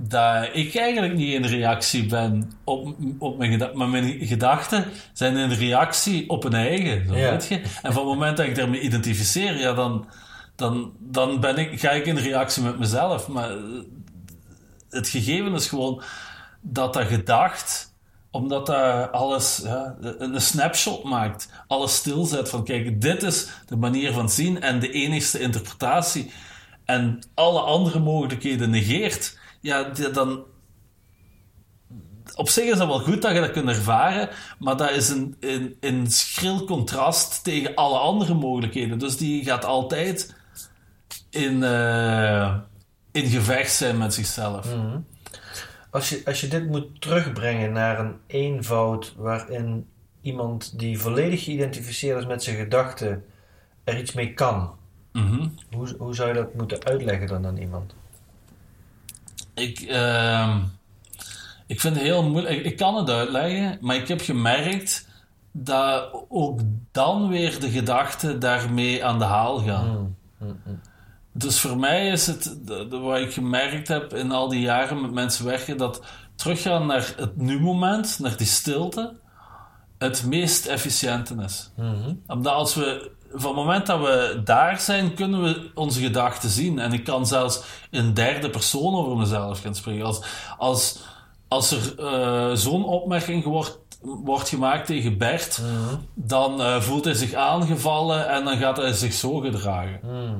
dat 0.00 0.48
ik 0.52 0.74
eigenlijk 0.74 1.14
niet 1.14 1.32
in 1.32 1.44
reactie 1.44 2.06
ben 2.06 2.52
op, 2.64 2.94
op 3.18 3.38
mijn 3.38 3.50
gedachten, 3.50 3.78
maar 3.78 3.88
mijn 3.88 4.26
gedachten 4.26 4.84
zijn 5.12 5.36
een 5.36 5.54
reactie 5.54 6.28
op 6.28 6.44
een 6.44 6.54
eigen. 6.54 7.06
Zo, 7.06 7.16
Ja. 7.16 7.30
weet 7.30 7.46
je? 7.46 7.54
En 7.54 7.92
van 7.92 8.08
het 8.08 8.14
moment 8.14 8.36
dat 8.36 8.46
ik 8.46 8.54
daarmee 8.54 8.80
identificeer, 8.80 9.58
ja, 9.58 9.72
dan, 9.72 10.06
dan, 10.56 10.92
dan 10.98 11.40
ben 11.40 11.56
ik, 11.56 11.80
ga 11.80 11.90
ik 11.90 12.06
in 12.06 12.16
reactie 12.16 12.62
met 12.62 12.78
mezelf. 12.78 13.28
Maar 13.28 13.50
het 14.90 15.08
gegeven 15.08 15.54
is 15.54 15.68
gewoon 15.68 16.02
dat 16.60 16.92
dat 16.94 17.06
gedacht, 17.06 17.94
omdat 18.30 18.66
dat 18.66 19.12
alles 19.12 19.60
ja, 19.64 19.96
een 20.00 20.34
een 20.34 20.40
snapshot 20.40 21.04
maakt, 21.04 21.48
alles 21.66 21.94
stilzet 21.94 22.48
van 22.48 22.64
kijk, 22.64 23.00
dit 23.00 23.22
is 23.22 23.48
de 23.66 23.76
manier 23.76 24.12
van 24.12 24.30
zien 24.30 24.60
en 24.60 24.80
de 24.80 24.90
enigste 24.90 25.40
interpretatie 25.40 26.30
en 26.84 27.18
alle 27.34 27.60
andere 27.60 27.98
mogelijkheden 27.98 28.70
negeert, 28.70 29.38
ja, 29.68 29.90
dan 30.12 30.44
op 32.34 32.48
zich 32.48 32.64
is 32.64 32.78
dat 32.78 32.86
wel 32.86 33.00
goed 33.00 33.22
dat 33.22 33.32
je 33.32 33.40
dat 33.40 33.50
kunt 33.50 33.68
ervaren, 33.68 34.28
maar 34.58 34.76
dat 34.76 34.90
is 34.90 35.08
een, 35.08 35.36
een, 35.40 35.76
een 35.80 36.10
schril 36.10 36.64
contrast 36.64 37.44
tegen 37.44 37.74
alle 37.74 37.98
andere 37.98 38.34
mogelijkheden. 38.34 38.98
Dus 38.98 39.16
die 39.16 39.44
gaat 39.44 39.64
altijd 39.64 40.34
in, 41.30 41.62
eh, 41.62 42.56
in 43.12 43.26
gevecht 43.26 43.72
zijn 43.72 43.98
met 43.98 44.14
zichzelf. 44.14 44.74
Mhm. 44.76 44.98
Als 45.90 46.08
je, 46.08 46.22
als 46.24 46.40
je 46.40 46.48
dit 46.48 46.66
moet 46.66 47.00
terugbrengen 47.00 47.72
naar 47.72 47.98
een 47.98 48.16
eenvoud 48.26 49.14
waarin 49.16 49.86
iemand 50.20 50.78
die 50.78 50.98
volledig 50.98 51.44
geïdentificeerd 51.44 52.18
is 52.18 52.26
met 52.26 52.42
zijn 52.42 52.56
gedachten 52.56 53.24
er 53.84 53.98
iets 53.98 54.12
mee 54.12 54.34
kan, 54.34 54.76
Mhm. 55.12 55.48
hoe, 55.70 55.94
hoe 55.98 56.14
zou 56.14 56.28
je 56.28 56.34
dat 56.34 56.54
moeten 56.54 56.84
uitleggen 56.84 57.26
dan 57.26 57.46
aan 57.46 57.56
iemand? 57.56 57.94
Ik, 59.58 59.80
ehm, 59.80 60.58
ik 61.66 61.80
vind 61.80 61.94
het 61.94 62.04
heel 62.04 62.22
moeilijk. 62.22 62.54
Ik, 62.58 62.64
ik 62.64 62.76
kan 62.76 62.96
het 62.96 63.10
uitleggen, 63.10 63.78
maar 63.80 63.96
ik 63.96 64.08
heb 64.08 64.20
gemerkt 64.20 65.06
dat 65.52 66.08
ook 66.28 66.60
dan 66.92 67.28
weer 67.28 67.60
de 67.60 67.70
gedachten 67.70 68.40
daarmee 68.40 69.04
aan 69.04 69.18
de 69.18 69.24
haal 69.24 69.58
gaan. 69.58 70.16
Mhm. 70.38 70.48
Mhm. 70.50 70.74
Dus 71.32 71.60
voor 71.60 71.78
mij 71.78 72.08
is 72.08 72.26
het, 72.26 72.58
de- 72.64 72.88
de- 72.88 72.98
wat 72.98 73.18
ik 73.18 73.32
gemerkt 73.32 73.88
heb 73.88 74.14
in 74.14 74.32
al 74.32 74.48
die 74.48 74.60
jaren 74.60 75.00
met 75.00 75.12
mensen 75.12 75.44
werken, 75.44 75.76
dat 75.76 76.02
teruggaan 76.34 76.86
naar 76.86 77.12
het 77.16 77.36
nu-moment, 77.36 78.18
naar 78.18 78.36
die 78.36 78.46
stilte, 78.46 79.14
het 79.98 80.26
meest 80.26 80.66
efficiënte 80.66 81.34
is. 81.44 81.70
Mhm. 81.76 82.14
Omdat 82.26 82.52
als 82.52 82.74
we, 82.74 83.10
van 83.32 83.48
het 83.50 83.58
moment 83.64 83.86
dat 83.86 84.00
we 84.00 84.40
daar 84.44 84.80
zijn, 84.80 85.14
kunnen 85.14 85.42
we 85.42 85.70
onze 85.74 86.00
gedachten 86.00 86.48
zien. 86.50 86.78
En 86.78 86.92
ik 86.92 87.04
kan 87.04 87.26
zelfs 87.26 87.62
in 87.90 88.14
derde 88.14 88.50
persoon 88.50 88.94
over 88.94 89.16
mezelf 89.16 89.60
gaan 89.60 89.74
spreken. 89.74 90.04
Als, 90.04 90.20
als, 90.58 90.98
als 91.48 91.70
er 91.70 91.98
eh, 91.98 92.50
zo'n 92.54 92.84
opmerking 92.84 93.44
wordt, 93.44 93.78
wordt 94.02 94.48
gemaakt 94.48 94.86
tegen 94.86 95.18
Bert, 95.18 95.60
Mhm. 95.62 95.94
dan 96.14 96.62
eh, 96.62 96.80
voelt 96.80 97.04
hij 97.04 97.14
zich 97.14 97.32
aangevallen 97.34 98.28
en 98.28 98.44
dan 98.44 98.56
gaat 98.58 98.76
hij 98.76 98.92
zich 98.92 99.12
zo 99.12 99.36
gedragen. 99.38 100.00
Mhm. 100.02 100.34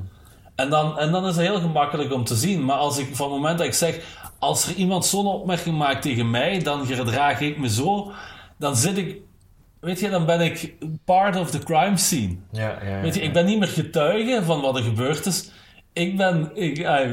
En 0.55 0.70
dan, 0.70 0.98
en 0.98 1.12
dan 1.12 1.27
is 1.27 1.37
het 1.37 1.46
heel 1.46 1.61
gemakkelijk 1.61 2.12
om 2.12 2.24
te 2.24 2.35
zien. 2.37 2.64
Maar 2.64 2.77
als 2.77 2.98
ik, 2.98 3.16
van 3.16 3.27
het 3.27 3.40
moment 3.40 3.59
dat 3.59 3.66
ik 3.66 3.74
zeg, 3.74 4.01
als 4.38 4.66
er 4.68 4.74
iemand 4.74 5.07
zo'n 5.07 5.27
opmerking 5.27 5.79
maakt 5.79 6.03
tegen 6.03 6.31
mij, 6.31 6.59
dan 6.59 6.87
gedraag 6.87 7.40
ik 7.40 7.59
me 7.59 7.68
zo, 7.68 8.11
dan 8.57 8.77
zit 8.77 8.96
ik, 8.96 9.16
weet 9.81 10.01
je, 10.01 10.11
dan 10.11 10.27
ben 10.27 10.41
ik 10.41 10.75
part 11.05 11.37
of 11.37 11.51
the 11.51 11.59
crime 11.59 11.97
scene. 11.97 12.37
Ja, 12.53 12.79
ja, 12.85 13.01
Weet 13.01 13.14
je, 13.14 13.21
ik 13.21 13.33
ben 13.33 13.47
niet 13.47 13.59
meer 13.59 13.69
getuige 13.69 14.45
van 14.45 14.61
wat 14.61 14.77
er 14.77 14.83
gebeurd 14.83 15.27
is. 15.27 15.51
Ik 15.93 16.17
ben, 16.17 16.51
ik, 16.55 16.79
eh, 16.79 17.11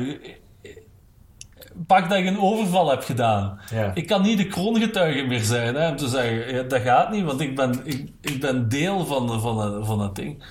pak 1.87 2.09
dat 2.09 2.17
ik 2.17 2.25
een 2.25 2.39
overval 2.39 2.89
heb 2.89 3.03
gedaan. 3.03 3.59
Ja. 3.71 3.91
Ik 3.93 4.07
kan 4.07 4.21
niet 4.21 4.37
de 4.37 4.47
kroongetuige 4.47 5.23
meer 5.23 5.43
zijn, 5.43 5.75
hè, 5.75 5.89
om 5.89 5.95
te 5.95 6.07
zeggen, 6.07 6.55
ja, 6.55 6.63
dat 6.63 6.81
gaat 6.81 7.11
niet, 7.11 7.23
want 7.23 7.41
ik 7.41 7.55
ben, 7.55 7.81
ik, 7.83 8.09
ik 8.21 8.39
ben 8.39 8.69
deel 8.69 9.05
van, 9.05 9.41
van, 9.41 9.85
van 9.85 10.01
het 10.01 10.15
ding. 10.15 10.43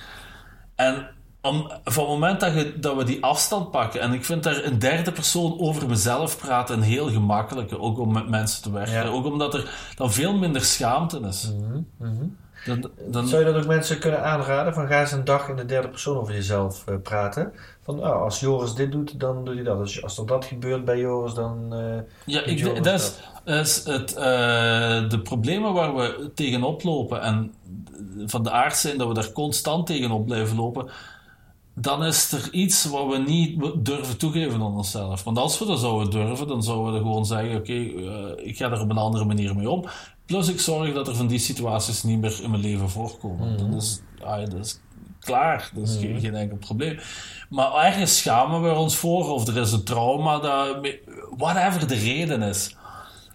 En 0.75 1.14
om, 1.45 1.71
van 1.83 2.03
het 2.03 2.11
moment 2.13 2.39
dat, 2.39 2.53
je, 2.53 2.79
dat 2.79 2.95
we 2.95 3.03
die 3.03 3.23
afstand 3.23 3.71
pakken, 3.71 4.01
en 4.01 4.13
ik 4.13 4.25
vind 4.25 4.43
daar 4.43 4.63
een 4.63 4.79
derde 4.79 5.11
persoon 5.11 5.59
over 5.59 5.87
mezelf 5.89 6.37
praten 6.37 6.75
een 6.77 6.81
heel 6.83 7.09
gemakkelijke, 7.09 7.79
ook 7.79 7.99
om 7.99 8.13
met 8.13 8.29
mensen 8.29 8.63
te 8.63 8.71
werken. 8.71 8.93
Ja. 8.93 9.07
Ook 9.07 9.25
omdat 9.25 9.53
er 9.53 9.69
dan 9.95 10.11
veel 10.11 10.37
minder 10.37 10.61
schaamte 10.61 11.19
is. 11.19 11.51
Mhm. 11.59 11.81
Mhm. 11.97 12.25
Dan, 12.65 12.89
dan, 13.07 13.27
Zou 13.27 13.45
je 13.45 13.51
dat 13.51 13.61
ook 13.61 13.67
mensen 13.67 13.99
kunnen 13.99 14.23
aanraden? 14.23 14.73
Van 14.73 14.87
ga 14.87 14.99
eens 15.01 15.11
een 15.11 15.23
dag 15.23 15.49
in 15.49 15.55
de 15.55 15.65
derde 15.65 15.89
persoon 15.89 16.17
over 16.17 16.33
jezelf 16.33 16.83
eh, 16.87 16.95
praten. 17.03 17.51
Van 17.83 17.99
oh, 17.99 18.21
als 18.21 18.39
Joris 18.39 18.73
dit 18.73 18.91
doet, 18.91 19.19
dan 19.19 19.45
doet 19.45 19.55
hij 19.55 19.63
dat. 19.63 19.79
Als, 19.79 20.03
als 20.03 20.17
er 20.17 20.25
dat 20.25 20.45
gebeurt 20.45 20.85
bij 20.85 20.99
Joris, 20.99 21.33
dan. 21.33 21.73
eh, 21.73 21.99
Ja, 22.25 22.41
ik, 22.43 22.59
Joris 22.59 22.81
dat 22.81 22.99
is, 22.99 23.13
is 23.45 23.83
het, 23.85 24.13
eh, 24.15 25.09
de 25.09 25.19
problemen 25.23 25.73
waar 25.73 25.95
we 25.95 26.31
tegenop 26.35 26.83
lopen 26.83 27.21
en 27.21 27.53
van 28.25 28.43
de 28.43 28.51
aard 28.51 28.77
zijn 28.77 28.97
dat 28.97 29.07
we 29.07 29.13
daar 29.13 29.31
constant 29.31 29.87
tegenop 29.87 30.25
blijven 30.25 30.55
lopen, 30.55 30.89
dan 31.75 32.03
is 32.03 32.31
er 32.31 32.49
iets 32.51 32.85
wat 32.85 33.07
we 33.07 33.17
niet 33.17 33.59
durven 33.75 34.17
toegeven 34.17 34.61
aan 34.61 34.75
onszelf. 34.75 35.23
Want 35.23 35.37
als 35.37 35.59
we 35.59 35.65
dat 35.65 35.79
zouden 35.79 36.11
durven, 36.11 36.47
dan 36.47 36.63
zouden 36.63 36.93
we 36.93 36.99
gewoon 36.99 37.25
zeggen: 37.25 37.55
Oké, 37.55 37.73
eh, 37.73 38.47
ik 38.47 38.57
ga 38.57 38.71
er 38.71 38.81
op 38.81 38.89
een 38.89 38.97
andere 38.97 39.25
manier 39.25 39.55
mee 39.55 39.69
om. 39.69 39.85
Plus, 40.25 40.47
ik 40.47 40.59
zorg 40.59 40.93
dat 40.93 41.07
er 41.07 41.15
van 41.15 41.27
die 41.27 41.39
situaties 41.39 42.03
niet 42.03 42.19
meer 42.19 42.43
in 42.43 42.49
mijn 42.49 42.61
leven 42.61 42.89
voorkomen. 42.89 43.57
Dat, 43.71 43.81
is, 43.81 44.01
ah, 44.23 44.49
dat 44.49 44.65
is 44.65 44.79
klaar, 45.19 45.71
dat 45.73 45.87
is 45.87 45.97
geen, 45.97 46.19
geen 46.19 46.35
enkel 46.35 46.57
probleem. 46.57 46.99
Maar 47.49 47.73
ergens 47.73 48.17
schamen 48.17 48.63
we 48.63 48.73
ons 48.73 48.95
voor, 48.95 49.31
of 49.31 49.47
er 49.47 49.57
is 49.57 49.71
een 49.71 49.83
trauma, 49.83 50.39
dat, 50.39 50.77
whatever 51.37 51.87
de 51.87 51.95
reden 51.95 52.41
is. 52.41 52.75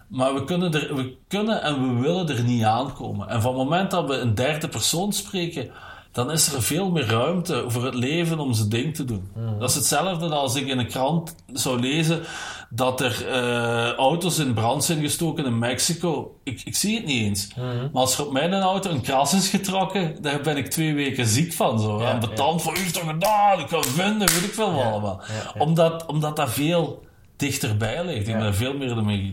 Maar 0.07 0.33
we 0.33 0.43
kunnen, 0.43 0.73
er, 0.73 0.95
we 0.95 1.17
kunnen 1.27 1.61
en 1.61 1.95
we 1.95 2.01
willen 2.01 2.29
er 2.29 2.43
niet 2.43 2.63
aankomen. 2.63 3.27
En 3.27 3.41
van 3.41 3.51
het 3.51 3.63
moment 3.63 3.91
dat 3.91 4.07
we 4.07 4.15
een 4.15 4.35
derde 4.35 4.67
persoon 4.67 5.13
spreken, 5.13 5.71
dan 6.11 6.31
is 6.31 6.53
er 6.53 6.61
veel 6.63 6.91
meer 6.91 7.05
ruimte 7.05 7.63
voor 7.67 7.85
het 7.85 7.93
leven 7.95 8.39
om 8.39 8.53
zijn 8.53 8.69
ding 8.69 8.95
te 8.95 9.05
doen. 9.05 9.31
Dat 9.59 9.69
is 9.69 9.75
hetzelfde 9.75 10.29
als 10.29 10.55
ik 10.55 10.67
in 10.67 10.79
een 10.79 10.87
krant 10.87 11.35
zou 11.53 11.79
lezen 11.79 12.21
dat 12.69 13.01
er 13.01 13.27
eh, 13.27 13.91
auto's 13.93 14.37
in 14.37 14.53
brand 14.53 14.83
zijn 14.83 14.99
gestoken 15.01 15.45
in 15.45 15.59
Mexico. 15.59 16.37
Ik, 16.43 16.61
ik 16.65 16.75
zie 16.75 16.95
het 16.95 17.05
niet 17.05 17.21
eens. 17.21 17.53
Maar 17.55 17.89
als 18.01 18.17
er 18.17 18.25
op 18.25 18.31
mijn 18.31 18.53
auto 18.53 18.89
een 18.89 19.01
kras 19.01 19.33
is 19.33 19.49
getrokken, 19.49 20.21
daar 20.21 20.41
ben 20.41 20.57
ik 20.57 20.69
twee 20.69 20.93
weken 20.93 21.25
ziek 21.25 21.53
van. 21.53 21.79
Zo. 21.79 22.01
Ja, 22.01 22.11
en 22.11 22.19
betand 22.19 22.61
van, 22.61 22.73
u 22.75 22.77
heeft 22.77 22.93
toch 22.93 23.07
gedaan, 23.09 23.59
ik 23.59 23.67
kan 23.67 23.83
vinden, 23.83 24.27
weet 24.27 24.43
ik 24.43 24.53
veel 24.53 24.73
wat 24.73 24.83
allemaal. 24.83 25.21
ja. 25.27 25.61
Omdat, 25.61 26.05
omdat 26.05 26.35
dat 26.35 26.51
veel 26.51 27.05
dichterbij 27.35 28.05
ligt. 28.05 28.27
Ik 28.27 28.37
ben 28.37 28.55
veel 28.55 28.77
meer 28.77 28.89
ermee 28.89 29.31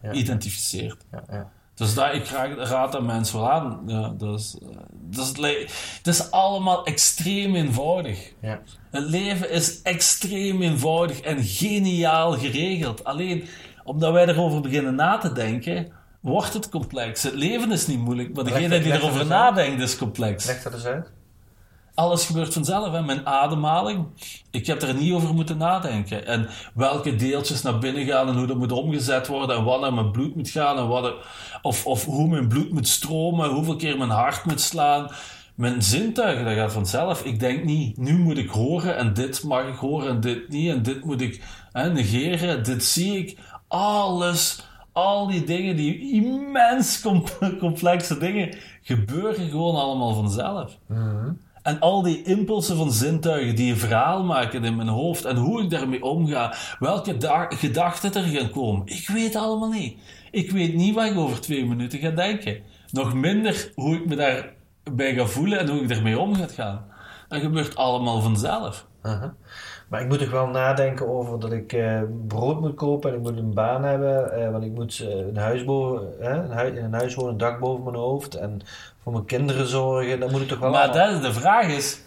geïdentificeerd. 0.00 1.04
Dus 1.74 1.94
dat, 1.94 2.14
ik 2.14 2.26
raad, 2.58 2.92
dat 2.92 3.02
mensen 3.02 3.38
wel 3.38 3.50
aan. 3.50 3.82
Ja, 3.86 4.08
dat, 4.08 4.38
is, 4.38 4.58
eh, 4.62 5.68
dat, 6.02 6.14
is, 6.14 6.30
allemaal 6.30 6.84
extreem 6.84 7.54
eenvoudig. 7.54 8.32
ja. 8.40 8.60
Het 8.90 9.04
leven 9.04 9.50
is 9.50 9.82
extreem 9.82 10.62
eenvoudig 10.62 11.20
en 11.20 11.42
geniaal 11.42 12.32
geregeld. 12.32 13.04
Alleen 13.04 13.48
omdat 13.84 14.12
wij 14.12 14.26
erover 14.26 14.60
beginnen 14.60 14.94
na 14.94 15.18
te 15.18 15.32
denken, 15.32 15.92
wordt 16.20 16.52
het 16.52 16.68
complex. 16.68 17.22
Het 17.22 17.34
leven 17.34 17.72
is 17.72 17.86
niet 17.86 17.98
moeilijk, 17.98 18.34
maar 18.34 18.44
degene 18.44 18.80
die 18.80 18.92
erover 18.92 19.18
uit. 19.18 19.28
nadenkt 19.28 19.82
is 19.82 19.96
complex. 19.96 20.46
Leg 20.46 20.62
dat 20.62 20.72
eens 20.72 20.84
uit. 20.84 21.10
Alles 21.94 22.26
gebeurt 22.26 22.52
vanzelf. 22.52 22.92
Hè. 22.92 23.02
Mijn 23.02 23.26
ademhaling, 23.26 24.06
ik 24.50 24.66
heb 24.66 24.82
er 24.82 24.94
niet 24.94 25.12
over 25.12 25.34
moeten 25.34 25.56
nadenken. 25.58 26.26
En 26.26 26.48
welke 26.74 27.16
deeltjes 27.16 27.62
naar 27.62 27.78
binnen 27.78 28.06
gaan 28.06 28.28
en 28.28 28.36
hoe 28.36 28.46
dat 28.46 28.56
moet 28.56 28.72
omgezet 28.72 29.26
worden 29.26 29.56
en 29.56 29.64
wat 29.64 29.80
naar 29.80 29.94
mijn 29.94 30.10
bloed 30.10 30.34
moet 30.36 30.50
gaan 30.50 30.78
en 30.78 30.88
wat 30.88 31.04
er- 31.04 31.26
of, 31.62 31.86
of 31.86 32.04
hoe 32.04 32.28
mijn 32.28 32.48
bloed 32.48 32.72
moet 32.72 32.88
stromen, 32.88 33.50
hoeveel 33.50 33.76
keer 33.76 33.98
mijn 33.98 34.10
hart 34.10 34.44
moet 34.44 34.60
slaan. 34.60 35.10
Mijn 35.54 35.82
zintuigen, 35.82 36.44
dat 36.44 36.54
gaat 36.54 36.72
vanzelf. 36.72 37.24
Ik 37.24 37.40
denk 37.40 37.64
niet, 37.64 37.96
nu 37.96 38.18
moet 38.18 38.38
ik 38.38 38.48
horen 38.50 38.96
en 38.96 39.14
dit 39.14 39.42
mag 39.44 39.66
ik 39.68 39.74
horen 39.76 40.08
en 40.08 40.20
dit 40.20 40.48
niet 40.48 40.70
en 40.70 40.82
dit 40.82 41.04
moet 41.04 41.20
ik 41.20 41.42
hè, 41.72 41.92
negeren, 41.92 42.64
dit 42.64 42.84
zie 42.84 43.18
ik. 43.18 43.38
Alles, 43.68 44.62
al 44.92 45.26
die 45.26 45.44
dingen, 45.44 45.76
die 45.76 46.12
immens 46.12 47.00
com- 47.00 47.24
complexe 47.58 48.18
dingen, 48.18 48.56
gebeuren 48.82 49.48
gewoon 49.50 49.74
allemaal 49.76 50.14
vanzelf. 50.14 50.76
En 51.62 51.80
al 51.80 52.02
die 52.02 52.22
impulsen 52.22 52.76
van 52.76 52.92
zintuigen 52.92 53.54
die 53.56 53.72
een 53.72 53.78
verhaal 53.78 54.24
maken 54.24 54.64
in 54.64 54.76
mijn 54.76 54.88
hoofd 54.88 55.24
en 55.24 55.36
hoe 55.36 55.62
ik 55.62 55.70
daarmee 55.70 56.02
omga, 56.02 56.54
welke 56.78 57.16
da- 57.16 57.46
gedachten 57.50 58.14
er 58.14 58.22
gaan 58.22 58.50
komen, 58.50 58.86
ik 58.86 59.08
weet 59.08 59.36
allemaal 59.36 59.70
niet. 59.70 59.98
Ik 60.30 60.50
weet 60.50 60.74
niet 60.74 60.94
wat 60.94 61.04
ik 61.04 61.16
over 61.18 61.40
twee 61.40 61.64
minuten 61.66 61.98
ga 61.98 62.10
denken. 62.10 62.60
Nog 62.90 63.14
minder 63.14 63.72
hoe 63.74 63.94
ik 63.94 64.06
me 64.06 64.16
daarbij 64.16 65.14
ga 65.14 65.26
voelen 65.26 65.58
en 65.58 65.68
hoe 65.68 65.80
ik 65.82 65.90
ermee 65.90 66.18
om 66.18 66.34
ga 66.34 66.46
gaan. 66.46 66.84
Dat 67.28 67.40
gebeurt 67.40 67.76
allemaal 67.76 68.20
vanzelf. 68.20 68.86
Maar 69.92 70.00
ik 70.00 70.08
moet 70.08 70.18
toch 70.18 70.30
wel 70.30 70.46
nadenken 70.46 71.08
over 71.08 71.40
dat 71.40 71.52
ik 71.52 71.72
eh, 71.72 72.00
brood 72.28 72.60
moet 72.60 72.74
kopen 72.74 73.10
en 73.10 73.16
ik 73.16 73.22
moet 73.22 73.36
een 73.36 73.54
baan 73.54 73.84
hebben, 73.84 74.32
eh, 74.32 74.50
want 74.50 74.64
ik 74.64 74.72
moet 74.72 75.00
eh, 75.00 75.18
een 75.18 75.36
huis 75.36 75.64
boven, 75.64 76.02
een 76.32 76.50
hui- 76.50 76.76
in 76.76 76.84
een 76.84 76.92
huis 76.92 77.14
wonen, 77.14 77.32
een 77.32 77.38
dak 77.38 77.60
boven 77.60 77.84
mijn 77.84 77.96
hoofd 77.96 78.34
en 78.34 78.60
voor 79.02 79.12
mijn 79.12 79.24
kinderen 79.24 79.66
zorgen. 79.66 80.20
Dan 80.20 80.30
moet 80.30 80.40
ik 80.40 80.48
toch 80.48 80.58
wel 80.58 80.70
Maar 80.70 80.92
dat, 80.92 81.10
is- 81.10 81.20
de 81.20 81.32
vraag 81.32 81.66
is, 81.66 82.00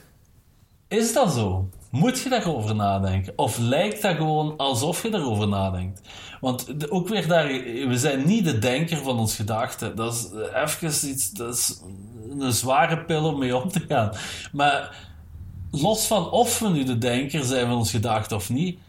is 0.88 1.14
dat 1.14 1.32
zo? 1.34 1.68
Moet 1.90 2.20
je 2.20 2.30
daarover 2.30 2.76
nadenken? 2.76 3.34
Of 3.36 3.58
lijkt 3.58 4.02
dat 4.02 4.16
gewoon 4.16 4.58
alsof 4.58 5.02
je 5.04 5.10
daarover 5.10 5.48
nadenkt? 5.48 6.02
Want 6.42 6.80
de- 6.80 6.92
ook 6.92 7.08
weer 7.08 7.28
daar, 7.28 7.48
we 7.88 7.98
zijn 7.98 8.26
niet 8.28 8.46
de 8.46 8.60
denker 8.60 8.98
van 8.98 9.18
ons 9.20 9.36
gedachten. 9.36 9.96
Dat 9.96 10.14
is 10.14 10.30
even 10.54 11.10
iets, 11.10 11.32
dat 11.32 11.54
is 11.54 11.82
een 12.40 12.52
zware 12.52 12.98
pil 13.06 13.26
om 13.26 13.40
mee 13.40 13.58
om 13.58 13.70
te 13.70 13.86
gaan. 13.88 14.12
Maar 14.52 15.04
los 15.82 16.06
van 16.06 16.32
of 16.32 16.60
we 16.60 16.70
nu 16.70 16.84
de 16.84 16.98
denker 16.98 17.44
zijn 17.44 17.68
van 17.68 17.78
ons 17.78 17.92
gedachten 17.92 18.38
of 18.38 18.50
niet, 18.50 18.80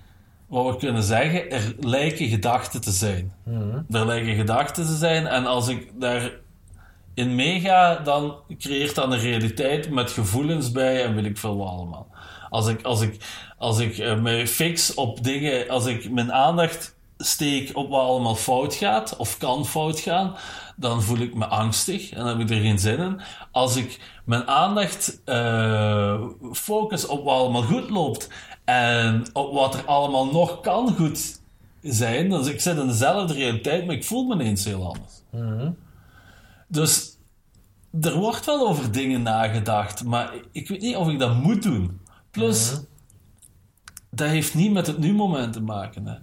wat 0.46 0.66
we 0.66 0.77
kunnen 0.77 1.03
zeggen, 1.03 1.51
er 1.51 1.75
lijken 1.81 2.29
gedachten 2.29 2.81
te 2.81 2.90
zijn. 2.90 3.33
Er 3.90 4.07
lijken 4.07 4.35
gedachten 4.35 4.87
te 4.87 4.96
zijn 4.96 5.27
en 5.27 5.46
als 5.46 5.68
ik 5.68 5.92
daar 5.94 6.31
in 7.14 7.35
meega, 7.35 7.94
dan 7.94 8.35
creëert 8.59 8.94
dat 8.94 9.12
een 9.12 9.18
realiteit 9.18 9.90
met 9.90 10.11
gevoelens 10.11 10.72
bij 10.72 11.05
en 11.05 11.14
wil 11.14 11.25
ik 11.25 11.38
veel 11.38 11.57
wat 11.57 11.68
allemaal. 11.68 12.07
Als 12.51 12.68
ik, 12.68 12.83
als 12.83 13.01
ik, 13.01 13.16
als 13.59 13.79
ik 13.79 13.99
eh, 13.99 14.20
me 14.20 14.46
fix 14.46 14.94
op 14.94 15.25
dingen, 15.25 15.68
als 15.68 15.87
ik 15.87 16.11
mijn 16.11 16.33
aandacht 16.33 16.96
steek 17.18 17.76
op 17.76 17.90
wat 17.90 18.00
allemaal 18.00 18.35
fout 18.35 18.74
gaat 18.74 19.16
of 19.16 19.38
kan 19.38 19.66
fout 19.66 20.00
gaan, 20.00 20.35
dan 20.76 21.02
voel 21.02 21.18
ik 21.18 21.35
me 21.35 21.46
angstig 21.46 22.11
en 22.11 22.18
dan 22.18 22.26
heb 22.26 22.38
ik 22.38 22.50
er 22.50 22.61
geen 22.61 22.79
zin 22.79 22.98
in. 22.98 23.20
Als 23.50 23.76
ik 23.76 24.00
mijn 24.24 24.46
aandacht 24.46 25.20
eh, 25.24 26.22
focus 26.52 27.07
op 27.07 27.24
wat 27.24 27.35
allemaal 27.35 27.62
goed 27.62 27.90
loopt 27.90 28.29
en 28.64 29.24
op 29.33 29.52
wat 29.52 29.74
er 29.74 29.85
allemaal 29.85 30.26
nog 30.26 30.61
kan 30.61 30.94
goed 30.96 31.40
zijn, 31.83 32.29
dan 32.29 32.48
ik 32.48 32.61
zit 32.61 32.79
in 32.79 32.87
dezelfde 32.87 33.35
realiteit, 33.35 33.87
maar 33.87 33.94
ik 33.94 34.05
voel 34.05 34.24
me 34.24 34.35
ineens 34.35 34.64
heel 34.64 34.87
anders. 34.87 35.14
Dus 36.68 37.16
er 38.00 38.14
wordt 38.14 38.46
wel 38.46 38.68
over 38.68 38.92
dingen 38.92 39.22
nagedacht, 39.22 40.05
maar 40.05 40.33
ik 40.52 40.68
weet 40.68 40.81
niet 40.81 40.96
of 40.96 41.09
ik 41.09 41.18
dat 41.18 41.42
moet 41.42 41.62
doen. 41.62 42.00
Plus, 42.31 42.81
dat 44.11 44.29
heeft 44.29 44.55
niet 44.55 44.72
met 44.72 44.87
het 44.87 44.98
nu-moment 44.98 45.52
te 45.52 45.61
maken. 45.61 46.07
Hè. 46.07 46.14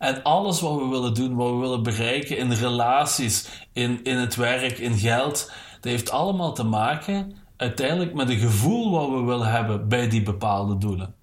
En 0.00 0.22
alles 0.22 0.60
wat 0.60 0.78
we 0.78 0.86
willen 0.86 1.14
doen, 1.14 1.34
wat 1.34 1.50
we 1.50 1.56
willen 1.56 1.82
bereiken 1.82 2.38
in 2.38 2.52
relaties, 2.52 3.48
in, 3.72 4.04
in 4.04 4.16
het 4.16 4.36
werk, 4.36 4.78
in 4.78 4.98
geld, 4.98 5.52
dat 5.80 5.92
heeft 5.92 6.10
allemaal 6.10 6.52
te 6.52 6.64
maken 6.64 7.36
uiteindelijk 7.56 8.14
met 8.14 8.28
een 8.28 8.38
gevoel 8.38 8.90
wat 8.90 9.08
we 9.08 9.24
willen 9.24 9.50
hebben 9.50 9.88
bij 9.88 10.08
die 10.08 10.22
bepaalde 10.22 10.78
doelen. 10.78 11.14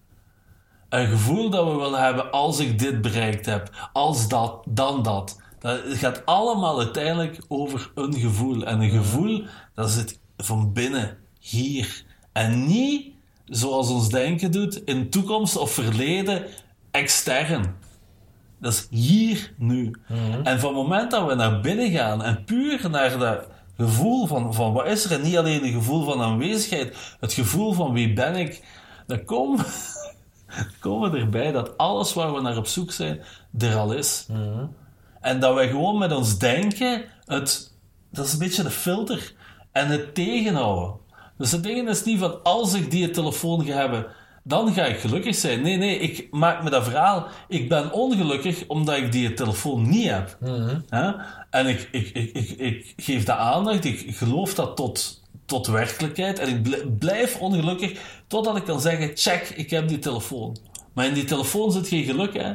Een 0.90 1.08
gevoel 1.08 1.50
dat 1.50 1.72
we 1.72 1.76
willen 1.76 2.04
hebben 2.04 2.32
als 2.32 2.60
ik 2.60 2.80
dit 2.80 3.02
bereikt 3.02 3.46
heb, 3.46 3.90
als 3.94 4.28
dat, 4.28 4.64
dan 4.68 5.04
dat. 5.04 5.42
Dat 5.60 5.80
gaat 5.86 6.26
allemaal 6.26 6.80
uiteindelijk 6.80 7.40
over 7.48 7.92
een 7.96 8.14
gevoel. 8.14 8.66
En 8.66 8.82
een 8.82 8.90
gevoel, 8.90 9.44
dat 9.74 9.90
zit 9.90 10.20
van 10.38 10.74
binnen, 10.74 11.18
hier. 11.40 12.04
En 12.32 12.68
niet, 12.68 13.14
zoals 13.46 13.90
ons 13.90 14.10
denken 14.10 14.52
doet, 14.52 14.84
in 14.86 15.10
toekomst 15.10 15.58
of 15.58 15.72
verleden, 15.72 16.46
extern. 16.92 17.86
Dat 18.60 18.74
is 18.74 18.88
hier, 18.90 19.54
nu. 19.58 19.96
En 20.44 20.60
van 20.60 20.76
het 20.76 20.84
moment 20.84 21.12
dat 21.12 21.28
we 21.28 21.36
naar 21.36 21.62
binnen 21.62 21.92
gaan 21.92 22.24
en 22.24 22.44
puur 22.44 22.90
naar 22.90 23.18
dat 23.18 23.48
gevoel 23.78 24.28
van, 24.28 24.54
van 24.54 24.74
wat 24.74 24.86
is 24.86 25.06
er, 25.06 25.12
en 25.12 25.22
niet 25.22 25.38
alleen 25.38 25.64
het 25.64 25.74
gevoel 25.74 26.04
van 26.04 26.22
aanwezigheid, 26.22 27.16
het 27.20 27.34
gevoel 27.34 27.74
van 27.74 27.94
wie 27.94 28.14
ben 28.14 28.36
ik, 28.36 28.64
dan 29.08 29.24
komen, 29.24 29.66
komen 30.80 31.12
we 31.12 31.20
erbij 31.20 31.52
dat 31.52 31.78
alles 31.78 32.14
waar 32.14 32.34
we 32.34 32.42
naar 32.42 32.58
op 32.58 32.68
zoek 32.68 32.92
zijn, 32.92 33.22
er 33.60 33.76
al 33.76 33.94
is. 33.94 34.28
En 35.22 35.40
dat 35.40 35.54
wij 35.54 35.68
gewoon 35.68 35.98
met 35.98 36.12
ons 36.12 36.38
denken, 36.38 37.04
het, 37.26 37.74
dat 38.12 38.26
is 38.26 38.34
een 38.34 38.40
beetje 38.40 38.64
de 38.64 38.70
filter, 38.70 39.34
en 39.72 39.88
het 39.88 40.16
tegenhouden. 40.16 40.96
Dus 41.38 41.52
het 41.52 41.64
ding 41.64 41.90
is 41.90 42.04
niet 42.04 42.20
van 42.20 42.44
als 42.44 42.74
ik 42.74 42.92
die 42.92 43.10
telefoon 43.10 43.66
ga 43.66 43.74
hebben, 43.74 44.06
dan 44.48 44.74
ga 44.74 44.86
ik 44.86 45.00
gelukkig 45.00 45.36
zijn. 45.36 45.62
Nee, 45.62 45.78
nee, 45.78 45.98
ik 45.98 46.28
maak 46.32 46.64
me 46.64 46.70
dat 46.70 46.84
verhaal. 46.84 47.28
Ik 47.48 47.70
ben 47.70 47.92
ongelukkig 47.92 48.64
omdat 48.68 48.98
ik 48.98 49.12
die 49.12 49.34
telefoon 49.34 49.90
niet 49.90 50.10
heb. 50.10 50.38
Hè? 50.90 51.12
En 51.50 51.68
ik, 51.68 51.88
ik, 51.92 52.10
ik, 52.14 52.34
ik, 52.34 52.50
ik 52.60 52.94
geef 52.96 53.24
dat 53.24 53.38
aandacht, 53.38 53.86
ik 53.86 54.16
geloof 54.16 54.54
dat 54.54 54.76
tot, 54.76 55.24
tot 55.46 55.68
werkelijkheid. 55.68 56.40
En 56.40 56.48
ik 56.48 56.64
bl- 56.64 56.90
blijf 57.00 57.40
ongelukkig 57.40 58.00
totdat 58.28 58.58
ik 58.58 58.64
kan 58.64 58.82
zeggen: 58.82 59.12
check, 59.14 59.50
ik 59.56 59.70
heb 59.70 59.88
die 59.88 60.00
telefoon. 60.00 60.58
Maar 60.94 61.06
in 61.06 61.14
die 61.14 61.24
telefoon 61.24 61.72
zit 61.72 61.88
geen 61.88 62.04
geluk, 62.04 62.34
hè? 62.34 62.54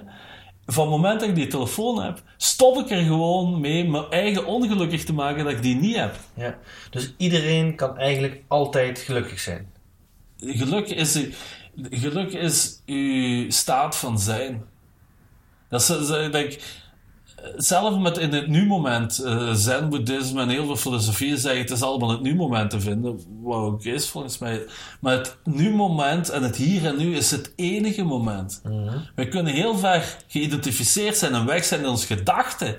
van 0.67 0.83
het 0.83 0.93
moment 0.93 1.21
dat 1.21 1.29
ik 1.29 1.35
die 1.35 1.47
telefoon 1.47 2.03
heb, 2.03 2.23
stop 2.37 2.77
ik 2.77 2.91
er 2.91 3.03
gewoon 3.03 3.61
mee 3.61 3.89
mijn 3.89 4.11
eigen 4.11 4.47
ongelukkig 4.47 5.05
te 5.05 5.13
maken 5.13 5.45
dat 5.45 5.53
ik 5.53 5.63
die 5.63 5.77
niet 5.77 5.97
heb. 5.97 6.15
Ja. 6.35 6.59
Dus 6.91 7.15
iedereen 7.17 7.75
kan 7.75 7.99
eigenlijk 7.99 8.43
altijd 8.49 8.99
gelukkig 8.99 9.41
zijn. 9.41 9.71
Geluk 10.39 10.89
is, 10.89 11.19
geluk 11.91 12.33
is 12.33 12.83
uw 12.87 13.51
staat 13.51 13.97
van 13.97 14.19
zijn. 14.19 14.65
Dat 15.69 15.81
is, 15.81 15.87
dat 15.87 16.35
ik, 16.35 16.83
zelf 17.57 17.99
met 17.99 18.19
in 18.19 18.33
het 18.33 18.47
nu-moment, 18.47 19.19
eh 19.19 19.53
zen-boeddhisme 19.53 20.41
en 20.43 20.49
heel 20.49 20.67
veel 20.67 20.77
filosofieën 20.77 21.39
zeggen, 21.39 21.61
het 21.61 21.71
is 21.71 21.83
allemaal 21.83 22.11
het 22.11 22.21
nu-moment 22.21 22.71
te 22.71 22.81
vinden, 22.81 23.21
wat 23.43 23.57
ook 23.57 23.85
is 23.85 24.09
volgens 24.09 24.39
mij. 24.39 24.65
Maar 25.01 25.17
het 25.17 25.37
nu-moment 25.45 26.29
en 26.31 26.43
het 26.43 26.57
hier 26.57 26.87
en 26.87 26.97
nu 26.97 27.17
is 27.17 27.31
het 27.31 27.53
enige 27.57 28.03
moment. 28.03 28.63
We 29.15 29.29
kunnen 29.29 29.53
heel 29.53 29.79
ver 29.79 30.17
geïdentificeerd 30.29 31.17
zijn 31.17 31.35
en 31.35 31.47
weg 31.47 31.65
zijn 31.65 31.81
in 31.81 31.89
onze 31.89 32.07
gedachten. 32.07 32.77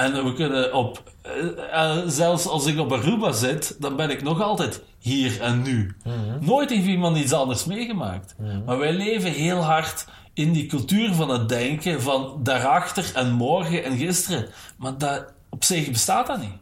En 0.00 0.24
we 0.24 0.32
kunnen 0.32 0.74
op, 0.74 1.02
eh, 1.22 1.72
eh, 1.72 1.98
zelfs 2.06 2.46
als 2.46 2.66
ik 2.66 2.78
op 2.78 2.92
Aruba 2.92 3.32
zit, 3.32 3.76
dan 3.80 3.96
ben 3.96 4.10
ik 4.10 4.22
nog 4.22 4.42
altijd 4.42 4.82
hier 4.98 5.40
en 5.40 5.62
nu. 5.62 5.96
Nooit 6.40 6.70
heeft 6.70 6.86
iemand 6.86 7.16
iets 7.16 7.32
anders 7.32 7.64
meegemaakt. 7.64 8.34
Maar 8.66 8.78
wij 8.78 8.92
leven 8.92 9.32
heel 9.32 9.64
hard 9.64 10.06
in 10.34 10.52
die 10.52 10.66
cultuur 10.66 11.14
van 11.14 11.28
het 11.28 11.48
denken 11.48 12.02
van 12.02 12.40
daarachter 12.42 13.10
en 13.14 13.30
morgen 13.32 13.84
en 13.84 13.96
gisteren. 13.96 14.48
Maar 14.76 14.98
dat, 14.98 15.32
op 15.48 15.64
zich 15.64 15.90
bestaat 15.90 16.26
dat 16.26 16.40
niet. 16.40 16.54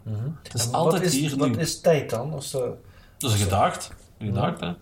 Het 0.43 0.55
is 0.55 0.67
En 0.67 0.73
altijd 0.73 1.03
is, 1.03 1.13
hier 1.13 1.37
wat 1.37 1.49
nu. 1.49 1.57
is 1.57 1.81
tijd 1.81 2.11
dan? 2.11 2.33
Als 2.33 2.51
de, 2.51 2.75
Dat 3.19 3.33
is 3.33 3.41
een 3.41 3.49
hè. 4.61 4.73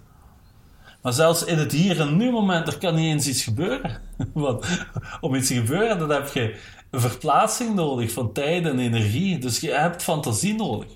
Maar 1.06 1.14
zelfs 1.14 1.44
in 1.44 1.58
het 1.58 1.72
hier 1.72 2.00
en 2.00 2.16
nu 2.16 2.30
moment, 2.30 2.66
er 2.66 2.78
kan 2.78 2.94
niet 2.94 3.12
eens 3.12 3.28
iets 3.28 3.44
gebeuren. 3.44 4.00
Want 4.32 4.86
om 5.20 5.34
iets 5.34 5.48
te 5.48 5.54
gebeuren, 5.54 5.98
dan 5.98 6.10
heb 6.10 6.28
je 6.28 6.60
een 6.90 7.00
verplaatsing 7.00 7.74
nodig 7.74 8.12
van 8.12 8.32
tijd 8.32 8.66
en 8.66 8.78
energie. 8.78 9.38
Dus 9.38 9.60
je 9.60 9.70
hebt 9.70 10.02
fantasie 10.02 10.54
nodig. 10.54 10.88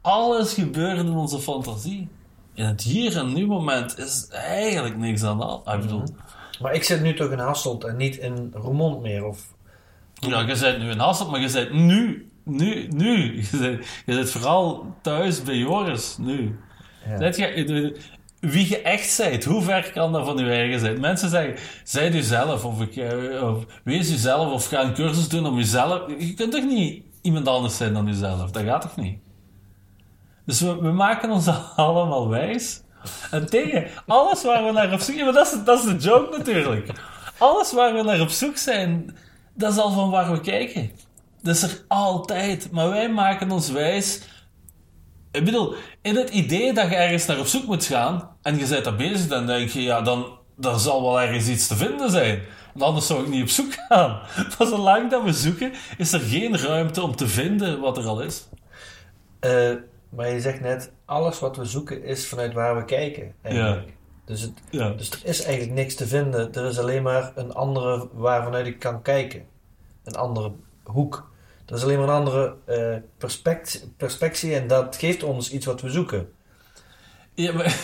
Alles 0.00 0.54
gebeurt 0.54 0.98
in 0.98 1.08
onze 1.10 1.40
fantasie. 1.40 2.08
In 2.54 2.64
het 2.64 2.82
hier 2.82 3.16
en 3.16 3.32
nu 3.32 3.46
moment 3.46 3.98
is 3.98 4.28
eigenlijk 4.30 4.96
niks 4.96 5.22
aan 5.22 5.38
de 5.38 5.44
hand. 5.44 5.64
Ah, 5.66 5.74
Ik 5.74 5.80
bedoel, 5.80 6.04
maar 6.60 6.74
ik 6.74 6.82
zit 6.82 7.02
nu 7.02 7.14
toch 7.14 7.30
in 7.30 7.38
Hasselt 7.38 7.84
en 7.84 7.96
niet 7.96 8.16
in 8.16 8.52
Roermond 8.54 9.02
meer. 9.02 9.24
Of, 9.24 9.40
ja, 10.14 10.40
je 10.40 10.58
bent 10.60 10.78
nu 10.78 10.90
in 10.90 10.98
Hasselt, 10.98 11.30
maar 11.30 11.40
je 11.40 11.50
bent 11.52 11.72
nu, 11.72 12.30
nu, 12.44 12.88
nu. 12.88 13.44
Je 14.06 14.14
bent 14.14 14.30
vooral 14.30 14.94
thuis 15.00 15.42
bij 15.42 15.56
Joris, 15.56 16.16
nu. 16.18 16.58
ja. 17.06 17.26
Je, 17.26 17.96
wie 18.42 18.68
je 18.68 18.82
echt 18.82 19.18
bent, 19.18 19.44
hoe 19.44 19.62
ver 19.62 19.90
kan 19.92 20.12
dat 20.12 20.24
van 20.24 20.36
je 20.36 20.50
eigen 20.50 20.80
zijn? 20.80 21.00
Mensen 21.00 21.28
zeggen, 21.30 21.54
zijt 21.84 22.14
u 22.14 22.20
zelf, 22.20 22.64
of, 22.64 22.80
ik, 22.80 22.96
eh, 22.96 23.48
of 23.48 23.64
wees 23.84 24.10
u 24.10 24.16
zelf, 24.16 24.52
of 24.52 24.66
ga 24.66 24.82
een 24.82 24.94
cursus 24.94 25.28
doen 25.28 25.46
om 25.46 25.56
jezelf. 25.56 26.02
Je 26.18 26.34
kunt 26.34 26.52
toch 26.52 26.64
niet 26.64 27.02
iemand 27.20 27.48
anders 27.48 27.76
zijn 27.76 27.92
dan 27.92 28.06
jezelf? 28.06 28.50
Dat 28.50 28.62
gaat 28.62 28.82
toch 28.82 28.96
niet? 28.96 29.18
Dus 30.46 30.60
we, 30.60 30.76
we 30.76 30.90
maken 30.90 31.30
ons 31.30 31.48
allemaal 31.76 32.28
wijs. 32.28 32.82
En 33.30 33.46
tegen 33.46 33.86
alles 34.06 34.42
waar 34.42 34.64
we 34.64 34.72
naar 34.72 34.92
op 34.92 35.00
zoek 35.00 35.14
zijn, 35.14 35.24
maar 35.24 35.34
dat 35.34 35.52
is, 35.52 35.64
dat 35.64 35.78
is 35.78 35.84
de 35.84 36.08
joke 36.08 36.36
natuurlijk. 36.38 36.90
Alles 37.38 37.72
waar 37.72 37.94
we 37.94 38.02
naar 38.02 38.20
op 38.20 38.28
zoek 38.28 38.56
zijn, 38.56 39.16
dat 39.54 39.72
is 39.72 39.78
al 39.78 39.90
van 39.90 40.10
waar 40.10 40.32
we 40.32 40.40
kijken. 40.40 40.90
Dat 41.42 41.54
is 41.54 41.62
er 41.62 41.84
altijd. 41.88 42.70
Maar 42.70 42.90
wij 42.90 43.08
maken 43.08 43.50
ons 43.50 43.70
wijs 43.70 44.20
ik 45.32 45.44
bedoel, 45.44 45.74
in 46.02 46.16
het 46.16 46.30
idee 46.30 46.72
dat 46.72 46.88
je 46.88 46.96
ergens 46.96 47.26
naar 47.26 47.38
op 47.38 47.46
zoek 47.46 47.66
moet 47.66 47.84
gaan 47.84 48.36
en 48.42 48.58
je 48.58 48.66
bent 48.68 48.84
daar 48.84 48.96
bezig, 48.96 49.28
dan 49.28 49.46
denk 49.46 49.68
je, 49.70 49.82
ja, 49.82 50.00
dan, 50.00 50.38
dan 50.56 50.80
zal 50.80 51.02
wel 51.02 51.20
ergens 51.20 51.48
iets 51.48 51.66
te 51.66 51.76
vinden 51.76 52.10
zijn. 52.10 52.42
Want 52.72 52.84
anders 52.84 53.06
zou 53.06 53.22
ik 53.22 53.28
niet 53.28 53.42
op 53.42 53.48
zoek 53.48 53.72
gaan. 53.88 54.20
Maar 54.58 54.66
zolang 54.66 55.10
dat 55.10 55.22
we 55.24 55.32
zoeken, 55.32 55.72
is 55.96 56.12
er 56.12 56.20
geen 56.20 56.58
ruimte 56.58 57.02
om 57.02 57.16
te 57.16 57.28
vinden 57.28 57.80
wat 57.80 57.96
er 57.96 58.04
al 58.04 58.20
is. 58.20 58.48
Eh, 59.40 59.72
maar 60.08 60.30
je 60.30 60.40
zegt 60.40 60.60
net, 60.60 60.92
alles 61.04 61.38
wat 61.38 61.56
we 61.56 61.64
zoeken 61.64 62.04
is 62.04 62.26
vanuit 62.26 62.52
waar 62.52 62.76
we 62.76 62.84
kijken. 62.84 63.34
Eigenlijk. 63.42 63.92
Dus, 64.24 64.40
het, 64.40 64.52
Ja. 64.70 64.90
dus 64.90 65.10
er 65.10 65.20
is 65.22 65.42
eigenlijk 65.42 65.74
niks 65.74 65.94
te 65.94 66.06
vinden. 66.06 66.54
Er 66.54 66.64
is 66.64 66.78
alleen 66.78 67.02
maar 67.02 67.32
een 67.34 67.52
andere 67.52 68.08
waarvanuit 68.12 68.66
ik 68.66 68.78
kan 68.78 69.02
kijken. 69.02 69.44
Een 70.04 70.14
andere 70.14 70.52
hoek. 70.84 71.30
Er 71.72 71.78
is 71.78 71.84
alleen 71.84 71.98
maar 71.98 72.08
een 72.08 72.14
andere 72.14 72.54
eh, 72.64 72.96
perspect- 73.18 73.88
perspectie 73.96 74.54
en 74.54 74.66
dat 74.66 74.96
geeft 74.96 75.22
ons 75.22 75.50
iets 75.50 75.66
wat 75.66 75.80
we 75.80 75.90
zoeken. 75.90 76.28
Ja, 77.34 77.52
maar 77.52 77.76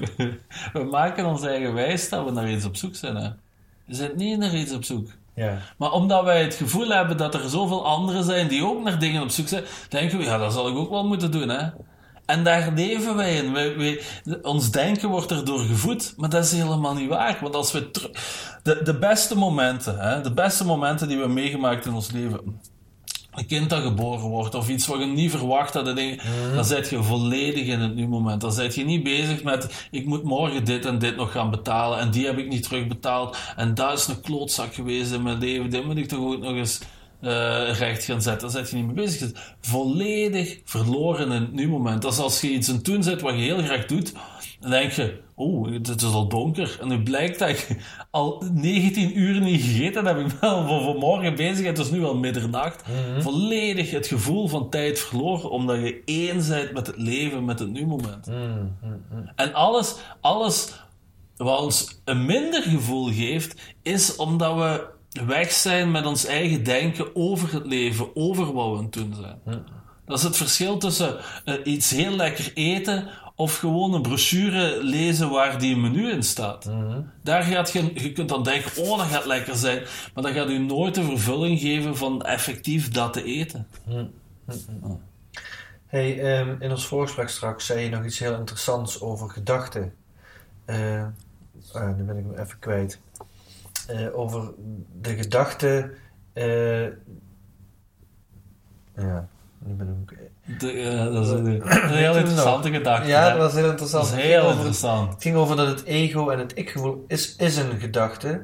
we 0.72 0.84
maken 0.90 1.24
ons 1.24 1.42
eigen 1.42 1.74
wijs 1.74 2.08
dat 2.08 2.24
we 2.24 2.30
naar 2.30 2.50
iets 2.50 2.64
op 2.64 2.76
zoek 2.76 2.94
zijn. 2.94 3.16
Hè. 3.16 3.28
We 3.86 3.94
zijn 3.94 4.10
niet 4.16 4.38
naar 4.38 4.54
iets 4.54 4.72
op 4.72 4.84
zoek. 4.84 5.08
Ja. 5.34 5.58
Maar 5.76 5.92
omdat 5.92 6.24
wij 6.24 6.42
het 6.42 6.54
gevoel 6.54 6.88
hebben 6.88 7.16
dat 7.16 7.34
er 7.34 7.48
zoveel 7.48 7.86
anderen 7.86 8.24
zijn 8.24 8.48
die 8.48 8.64
ook 8.64 8.82
naar 8.82 8.98
dingen 8.98 9.22
op 9.22 9.30
zoek 9.30 9.48
zijn, 9.48 9.64
denken 9.88 10.18
we, 10.18 10.24
ja, 10.24 10.38
dat 10.38 10.52
zal 10.52 10.68
ik 10.68 10.76
ook 10.76 10.90
wel 10.90 11.06
moeten 11.06 11.30
doen, 11.30 11.48
hè. 11.48 11.68
En 12.26 12.44
daar 12.44 12.72
leven 12.74 13.16
wij 13.16 13.36
in. 13.36 13.52
Wij, 13.52 13.76
wij- 13.76 14.00
ons 14.42 14.70
denken 14.70 15.08
wordt 15.08 15.30
erdoor 15.30 15.60
gevoed, 15.60 16.14
maar 16.16 16.28
dat 16.30 16.44
is 16.44 16.52
helemaal 16.52 16.94
niet 16.94 17.08
waar. 17.08 17.38
Want 17.40 17.54
als 17.54 17.72
we 17.72 17.90
de, 18.62 18.80
de 18.82 18.98
beste 18.98 19.36
momenten, 19.36 19.98
hè, 19.98 20.20
de 20.20 20.32
beste 20.32 20.64
momenten 20.64 21.08
die 21.08 21.18
we 21.18 21.28
meegemaakt 21.28 21.86
in 21.86 21.92
ons 21.94 22.10
leven, 22.10 22.60
een 23.36 23.46
kind 23.46 23.70
dat 23.70 23.82
geboren 23.82 24.28
wordt 24.28 24.54
of 24.54 24.68
iets 24.68 24.86
wat 24.86 24.98
je 24.98 25.06
niet 25.06 25.30
verwacht 25.30 25.74
had, 25.74 25.84
dat 25.84 25.96
ding, 25.96 26.22
dan 26.54 26.64
zit 26.64 26.90
je 26.90 27.02
volledig 27.02 27.66
in 27.66 27.80
het 27.80 27.94
nu-moment. 27.94 28.40
Dan 28.40 28.52
zit 28.52 28.74
je 28.74 28.84
niet 28.84 29.02
bezig 29.02 29.42
met 29.42 29.88
ik 29.90 30.06
moet 30.06 30.22
morgen 30.22 30.64
dit 30.64 30.84
en 30.84 30.98
dit 30.98 31.16
nog 31.16 31.32
gaan 31.32 31.50
betalen 31.50 31.98
en 31.98 32.10
die 32.10 32.26
heb 32.26 32.38
ik 32.38 32.48
niet 32.48 32.62
terugbetaald 32.62 33.36
en 33.56 33.74
dat 33.74 33.98
is 33.98 34.06
een 34.06 34.20
klootzak 34.20 34.74
geweest 34.74 35.12
in 35.12 35.22
mijn 35.22 35.38
leven, 35.38 35.70
dit 35.70 35.84
moet 35.84 35.96
ik 35.96 36.08
toch 36.08 36.18
ook 36.18 36.40
nog 36.40 36.54
eens 36.54 36.80
eh, 37.20 37.78
recht 37.78 38.04
gaan 38.04 38.22
zetten. 38.22 38.40
Dan 38.40 38.50
zit 38.50 38.70
je 38.70 38.76
niet 38.76 38.86
mee 38.86 38.94
bezig. 38.94 39.30
Volledig 39.60 40.60
verloren 40.64 41.32
in 41.32 41.40
het 41.40 41.52
nu-moment. 41.52 42.02
Dat 42.02 42.12
is 42.12 42.18
als 42.18 42.40
je 42.40 42.48
iets 42.48 42.68
aan 42.68 42.74
het 42.74 42.84
doen 42.84 43.02
zit 43.02 43.20
wat 43.20 43.34
je 43.34 43.40
heel 43.40 43.62
graag 43.62 43.86
doet, 43.86 44.12
dan 44.60 44.70
denk 44.70 44.92
je, 44.92 45.20
oh, 45.36 45.72
het 45.72 46.02
is 46.02 46.12
al 46.12 46.28
donker. 46.28 46.78
En 46.80 46.88
nu 46.88 47.02
blijkt 47.02 47.38
dat 47.38 47.48
ik 47.48 47.76
al 48.10 48.42
19 48.52 49.18
uur 49.18 49.40
niet 49.40 49.62
gegeten 49.62 50.06
heb. 50.06 50.18
Ik 50.18 50.40
ben 50.40 50.50
al 50.50 50.66
van 50.66 50.82
vanmorgen 50.82 51.36
bezig. 51.36 51.66
Het 51.66 51.78
is 51.78 51.90
nu 51.90 52.04
al 52.04 52.16
middernacht. 52.16 52.84
Volledig 53.18 53.90
het 53.90 54.06
gevoel 54.06 54.48
van 54.48 54.70
tijd 54.70 54.98
verloren. 54.98 55.50
Omdat 55.50 55.76
je 55.76 56.02
één 56.04 56.48
bent 56.48 56.72
met 56.72 56.86
het 56.86 56.96
leven, 56.96 57.44
met 57.44 57.58
het 57.58 57.70
nu-moment. 57.70 58.28
En 59.34 59.54
alles, 59.54 59.94
alles 60.20 60.72
wat 61.36 61.60
ons 61.60 62.00
een 62.04 62.24
minder 62.24 62.62
gevoel 62.62 63.12
geeft, 63.12 63.74
is 63.82 64.16
omdat 64.16 64.54
we 64.56 64.86
weg 65.26 65.52
zijn 65.52 65.90
met 65.90 66.06
ons 66.06 66.26
eigen 66.26 66.64
denken 66.64 67.16
over 67.16 67.52
het 67.52 67.66
leven, 67.66 68.16
over 68.16 68.52
wat 68.52 68.70
we 68.70 68.76
aan 68.76 68.84
het 68.84 68.92
doen 68.92 69.14
zijn. 69.14 69.64
Dat 70.06 70.18
is 70.18 70.24
het 70.24 70.36
verschil 70.36 70.78
tussen 70.78 71.16
eh, 71.44 71.54
iets 71.64 71.90
heel 71.90 72.16
lekker 72.16 72.50
eten 72.54 73.08
of 73.36 73.56
gewoon 73.58 73.94
een 73.94 74.02
brochure 74.02 74.82
lezen 74.82 75.30
waar 75.30 75.58
die 75.58 75.76
menu 75.76 76.10
in 76.10 76.22
staat. 76.22 76.64
Daar 77.22 77.42
gaat 77.42 77.72
je, 77.72 77.90
je 77.94 78.12
kunt 78.12 78.28
dan 78.28 78.42
denken, 78.42 78.82
oh 78.82 78.98
dat 78.98 79.06
gaat 79.06 79.24
lekker 79.26 79.54
zijn, 79.56 79.82
maar 80.14 80.22
dat 80.24 80.32
gaat 80.32 80.48
u 80.50 80.58
nooit 80.58 80.94
de 80.94 81.02
vervulling 81.02 81.60
geven 81.60 81.96
van 81.96 82.22
effectief 82.22 82.88
dat 82.88 83.12
te 83.12 83.24
eten. 83.24 83.66
Hey, 85.86 86.20
ehm, 86.38 86.56
in 86.62 86.70
ons 86.70 86.86
voorgesprek 86.86 87.28
straks 87.28 87.66
zei 87.66 87.80
je 87.80 87.88
nog 87.90 88.04
iets 88.04 88.18
heel 88.18 88.38
interessants 88.38 89.00
over 89.00 89.30
gedachten. 89.30 89.94
Eh, 90.64 91.06
ah, 91.72 91.96
nu 91.96 92.02
ben 92.02 92.16
ik 92.18 92.24
hem 92.24 92.38
even 92.38 92.58
kwijt. 92.58 93.00
Eh, 93.86 94.18
over 94.18 94.52
de 95.00 95.14
gedachte. 95.16 95.94
eh, 96.32 96.82
ja, 98.94 99.28
nu 99.58 99.74
ben 99.74 99.88
ik 99.88 99.94
hem 99.94 100.04
kwijt. 100.04 100.30
De, 100.58 100.72
eh, 100.72 101.12
dat 101.12 101.24
is 101.26 101.30
een, 101.30 101.46
een 101.46 101.88
heel 101.94 102.16
interessante 102.16 102.70
gedachte. 102.70 103.08
Ja, 103.08 103.28
dat 103.30 103.38
was 103.38 103.52
heel 103.54 103.70
interessant. 103.70 104.04
Dat 104.08 104.12
is 104.12 104.22
Het 104.22 104.26
heel 104.26 104.32
ging 104.40 104.44
over- 104.46 104.56
interessant. 104.56 105.12
Het 105.12 105.22
ging 105.22 105.36
over 105.36 105.56
dat 105.56 105.66
het 105.66 105.84
ego 105.84 106.28
en 106.30 106.38
het 106.38 106.52
ik-gevoel 106.54 107.04
is, 107.08 107.36
is 107.36 107.56
een 107.56 107.80
gedachte. 107.80 108.42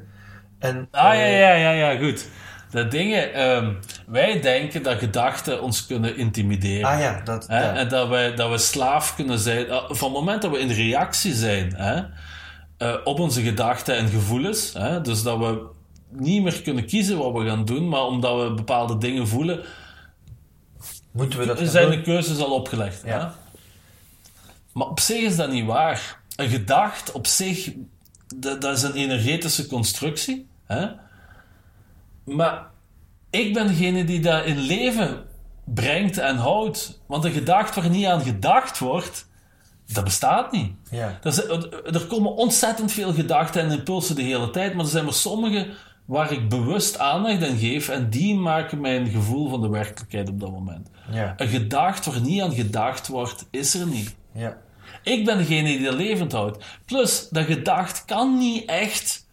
En, 0.58 0.88
Ah, 0.90 1.14
ja, 1.14 1.20
eh, 1.20 1.40
ja, 1.40 1.52
ja, 1.52 1.70
ja, 1.70 1.98
goed. 1.98 2.28
De 2.70 2.88
dingen, 2.88 3.34
ehm, 3.34 3.72
wij 4.06 4.40
denken 4.40 4.82
dat 4.82 4.98
gedachten 4.98 5.62
ons 5.62 5.86
kunnen 5.86 6.16
intimideren. 6.16 6.88
Ah 6.88 7.00
ja, 7.00 7.20
dat. 7.24 7.46
Hè? 7.46 7.62
ja. 7.64 7.74
En 7.74 7.88
dat 7.88 8.08
we, 8.08 8.32
dat 8.36 8.50
we 8.50 8.58
slaaf 8.58 9.14
kunnen 9.14 9.38
zijn. 9.38 9.66
eh, 9.68 9.76
Van 9.88 10.08
het 10.08 10.18
moment 10.18 10.42
dat 10.42 10.50
we 10.50 10.58
in 10.58 10.70
reactie 10.70 11.32
zijn 11.34 11.74
hè, 11.76 12.00
op 13.04 13.18
onze 13.20 13.42
gedachten 13.42 13.96
en 13.96 14.08
gevoelens, 14.08 14.72
hè, 14.78 15.00
dus 15.00 15.22
dat 15.22 15.38
we 15.38 15.62
niet 16.08 16.42
meer 16.42 16.62
kunnen 16.62 16.86
kiezen 16.86 17.18
wat 17.18 17.32
we 17.32 17.46
gaan 17.48 17.64
doen, 17.64 17.88
maar 17.88 18.02
omdat 18.04 18.42
we 18.42 18.54
bepaalde 18.54 18.98
dingen 18.98 19.28
voelen, 19.28 19.60
Moeten 21.12 21.38
we 21.38 21.46
dat 21.46 21.58
gaan 21.58 21.66
zijn 21.66 21.88
doen? 21.88 21.96
de 21.96 22.02
keuzes 22.02 22.38
al 22.38 22.52
opgelegd. 22.52 23.02
Ja. 23.04 23.18
Hè? 23.18 23.26
Maar 24.72 24.86
op 24.86 25.00
zich 25.00 25.20
is 25.20 25.36
dat 25.36 25.50
niet 25.50 25.66
waar. 25.66 26.20
Een 26.36 26.48
gedachte 26.48 27.12
op 27.12 27.26
zich, 27.26 27.72
dat, 28.36 28.60
dat 28.60 28.76
is 28.76 28.82
een 28.82 28.94
energetische 28.94 29.66
constructie. 29.66 30.48
Hè? 30.66 30.86
Maar 32.24 32.70
ik 33.30 33.54
ben 33.54 33.66
degene 33.66 34.04
die 34.04 34.20
dat 34.20 34.44
in 34.44 34.58
leven 34.58 35.24
brengt 35.64 36.18
en 36.18 36.36
houdt. 36.36 37.00
Want 37.06 37.24
een 37.24 37.32
gedachte 37.32 37.80
waar 37.80 37.90
niet 37.90 38.06
aan 38.06 38.22
gedacht 38.22 38.78
wordt, 38.78 39.26
dat 39.92 40.04
bestaat 40.04 40.52
niet. 40.52 40.72
Ja. 40.90 41.18
Er, 41.22 41.94
er 41.94 42.06
komen 42.06 42.34
ontzettend 42.34 42.92
veel 42.92 43.12
gedachten 43.12 43.62
en 43.62 43.70
impulsen 43.70 44.16
de 44.16 44.22
hele 44.22 44.50
tijd, 44.50 44.74
maar 44.74 44.84
er 44.84 44.90
zijn 44.90 45.04
maar 45.04 45.14
sommige 45.14 45.68
waar 46.04 46.32
ik 46.32 46.48
bewust 46.48 46.98
aandacht 46.98 47.44
aan 47.48 47.56
geef 47.58 47.88
en 47.88 48.10
die 48.10 48.34
maken 48.36 48.80
mijn 48.80 49.06
gevoel 49.08 49.48
van 49.48 49.60
de 49.60 49.68
werkelijkheid 49.68 50.28
op 50.28 50.40
dat 50.40 50.50
moment. 50.50 50.90
Ja, 51.10 51.34
Een 51.36 51.48
gedacht 51.48 52.04
waar 52.06 52.20
niet 52.20 52.40
aan 52.42 52.52
gedacht 52.54 53.08
wordt, 53.08 53.46
is 53.50 53.74
er 53.74 53.86
niet. 53.86 54.14
ja, 54.32 54.56
Ik 55.02 55.24
ben 55.24 55.38
degene 55.38 55.68
die 55.68 55.82
dat 55.84 55.94
levend 55.94 56.32
houdt. 56.32 56.64
Plus, 56.84 57.28
dat 57.28 57.44
gedacht 57.44 58.04
kan 58.04 58.38
niet 58.38 58.64
echt 58.64 59.26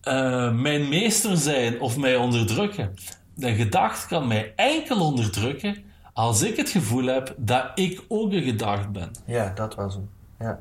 eh, 0.00 0.52
mijn 0.52 0.88
meester 0.88 1.36
zijn 1.36 1.80
of 1.80 1.96
mij 1.96 2.16
onderdrukken. 2.16 2.94
De 3.34 3.54
gedacht 3.54 4.06
kan 4.06 4.26
mij 4.26 4.52
enkel 4.56 5.00
onderdrukken 5.06 5.76
als 6.12 6.42
ik 6.42 6.56
het 6.56 6.68
gevoel 6.68 7.04
heb 7.06 7.34
dat 7.36 7.64
ik 7.74 8.04
ook 8.08 8.32
een 8.32 8.42
gedacht 8.42 8.92
ben. 8.92 9.10
ja, 9.26 9.52
dat 9.54 9.74
was 9.74 9.94
hem. 9.94 10.08
Ja. 10.38 10.60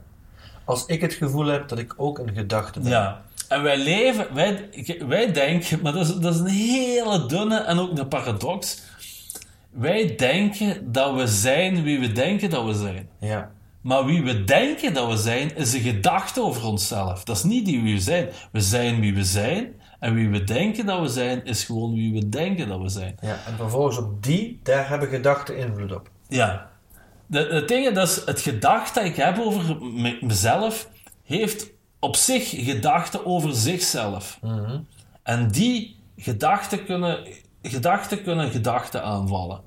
Als 0.66 0.86
ik 0.86 1.02
het 1.02 1.14
gevoel 1.14 1.46
heb 1.46 1.68
dat 1.68 1.80
ik 1.80 1.94
ook 1.98 2.20
een 2.20 2.34
gedachte 2.36 2.80
ben. 2.80 2.90
Ja. 2.90 3.22
En 3.50 3.62
wij 3.64 3.78
leven, 3.78 4.34
wij, 4.34 4.70
wij 5.08 5.32
denken, 5.32 5.80
maar 5.82 5.94
dat 5.94 6.08
is, 6.08 6.16
dat 6.16 6.34
is 6.34 6.40
een 6.40 6.48
hele 6.48 7.26
dunne 7.26 7.58
en 7.58 7.78
ook 7.80 7.98
een 7.98 8.08
paradox. 8.08 8.82
Wij 9.72 10.16
denken 10.16 10.92
dat 10.92 11.16
we 11.16 11.28
zijn 11.28 11.84
wie 11.84 12.00
we 12.00 12.12
denken 12.12 12.50
dat 12.50 12.66
we 12.66 12.74
zijn. 12.74 13.10
Ja, 13.20 13.52
Maar 13.82 14.06
wie 14.06 14.24
we 14.24 14.44
denken 14.44 14.94
dat 14.94 15.10
we 15.10 15.18
zijn, 15.18 15.56
is 15.56 15.74
een 15.74 15.80
gedachte 15.82 16.42
over 16.42 16.66
onszelf. 16.66 17.24
Dat 17.24 17.36
is 17.38 17.44
niet 17.44 17.66
die 17.66 17.82
wie 17.82 17.94
we 17.94 18.02
zijn. 18.02 18.30
We 18.52 18.62
zijn 18.62 19.00
wie 19.00 19.14
we 19.14 19.24
zijn. 19.24 19.74
En 20.00 20.14
wie 20.14 20.30
we 20.30 20.44
denken 20.44 20.86
dat 20.86 21.02
we 21.02 21.08
zijn, 21.08 21.46
is 21.46 21.64
gewoon 21.64 21.94
wie 21.94 22.14
we 22.14 22.30
denken 22.30 22.68
dat 22.68 22.82
we 22.82 22.90
zijn. 22.90 23.16
ja. 23.22 23.40
En 23.48 23.56
vervolgens 23.58 23.98
op 23.98 24.24
die, 24.24 24.60
daar 24.64 24.90
hebben 24.90 25.08
gedachten 25.10 25.58
invloed 25.58 25.96
op. 25.96 26.10
Ja. 26.28 26.70
De, 27.26 27.40
het 27.40 27.68
ding, 27.68 27.94
dat 27.96 28.08
is 28.08 28.22
het 28.26 28.40
gedacht 28.42 28.96
dat 28.96 29.04
ik 29.06 29.16
heb 29.16 29.40
over 29.40 29.78
me- 29.82 30.18
mezelf, 30.22 30.90
heeft 31.24 31.68
op 32.00 32.16
zich 32.16 32.50
gedachten 32.50 33.26
over 33.26 33.54
zichzelf. 33.54 34.40
En 35.24 35.48
die 35.52 35.96
gedachten 36.18 36.86
kunnen, 36.86 37.20
gedachten 37.62 38.24
kunnen 38.24 38.50
gedachten 38.50 39.04
aanvallen. 39.04 39.62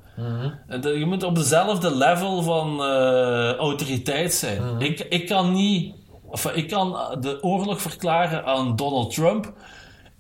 En 0.67 0.81
dat- 0.81 0.95
Je 0.99 1.07
moet 1.07 1.23
op 1.23 1.35
dezelfde 1.35 1.97
level 1.97 2.43
van 2.43 2.83
eh, 2.85 3.53
autoriteit 3.53 4.35
zijn. 4.35 4.81
ik, 4.81 5.01
ik 5.01 5.27
kan 5.27 5.53
niet, 5.53 5.95
of 6.27 6.47
ik 6.47 6.69
kan 6.69 6.97
de 7.21 7.43
oorlog 7.43 7.81
verklaren 7.83 8.45
aan 8.45 8.77
Donald 8.77 9.15
Trump. 9.15 9.53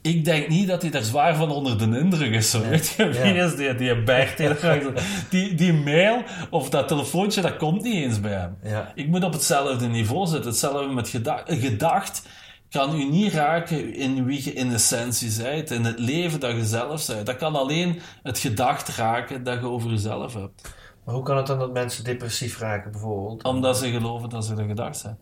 Ik 0.02 0.24
denk 0.24 0.48
niet 0.48 0.68
dat 0.68 0.82
hij 0.82 0.90
daar 0.90 1.02
zwaar 1.02 1.36
van 1.36 1.50
onder 1.50 1.78
de 1.78 1.98
indruk 1.98 2.32
is. 2.32 2.50
Zo. 2.50 2.68
Weet 2.68 2.88
je, 2.88 3.08
wie 3.08 3.34
is 3.34 3.56
die, 3.56 3.74
die 3.74 4.02
Bert 4.02 4.36
die, 5.30 5.54
die, 5.54 5.72
mail 5.72 6.22
of 6.50 6.70
dat 6.70 6.88
telefoontje, 6.88 7.40
dat 7.40 7.56
komt 7.56 7.82
niet 7.82 7.94
eens 7.94 8.20
bij 8.20 8.32
hem. 8.32 8.56
Ja. 8.62 8.92
Ik 8.94 9.08
moet 9.08 9.24
op 9.24 9.32
hetzelfde 9.32 9.86
niveau 9.86 10.26
zitten. 10.26 10.50
Hetzelfde 10.50 10.94
met 10.94 11.08
gedacht. 11.08 11.50
Een 11.50 11.60
gedacht 11.60 12.28
kan 12.70 12.94
u 13.00 13.04
niet 13.04 13.32
raken 13.32 13.94
in 13.94 14.24
wie 14.24 14.44
je 14.44 14.52
in 14.52 14.72
essentie 14.72 15.42
bent, 15.42 15.70
in 15.70 15.84
het 15.84 15.98
leven 15.98 16.40
dat 16.40 16.52
je 16.56 16.64
zelf 16.64 17.06
bent. 17.06 17.26
Dat 17.26 17.36
kan 17.36 17.56
alleen 17.56 18.00
het 18.22 18.38
gedacht 18.38 18.88
raken 18.88 19.44
dat 19.44 19.60
je 19.60 19.66
over 19.66 19.90
jezelf 19.90 20.34
hebt. 20.34 20.74
Maar 21.04 21.14
hoe 21.14 21.24
kan 21.24 21.36
het 21.36 21.46
dan 21.46 21.58
dat 21.58 21.72
mensen 21.72 22.04
depressief 22.04 22.58
raken, 22.58 22.92
bijvoorbeeld? 22.92 23.44
Omdat 23.44 23.78
ze 23.78 23.90
geloven 23.90 24.28
dat 24.28 24.44
ze 24.44 24.54
de 24.54 24.66
gedacht 24.66 24.98
zijn. 24.98 25.18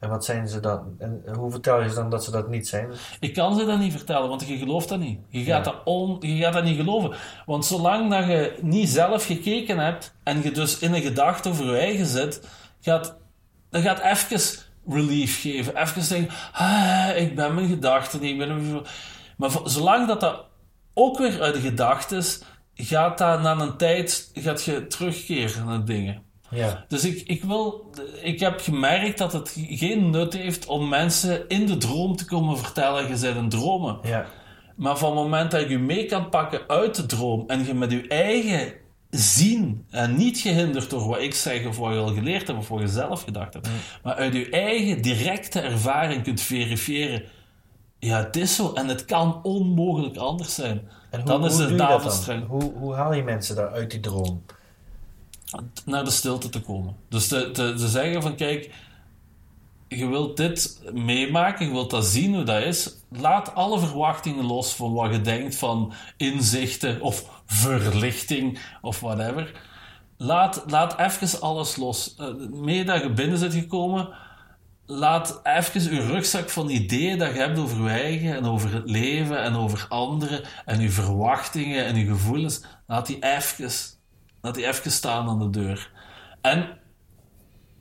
En 0.00 0.08
wat 0.08 0.24
zijn 0.24 0.48
ze 0.48 0.60
dan? 0.60 0.94
En 0.98 1.22
hoe 1.38 1.50
vertel 1.50 1.82
je 1.82 1.88
ze 1.88 1.94
dan 1.94 2.10
dat 2.10 2.24
ze 2.24 2.30
dat 2.30 2.48
niet 2.48 2.68
zijn? 2.68 2.90
Ik 3.20 3.34
kan 3.34 3.58
ze 3.58 3.64
dat 3.64 3.78
niet 3.78 3.92
vertellen, 3.92 4.28
want 4.28 4.48
je 4.48 4.58
gelooft 4.58 4.88
dat 4.88 4.98
niet. 4.98 5.20
Je 5.28 5.42
gaat, 5.42 5.64
dat, 5.64 5.76
on, 5.84 6.16
je 6.20 6.42
gaat 6.42 6.52
dat 6.52 6.64
niet 6.64 6.76
geloven. 6.76 7.16
Want 7.46 7.64
zolang 7.66 8.10
dat 8.10 8.26
je 8.26 8.58
niet 8.62 8.88
zelf 8.88 9.26
gekeken 9.26 9.78
hebt 9.78 10.14
en 10.22 10.42
je 10.42 10.50
dus 10.50 10.78
in 10.78 10.94
een 10.94 11.02
gedachte 11.02 11.48
over 11.48 11.64
je 11.64 11.76
eigen 11.76 12.06
zit, 12.06 12.48
gaat, 12.80 13.16
dat 13.70 13.82
gaat 13.82 14.00
even 14.00 14.62
relief 14.86 15.40
geven. 15.40 15.76
Even 15.76 16.08
denken, 16.08 16.34
ah, 16.52 17.16
ik 17.16 17.34
ben 17.34 17.54
mijn 17.54 17.68
gedachten 17.68 18.20
niet. 18.20 18.30
Ik 18.30 18.38
ben... 18.38 18.82
Maar 19.36 19.50
zolang 19.64 20.06
dat 20.06 20.20
dat 20.20 20.44
ook 20.94 21.18
weer 21.18 21.42
uit 21.42 21.54
de 21.54 21.60
gedachte 21.60 22.16
is, 22.16 22.42
gaat 22.74 23.18
dat 23.18 23.42
na 23.42 23.58
een 23.60 23.76
tijd 23.76 24.30
gaat 24.34 24.64
je 24.64 24.86
terugkeren 24.86 25.66
naar 25.66 25.84
dingen. 25.84 26.29
Ja. 26.50 26.84
Dus 26.88 27.04
ik, 27.04 27.28
ik, 27.28 27.44
wil, 27.44 27.90
ik 28.22 28.40
heb 28.40 28.60
gemerkt 28.60 29.18
dat 29.18 29.32
het 29.32 29.56
geen 29.68 30.10
nut 30.10 30.32
heeft 30.32 30.66
om 30.66 30.88
mensen 30.88 31.48
in 31.48 31.66
de 31.66 31.76
droom 31.76 32.16
te 32.16 32.24
komen 32.24 32.58
vertellen: 32.58 33.02
je 33.02 33.20
bent 33.20 33.36
een 33.36 33.48
dromen. 33.48 33.98
Ja. 34.02 34.26
Maar 34.76 34.98
van 34.98 35.10
het 35.10 35.22
moment 35.22 35.50
dat 35.50 35.68
je 35.68 35.78
mee 35.78 36.06
kan 36.06 36.28
pakken 36.28 36.60
uit 36.66 36.94
de 36.94 37.06
droom 37.06 37.44
en 37.46 37.64
je 37.64 37.74
met 37.74 37.90
je 37.90 38.08
eigen 38.08 38.72
zien 39.10 39.86
en 39.90 40.16
niet 40.16 40.38
gehinderd 40.38 40.90
door 40.90 41.08
wat 41.08 41.20
ik 41.20 41.34
zeg 41.34 41.66
of 41.66 41.76
wat 41.76 41.92
je 41.92 41.98
al 41.98 42.14
geleerd 42.14 42.46
hebt 42.46 42.58
of 42.58 42.68
wat 42.68 42.80
je 42.80 42.88
zelf 42.88 43.22
gedacht 43.22 43.54
hebt, 43.54 43.68
maar 44.02 44.14
uit 44.14 44.34
je 44.34 44.50
eigen 44.50 45.02
directe 45.02 45.60
ervaring 45.60 46.22
kunt 46.22 46.40
verifiëren. 46.40 47.22
Ja, 47.98 48.18
het 48.18 48.36
is 48.36 48.54
zo 48.54 48.72
en 48.72 48.88
het 48.88 49.04
kan 49.04 49.40
onmogelijk 49.42 50.16
anders 50.16 50.54
zijn. 50.54 50.88
En 51.10 51.20
hoe, 51.20 51.28
dan 51.28 51.44
is 51.44 51.52
hoe 51.52 51.60
de 51.60 51.68
doe 51.68 51.72
je 51.72 51.78
dat 51.78 51.88
dan? 51.88 51.98
navelstreng 51.98 52.46
Hoe, 52.46 52.72
hoe 52.72 52.94
haal 52.94 53.12
je 53.12 53.22
mensen 53.22 53.56
daar 53.56 53.70
uit 53.70 53.90
die 53.90 54.00
droom? 54.00 54.42
Naar 55.84 56.04
de 56.04 56.10
stilte 56.10 56.48
te 56.48 56.60
komen. 56.60 56.96
Dus 57.08 57.28
te, 57.28 57.72
zeggen 57.76 58.22
van 58.22 58.36
kijk, 58.36 58.74
je 59.88 60.06
wilt 60.06 60.36
dit 60.36 60.80
meemaken, 60.92 61.66
je 61.66 61.72
wilt 61.72 61.90
dat 61.90 62.06
zien 62.06 62.34
hoe 62.34 62.44
dat 62.44 62.62
is. 62.62 62.96
Laat 63.08 63.54
alle 63.54 63.78
verwachtingen 63.78 64.44
los 64.44 64.72
van 64.72 64.92
wat 64.92 65.12
je 65.12 65.20
denkt 65.20 65.56
van 65.56 65.92
inzichten 66.16 67.00
of 67.00 67.42
verlichting 67.46 68.58
of 68.80 69.00
whatever. 69.00 69.68
Laat, 70.16 70.62
laat 70.66 70.98
even 70.98 71.40
alles 71.40 71.76
los. 71.76 72.14
Eh, 72.14 72.26
mee 72.50 72.84
dat 72.84 73.02
je 73.02 73.12
binnen 73.12 73.38
zit 73.38 73.54
gekomen, 73.54 74.08
laat 74.86 75.40
even 75.42 75.94
je 75.94 76.06
rugzak 76.06 76.50
van 76.50 76.68
ideeën 76.68 77.18
dat 77.18 77.32
je 77.32 77.38
hebt 77.38 77.58
over 77.58 78.06
je 78.06 78.32
en 78.32 78.44
over 78.44 78.72
het 78.74 78.90
leven 78.90 79.42
en 79.42 79.54
over 79.54 79.86
anderen 79.88 80.40
en 80.64 80.80
je 80.80 80.90
verwachtingen 80.90 81.84
en 81.84 81.96
je 81.96 82.06
gevoelens, 82.06 82.62
laat 82.86 83.06
die 83.06 83.18
even, 83.20 83.70
laat 84.40 84.54
die 84.54 84.66
even 84.66 84.90
staan 84.90 85.28
aan 85.28 85.38
de 85.38 85.50
deur. 85.50 85.90
En 86.40 86.78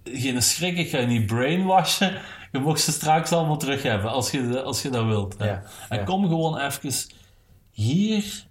geen 0.04 0.42
schrik, 0.42 0.78
ik 0.78 0.90
ga 0.90 0.98
je 0.98 1.08
niet 1.08 1.26
brainwashen. 1.26 2.22
Je 2.52 2.60
mocht 2.60 2.82
ze 2.82 2.92
straks 2.92 3.32
allemaal 3.32 3.58
terug 3.58 3.84
hebben 3.84 4.12
als 4.12 4.32
je, 4.32 4.62
als 4.62 4.82
je 4.82 4.90
dat 4.90 5.06
wilt. 5.06 5.38
hè. 5.38 5.46
Ja, 5.46 5.64
En 5.90 5.98
ja. 5.98 6.04
kom 6.04 6.28
gewoon 6.28 6.58
even 6.58 6.94
hier 7.72 8.48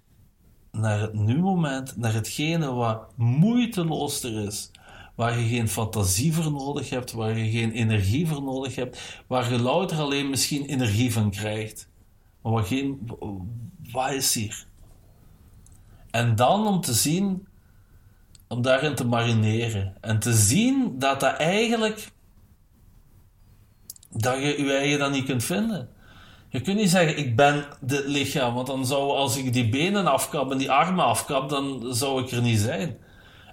naar 0.71 0.99
het 0.99 1.13
nu-moment, 1.13 1.97
naar 1.97 2.13
hetgene 2.13 2.71
wat 2.73 3.01
moeiteloos 3.15 4.23
er 4.23 4.45
is. 4.45 4.71
Waar 5.15 5.39
je 5.39 5.47
geen 5.47 5.67
fantasie 5.69 6.33
voor 6.33 6.51
nodig 6.51 6.89
hebt, 6.89 7.11
waar 7.11 7.37
je 7.37 7.51
geen 7.51 7.71
energie 7.71 8.27
voor 8.27 8.41
nodig 8.43 8.75
hebt, 8.75 9.21
waar 9.27 9.51
je 9.51 9.59
louter 9.59 9.97
alleen 9.99 10.29
misschien 10.29 10.65
energie 10.65 11.13
van 11.13 11.29
krijgt. 11.31 11.89
Maar 12.41 12.51
wat 12.51 12.67
geen. 12.67 13.11
Wat 13.91 14.11
is 14.11 14.33
hier? 14.33 14.65
En 16.11 16.35
dan 16.35 16.67
om 16.67 16.81
te 16.81 16.93
zien, 16.93 17.47
om 18.49 18.61
daarin 18.61 18.95
te 18.95 19.05
marineren. 19.05 19.95
En 20.01 20.19
te 20.19 20.33
zien 20.33 20.99
dat 20.99 21.19
dat 21.19 21.37
eigenlijk. 21.37 22.11
dat 24.11 24.37
je 24.37 24.63
je 24.63 24.73
eigen 24.73 24.99
dan 24.99 25.11
niet 25.11 25.25
kunt 25.25 25.43
vinden. 25.43 25.89
Je 26.49 26.61
kunt 26.61 26.77
niet 26.77 26.89
zeggen, 26.89 27.17
ik 27.17 27.35
ben 27.35 27.65
dit 27.81 28.05
lichaam, 28.05 28.53
want 28.53 28.67
dan 28.67 28.85
zou, 28.85 29.11
als 29.11 29.37
ik 29.37 29.53
die 29.53 29.69
benen 29.69 30.07
afkap 30.07 30.51
en 30.51 30.57
die 30.57 30.71
armen 30.71 31.05
afkap, 31.05 31.49
dan 31.49 31.93
zou 31.93 32.23
ik 32.23 32.31
er 32.31 32.41
niet 32.41 32.59
zijn. 32.59 32.97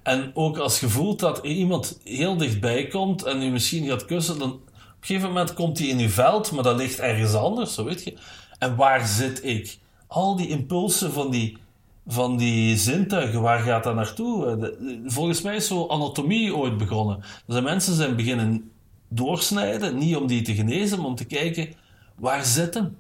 En 0.03 0.31
ook 0.35 0.59
als 0.59 0.81
je 0.81 0.89
voelt 0.89 1.21
dat 1.21 1.39
iemand 1.43 2.01
heel 2.05 2.37
dichtbij 2.37 2.87
komt 2.87 3.23
en 3.23 3.41
je 3.41 3.51
misschien 3.51 3.87
gaat 3.87 4.05
kussen, 4.05 4.39
dan 4.39 4.51
op 4.53 4.61
een 5.01 5.07
gegeven 5.07 5.29
moment 5.29 5.55
komt 5.55 5.79
hij 5.79 5.89
in 5.89 5.99
je 5.99 6.09
veld, 6.09 6.53
maar 6.53 6.63
dat 6.63 6.77
ligt 6.77 6.99
ergens 6.99 7.35
anders, 7.35 7.75
zo 7.75 7.85
weet 7.85 8.05
je. 8.05 8.19
En 8.59 8.77
waar 8.77 9.07
zit 9.07 9.45
ik? 9.45 9.79
Al 10.07 10.37
die 10.37 10.49
impulsen 10.49 11.13
van 11.13 11.31
die, 11.31 11.59
van 12.07 12.37
die 12.37 12.77
zintuigen, 12.77 13.41
waar 13.41 13.59
gaat 13.59 13.85
dat 13.85 13.95
naartoe? 13.95 14.47
Eh, 14.47 14.69
Volgens 15.07 15.43
mij 15.43 15.57
is 15.57 15.67
zo 15.67 15.87
anatomie 15.87 16.57
ooit 16.57 16.77
begonnen. 16.79 17.21
Dus 17.47 17.55
de 17.55 17.63
mensen 17.63 17.95
zijn 17.95 18.17
beginnen 18.17 18.71
doorsnijden, 19.09 19.99
niet 19.99 20.17
om 20.17 20.27
die 20.27 20.43
te 20.43 20.55
genezen, 20.55 20.99
maar 20.99 21.07
om 21.07 21.15
te 21.15 21.25
kijken, 21.25 21.75
waar 22.17 22.45
zit 22.45 22.75
hem? 22.75 22.97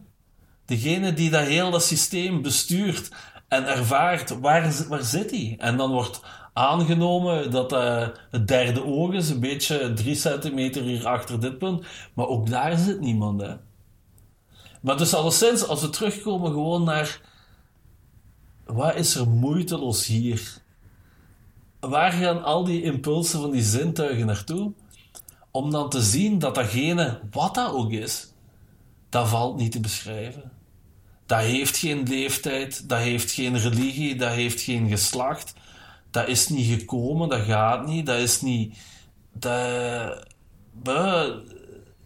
Degene 0.64 1.12
die 1.12 1.31
dat 1.31 1.47
heel 1.47 1.71
dat 1.71 1.83
systeem 1.83 2.42
bestuurt 2.42 3.11
en 3.49 3.66
ervaart, 3.66 4.38
waar, 4.40 4.85
waar 4.88 5.03
zit 5.03 5.31
hij? 5.31 5.55
En 5.59 5.77
dan 5.77 5.90
wordt 5.90 6.21
aangenomen 6.53 7.51
dat 7.51 7.73
eh, 7.73 8.09
het 8.31 8.49
derde 8.49 8.85
oog 8.85 9.12
is, 9.12 9.31
een 9.31 9.40
beetje 9.40 9.92
drie 9.92 10.14
centimeter 10.14 10.83
hier 10.83 11.07
achter 11.07 11.40
dit 11.40 11.59
punt. 11.59 11.87
Maar 12.14 12.27
ook 12.27 12.49
daar 12.49 12.77
zit 12.79 13.01
niemand, 13.01 13.40
hè. 13.40 13.55
Maar 14.81 14.97
dus 14.97 15.14
alleszins, 15.14 15.66
als 15.69 15.81
we 15.81 15.90
terugkomen 15.90 16.51
gewoon 16.51 16.85
naar... 16.85 17.21
Wat 18.66 18.94
is 18.94 19.14
er 19.14 19.29
moeiteloos 19.29 20.07
hier? 20.07 20.62
Waar 21.81 22.12
gaan 22.12 22.44
al 22.44 22.64
die 22.64 22.83
impulsen 22.83 23.40
van 23.40 23.50
die 23.50 23.62
zintuigen 23.62 24.26
naartoe? 24.26 24.72
Om 25.51 25.70
dan 25.70 25.91
te 25.91 26.01
zien 26.01 26.38
dat 26.38 26.55
datgene, 26.55 27.20
wat 27.30 27.55
dat 27.55 27.72
ook 27.72 27.91
is, 27.91 28.32
dat 29.09 29.28
valt 29.28 29.57
niet 29.57 29.72
te 29.72 29.80
beschrijven. 29.80 30.53
Dat 31.26 31.41
heeft 31.41 31.76
geen 31.76 32.03
leeftijd, 32.03 32.88
dat 32.88 32.99
heeft 32.99 33.30
geen 33.30 33.59
religie, 33.59 34.16
dat 34.16 34.32
heeft 34.32 34.61
geen 34.61 34.88
geslacht. 34.88 35.55
Dat 36.11 36.28
is 36.28 36.49
niet 36.49 36.78
gekomen, 36.78 37.28
dat 37.28 37.41
gaat 37.41 37.86
niet, 37.86 38.07
dat 38.07 38.18
is 38.18 38.41
niet... 38.41 38.76
Dat, 39.32 40.26
Buh, 40.82 41.34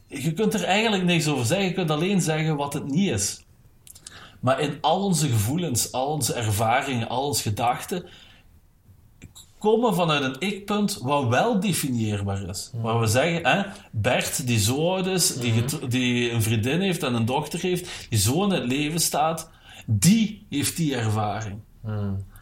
je 0.07 0.33
kunt 0.33 0.55
er 0.55 0.65
eigenlijk 0.65 1.05
niks 1.05 1.29
over 1.29 1.47
zeggen, 1.47 1.67
je 1.67 1.73
kunt 1.75 1.91
alleen 1.91 2.21
zeggen 2.21 2.57
wat 2.57 2.73
het 2.73 2.85
niet 2.85 3.11
is. 3.11 3.45
Maar 4.41 4.61
in 4.61 4.79
al 4.81 5.05
onze 5.05 5.29
gevoelens, 5.29 5.93
al 5.93 6.07
onze 6.07 6.35
ervaringen, 6.35 7.09
al 7.09 7.27
onze 7.27 7.43
gedachten, 7.43 8.05
komen 9.59 9.95
vanuit 9.95 10.23
een 10.23 10.49
ik-punt 10.49 10.99
wat 11.03 11.29
wel 11.29 11.61
definieerbaar 11.61 12.43
is. 12.43 12.71
Waar 12.75 13.01
we 13.01 13.07
zeggen, 13.07 13.47
hè, 13.47 13.63
Bert, 13.91 14.47
die 14.47 14.59
zo 14.59 14.95
oud 14.95 15.07
is, 15.07 15.35
die, 15.35 15.65
die 15.89 16.31
een 16.31 16.43
vriendin 16.43 16.81
heeft 16.81 17.03
en 17.03 17.15
een 17.15 17.25
dochter 17.25 17.61
heeft, 17.61 18.07
die 18.09 18.19
zo 18.19 18.45
in 18.45 18.51
het 18.51 18.65
leven 18.65 19.01
staat, 19.01 19.51
die 19.87 20.47
heeft 20.51 20.77
die 20.77 20.97
ervaring. 20.97 21.61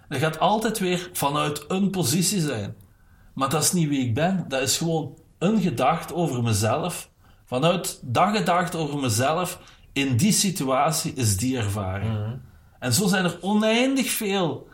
Dat 0.08 0.18
gaat 0.18 0.38
altijd 0.38 0.78
weer 0.78 1.10
vanuit 1.12 1.64
een 1.68 1.90
positie 1.90 2.40
zijn. 2.40 2.74
Maar 3.34 3.48
dat 3.48 3.62
is 3.62 3.72
niet 3.72 3.88
wie 3.88 4.06
ik 4.06 4.14
ben. 4.14 4.44
Dat 4.48 4.60
is 4.60 4.76
gewoon 4.76 5.14
een 5.38 5.60
gedachte 5.60 6.14
over 6.14 6.42
mezelf. 6.42 7.10
Vanuit 7.44 8.00
dat 8.02 8.36
gedachte 8.36 8.76
over 8.76 8.98
mezelf, 8.98 9.60
in 10.06 10.16
die 10.16 10.32
situatie 10.32 11.12
is 11.12 11.36
die 11.36 11.56
ervaring. 11.56 12.38
En 12.78 12.92
zo 12.92 13.06
zijn 13.06 13.24
er 13.24 13.38
oneindig 13.40 14.10
veel 14.10 14.68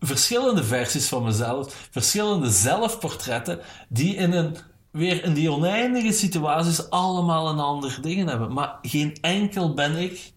verschillende 0.00 0.64
versies 0.64 1.08
van 1.08 1.22
mezelf, 1.22 1.88
verschillende 1.90 2.50
zelfportretten, 2.50 3.58
die 3.88 4.14
in 4.14 4.32
een, 4.32 4.56
weer 4.90 5.24
in 5.24 5.34
die 5.34 5.52
oneindige 5.52 6.12
situaties 6.12 6.90
allemaal 6.90 7.48
een 7.48 7.58
ander 7.58 7.98
dingen 8.00 8.26
hebben. 8.26 8.52
Maar 8.52 8.78
geen 8.82 9.16
enkel 9.20 9.74
ben 9.74 9.96
ik. 9.96 10.32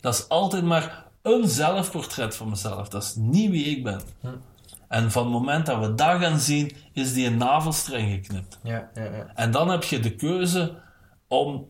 Dat 0.00 0.14
is 0.14 0.28
altijd 0.28 0.64
maar 0.64 1.04
een 1.22 1.48
zelfportret 1.48 2.36
van 2.36 2.48
mezelf. 2.48 2.88
Dat 2.88 3.02
is 3.02 3.14
niet 3.16 3.50
wie 3.50 3.64
ik 3.64 3.84
ben. 3.84 4.00
En 4.88 5.10
van 5.10 5.22
het 5.22 5.32
moment 5.32 5.66
dat 5.66 5.80
we 5.80 5.94
dat 5.94 6.20
gaan 6.20 6.38
zien, 6.38 6.72
is 6.92 7.12
die 7.12 7.26
een 7.26 7.36
navelstreng 7.36 8.10
geknipt. 8.10 8.58
Ja, 8.62 8.90
ja, 8.94 9.02
ja. 9.02 9.26
En 9.34 9.50
dan 9.50 9.70
heb 9.70 9.84
je 9.84 10.00
de 10.00 10.14
keuze 10.14 10.74
om, 11.28 11.66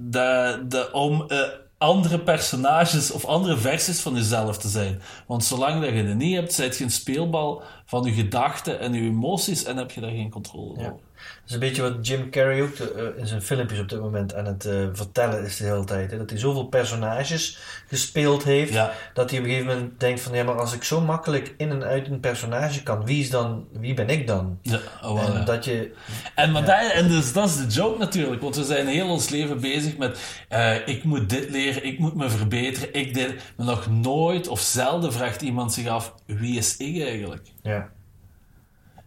de, 0.00 0.64
de, 0.68 0.92
om 0.92 1.24
eh, 1.28 1.40
andere 1.78 2.20
personages 2.20 3.10
of 3.10 3.24
andere 3.24 3.56
versies 3.56 4.00
van 4.00 4.14
jezelf 4.14 4.58
te 4.58 4.68
zijn. 4.68 5.00
Want 5.26 5.44
zolang 5.44 5.80
dat 5.80 5.90
je 5.90 6.02
het 6.02 6.16
niet 6.16 6.34
hebt, 6.34 6.52
zijt 6.52 6.78
je 6.78 6.84
een 6.84 6.90
speelbal 6.90 7.62
van 7.84 8.04
je 8.04 8.12
gedachten 8.12 8.80
en 8.80 8.92
je 8.92 9.00
emoties 9.00 9.64
en 9.64 9.76
heb 9.76 9.90
je 9.90 10.00
daar 10.00 10.10
geen 10.10 10.30
controle 10.30 10.70
over. 10.70 10.82
Ja. 10.82 10.94
Dat 11.18 11.46
is 11.46 11.52
een 11.52 11.58
beetje 11.60 11.82
wat 11.82 12.06
Jim 12.06 12.30
Carrey 12.30 12.62
ook 12.62 12.74
eh, 12.74 13.02
in 13.16 13.26
zijn 13.26 13.42
filmpjes 13.42 13.80
op 13.80 13.88
dit 13.88 14.00
moment 14.00 14.34
aan 14.34 14.44
het 14.44 14.64
eh, 14.64 14.86
vertellen 14.92 15.44
is 15.44 15.56
de 15.56 15.64
hele 15.64 15.84
tijd. 15.84 16.10
Hè? 16.10 16.18
Dat 16.18 16.30
hij 16.30 16.38
zoveel 16.38 16.64
personages 16.66 17.58
gespeeld 17.88 18.44
heeft, 18.44 18.72
Ja. 18.72 18.92
dat 19.14 19.30
hij 19.30 19.38
op 19.38 19.44
een 19.44 19.50
gegeven 19.50 19.74
moment 19.74 20.00
denkt 20.00 20.20
van 20.20 20.34
ja, 20.34 20.44
maar 20.44 20.60
als 20.60 20.74
ik 20.74 20.84
zo 20.84 21.00
makkelijk 21.00 21.54
in 21.56 21.70
en 21.70 21.84
uit 21.84 22.08
een 22.08 22.20
personage 22.20 22.82
kan, 22.82 23.04
wie, 23.04 23.20
is 23.20 23.30
dan, 23.30 23.66
wie 23.72 23.94
ben 23.94 24.08
ik 24.08 24.26
dan? 24.26 24.58
Ja, 24.62 24.78
oh, 25.02 25.24
en 25.26 25.32
ja. 25.32 25.44
dat 25.44 25.64
je... 25.64 25.94
En, 26.34 26.52
maar 26.52 26.64
dat, 26.64 26.92
en 26.92 27.08
dus, 27.08 27.32
dat 27.32 27.48
is 27.48 27.56
de 27.56 27.66
joke 27.66 27.98
natuurlijk, 27.98 28.42
want 28.42 28.56
we 28.56 28.64
zijn 28.64 28.86
heel 28.86 29.08
ons 29.08 29.28
leven 29.28 29.60
bezig 29.60 29.96
met 29.96 30.18
eh, 30.48 30.88
ik 30.88 31.04
moet 31.04 31.30
dit 31.30 31.50
leren, 31.50 31.84
ik 31.84 31.98
moet 31.98 32.14
me 32.14 32.30
verbeteren, 32.30 32.94
ik 32.94 33.14
dit. 33.14 33.34
Maar 33.56 33.66
nog 33.66 33.90
nooit 33.90 34.48
of 34.48 34.60
zelden 34.60 35.12
vraagt 35.12 35.42
iemand 35.42 35.72
zich 35.72 35.86
af, 35.86 36.14
wie 36.26 36.58
is 36.58 36.76
ik 36.76 37.02
eigenlijk? 37.02 37.46
Ja, 37.62 37.90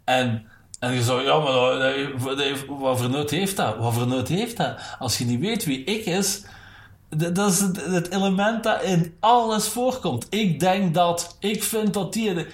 En, 0.03 0.45
en 0.81 0.93
je 0.93 1.03
zou, 1.03 1.23
ja, 1.23 1.37
maar 1.39 1.91
heeft- 2.37 2.65
wat 2.67 2.99
voor 2.99 3.09
nut 3.09 3.29
heeft 3.29 3.57
dat? 3.57 3.77
Wat 3.77 3.93
voor 3.93 4.07
nut 4.07 4.27
heeft 4.27 4.57
dat? 4.57 4.75
Als 4.99 5.17
je 5.17 5.25
niet 5.25 5.39
weet 5.39 5.65
wie 5.65 5.83
ik 5.83 6.05
is, 6.05 6.43
dat 7.09 7.51
is 7.51 7.59
het, 7.59 7.85
het 7.85 8.09
element 8.09 8.63
dat 8.63 8.83
in 8.83 9.15
alles 9.19 9.67
voorkomt. 9.67 10.27
Ik 10.29 10.59
denk 10.59 10.93
dat, 10.93 11.35
ik 11.39 11.63
vind 11.63 11.93
dat 11.93 12.13
die... 12.13 12.45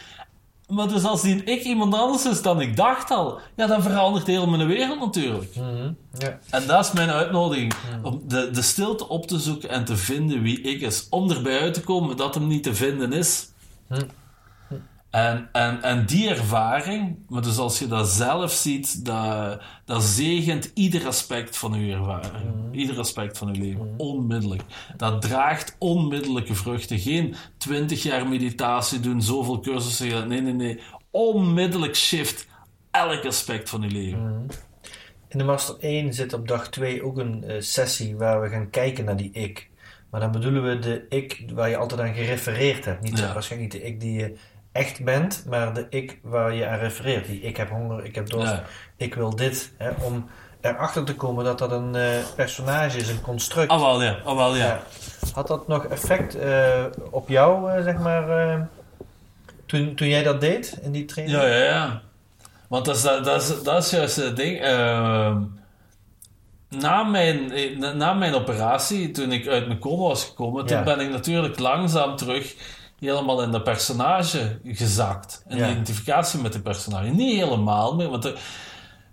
Maar 0.68 0.88
dus 0.88 1.04
als 1.04 1.22
die 1.22 1.44
ik 1.44 1.64
iemand 1.64 1.94
anders 1.94 2.26
is 2.26 2.42
dan 2.42 2.62
ik 2.62 2.76
dacht 2.76 3.12
al, 3.12 3.40
ja, 3.56 3.68
dan 3.68 3.82
verandert 3.82 4.28
heel 4.28 4.48
mijn 4.48 4.68
wereld 4.68 5.00
natuurlijk. 5.00 5.56
Mhm. 5.56 5.92
ja. 6.18 6.40
En 6.50 6.68
dat 6.68 6.86
is 6.86 6.92
mijn 6.92 7.10
uitnodiging. 7.10 7.74
Om 8.04 8.22
de, 8.28 8.52
de 8.52 8.62
stilte 8.62 9.08
op 9.08 9.28
te 9.28 9.40
zoeken 9.40 9.70
en 9.70 9.86
te 9.86 9.98
vinden 9.98 10.42
wie 10.42 10.62
ik 10.62 10.82
is. 10.82 11.08
Om 11.10 11.32
erbij 11.32 11.60
uit 11.60 11.74
te 11.74 11.82
komen 11.82 12.18
dat 12.18 12.36
hem 12.36 12.48
niet 12.48 12.64
te 12.64 12.76
vinden 12.76 13.14
is. 13.14 13.48
En, 15.18 15.50
en, 15.52 15.84
en 15.84 16.06
die 16.06 16.30
ervaring, 16.30 17.18
maar 17.30 17.42
dus 17.42 17.58
als 17.58 17.80
je 17.80 17.88
dat 17.88 18.08
zelf 18.08 18.52
ziet, 18.52 19.06
dat, 19.06 19.62
dat 19.86 20.04
zegent 20.04 20.72
ieder 20.74 21.08
aspect 21.08 21.58
van 21.58 21.86
je 21.86 21.94
ervaring. 21.94 22.34
Ieder 22.72 23.00
aspect 23.00 23.38
van 23.38 23.54
je 23.54 23.60
leven. 23.60 23.94
Onmiddellijk. 23.98 24.62
Dat 24.98 25.22
draagt 25.22 25.76
onmiddellijke 25.80 26.56
vruchten. 26.56 27.00
Geen 27.00 27.36
twintig 27.58 28.04
jaar 28.04 28.28
meditatie 28.28 29.00
doen, 29.00 29.22
zoveel 29.22 29.60
cursussen. 29.60 30.28
Nee, 30.28 30.42
nee, 30.42 30.54
nee. 30.54 30.80
Onmiddellijk 31.12 31.96
shift 31.96 32.48
elk 32.92 33.26
aspect 33.26 33.70
van 33.70 33.82
je 33.82 33.90
leven. 33.90 34.48
In 35.28 35.38
de 35.38 35.44
Master 35.44 35.76
1 35.80 36.14
zit 36.14 36.34
op 36.34 36.48
dag 36.48 36.70
2 36.70 37.04
ook 37.04 37.18
een 37.18 37.44
eh, 37.44 37.56
sessie 37.62 38.16
waar 38.16 38.42
we 38.42 38.50
gaan 38.50 38.70
kijken 38.70 39.06
naar 39.06 39.18
die 39.18 39.32
ik. 39.32 39.70
Maar 40.10 40.22
dan 40.22 40.32
bedoelen 40.32 40.64
we 40.64 40.80
de 40.80 41.06
ik 41.10 41.44
waar 41.54 41.70
je 41.70 41.78
altijd 41.78 42.02
aan 42.02 42.14
gerefereerd 42.14 42.86
hebt. 42.86 43.04
Niet 43.04 43.20
Ja. 43.20 43.34
waarschijnlijk 43.34 43.74
niet 43.74 43.82
de 43.82 43.88
ik 43.88 44.00
die 44.00 44.20
je 44.20 44.38
echt 44.78 45.04
bent, 45.04 45.44
maar 45.50 45.74
de 45.74 45.86
ik 45.90 46.20
waar 46.24 46.54
je 46.54 46.68
aan 46.68 46.80
refereert. 46.80 47.26
Die 47.26 47.42
ik 47.42 47.58
heb 47.58 47.70
honger, 47.70 48.06
ik 48.06 48.16
heb 48.16 48.30
dorst, 48.30 48.52
Ja. 48.54 48.64
ik 48.98 49.14
wil 49.16 49.36
dit. 49.36 49.72
Hè, 49.78 49.90
om 50.02 50.30
erachter 50.62 51.04
te 51.04 51.16
komen 51.16 51.44
dat 51.46 51.58
dat 51.60 51.72
een 51.72 51.96
eh, 51.96 52.10
personage 52.36 52.98
is, 52.98 53.10
een 53.10 53.22
construct. 53.22 53.70
Ah, 53.72 53.80
wel 53.80 54.04
ja. 54.04 54.18
Ah, 54.26 54.36
wel 54.36 54.56
ja. 54.56 54.66
Ja. 54.66 54.82
Had 55.34 55.48
dat 55.48 55.68
nog 55.68 55.86
effect 55.86 56.36
eh, 56.36 56.84
op 57.10 57.30
jou, 57.30 57.72
eh, 57.72 57.84
zeg 57.84 57.98
maar, 57.98 58.68
toen, 59.66 59.96
toen 59.96 60.08
jij 60.08 60.24
dat 60.24 60.42
deed 60.42 60.80
in 60.82 60.92
die 60.92 61.06
training? 61.06 61.42
Ja, 61.42 61.48
ja, 61.48 61.64
ja. 61.64 62.02
Want 62.68 62.86
dat 62.86 62.96
is, 62.96 63.02
dat, 63.02 63.42
is, 63.42 63.64
dat 63.64 63.84
is 63.84 63.90
juist 63.90 64.16
het 64.16 64.36
ding. 64.36 64.62
Ehm, 64.62 65.42
na, 66.70 67.04
mijn, 67.04 67.52
na- 67.98 68.14
mijn 68.14 68.34
operatie, 68.34 69.12
toen 69.12 69.32
ik 69.32 69.48
uit 69.48 69.68
mijn 69.68 69.80
coma 69.80 70.02
was 70.08 70.24
gekomen, 70.26 70.66
toen 70.66 70.84
ben 70.84 71.00
ik 71.00 71.10
natuurlijk 71.10 71.60
langzaam 71.60 72.16
terug 72.16 72.56
helemaal 73.00 73.42
in 73.42 73.52
dat 73.52 73.64
personage 73.64 74.60
gezakt. 74.64 75.44
In 75.48 75.58
Ja. 75.58 75.66
de 75.66 75.72
identificatie 75.72 76.40
met 76.42 76.54
de 76.54 76.62
personage. 76.62 77.10
Niet 77.10 77.36
helemaal 77.40 77.96
meer, 77.96 78.10
want 78.10 78.34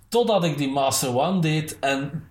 totdat 0.08 0.44
ik 0.44 0.58
die 0.58 0.68
Master 0.70 1.18
One 1.18 1.40
deed 1.40 1.78
en 1.78 2.24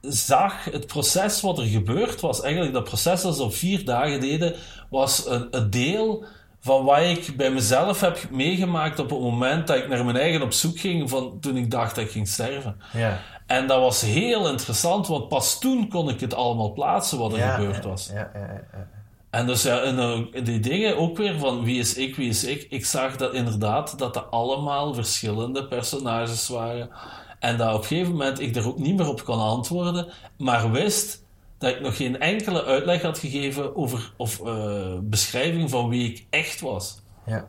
zag 0.00 0.64
het 0.64 0.86
proces 0.86 1.40
wat 1.40 1.58
er 1.58 1.64
gebeurd 1.64 2.20
was. 2.20 2.40
Eigenlijk 2.42 2.72
dat 2.74 2.84
proces 2.84 3.22
dat 3.22 3.36
ze 3.36 3.42
op 3.42 3.54
vier 3.54 3.84
dagen 3.84 4.20
deden, 4.20 4.54
was 4.90 5.26
een, 5.26 5.48
een 5.50 5.70
deel 5.70 6.24
van 6.60 6.84
wat 6.84 7.00
ik 7.00 7.36
bij 7.36 7.50
mezelf 7.50 8.00
heb 8.00 8.18
meegemaakt 8.30 8.98
op 8.98 9.10
het 9.10 9.20
moment 9.20 9.66
dat 9.66 9.76
ik 9.76 9.88
naar 9.88 10.04
mijn 10.04 10.16
eigen 10.16 10.42
op 10.42 10.52
zoek 10.52 10.78
ging 10.78 11.10
van 11.10 11.40
toen 11.40 11.56
ik 11.56 11.70
dacht 11.70 11.94
dat 11.94 12.04
ik 12.04 12.10
ging 12.10 12.28
sterven. 12.28 12.80
Ja. 12.92 13.20
En 13.46 13.66
dat 13.66 13.80
was 13.80 14.00
heel 14.00 14.48
interessant, 14.48 15.06
want 15.06 15.28
pas 15.28 15.58
toen 15.60 15.88
kon 15.88 16.08
ik 16.08 16.20
het 16.20 16.34
allemaal 16.34 16.72
plaatsen 16.72 17.18
wat 17.18 17.32
er 17.32 17.38
Ja, 17.38 17.54
gebeurd 17.54 17.84
was. 17.84 18.10
Ja, 18.12 18.30
ja, 18.34 18.40
ja. 18.72 18.88
En 19.30 19.46
dus 19.46 19.62
ja, 19.62 19.80
en, 19.80 20.28
die 20.44 20.60
dingen 20.60 20.96
ook 20.96 21.16
weer 21.16 21.38
van 21.38 21.64
wie 21.64 21.78
is 21.78 21.94
ik, 21.94 22.16
wie 22.16 22.28
is 22.28 22.44
ik. 22.44 22.66
Ik 22.70 22.86
zag 22.86 23.16
dat 23.16 23.34
inderdaad 23.34 23.98
dat 23.98 24.14
dat 24.14 24.30
allemaal 24.30 24.94
verschillende 24.94 25.66
personages 25.66 26.48
waren. 26.48 26.90
En 27.38 27.56
dat 27.56 27.74
op 27.74 27.80
een 27.80 27.86
gegeven 27.86 28.12
moment 28.12 28.40
ik 28.40 28.56
er 28.56 28.66
ook 28.66 28.78
niet 28.78 28.96
meer 28.96 29.08
op 29.08 29.24
kon 29.24 29.40
antwoorden, 29.40 30.08
maar 30.38 30.70
wist 30.70 31.24
dat 31.58 31.70
ik 31.70 31.80
nog 31.80 31.96
geen 31.96 32.20
enkele 32.20 32.64
uitleg 32.64 33.02
had 33.02 33.18
gegeven 33.18 33.76
over, 33.76 34.12
of 34.16 34.40
eh, 34.40 34.98
beschrijving 35.02 35.70
van 35.70 35.88
wie 35.88 36.10
ik 36.10 36.26
echt 36.30 36.60
was. 36.60 37.02
ja. 37.26 37.48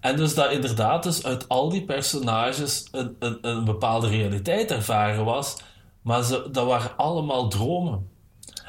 En 0.00 0.16
dus 0.16 0.34
dat 0.34 0.50
inderdaad 0.50 1.02
dus 1.02 1.24
uit 1.24 1.48
al 1.48 1.68
die 1.68 1.84
personages 1.84 2.88
een, 2.92 3.16
een, 3.18 3.38
een 3.40 3.64
bepaalde 3.64 4.08
realiteit 4.08 4.70
ervaren 4.70 5.24
was, 5.24 5.56
maar 6.02 6.22
ze, 6.22 6.48
dat 6.52 6.66
waren 6.66 6.96
allemaal 6.96 7.48
dromen. 7.48 8.08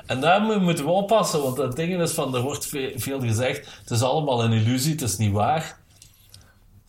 En 0.05 0.21
daar 0.21 0.41
mo- 0.41 0.59
moeten 0.59 0.85
we 0.85 0.91
oppassen, 0.91 1.41
want 1.41 1.57
het 1.57 1.75
ding 1.75 2.01
is 2.01 2.11
van, 2.11 2.35
er 2.35 2.41
wordt 2.41 2.65
ve- 2.65 2.93
veel 2.95 3.19
gezegd, 3.19 3.79
het 3.81 3.91
is 3.91 4.01
allemaal 4.01 4.43
een 4.43 4.51
illusie, 4.51 4.91
het 4.91 5.01
is 5.01 5.17
niet 5.17 5.31
waar. 5.31 5.79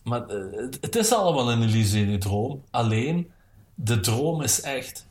Maar 0.03 0.27
eh, 0.27 0.37
het, 0.81 0.95
is 0.95 1.11
allemaal 1.13 1.51
een 1.51 1.61
illusie 1.61 2.03
in 2.03 2.11
je 2.11 2.17
droom, 2.17 2.63
alleen 2.71 3.31
de 3.75 3.99
droom 3.99 4.41
is 4.41 4.61
echt. 4.61 5.05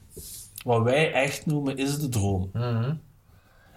Wat 0.64 0.82
wij 0.82 1.12
echt 1.12 1.46
noemen 1.46 1.76
is 1.76 1.98
de 1.98 2.08
droom. 2.08 2.50
Mhm. 2.52 2.94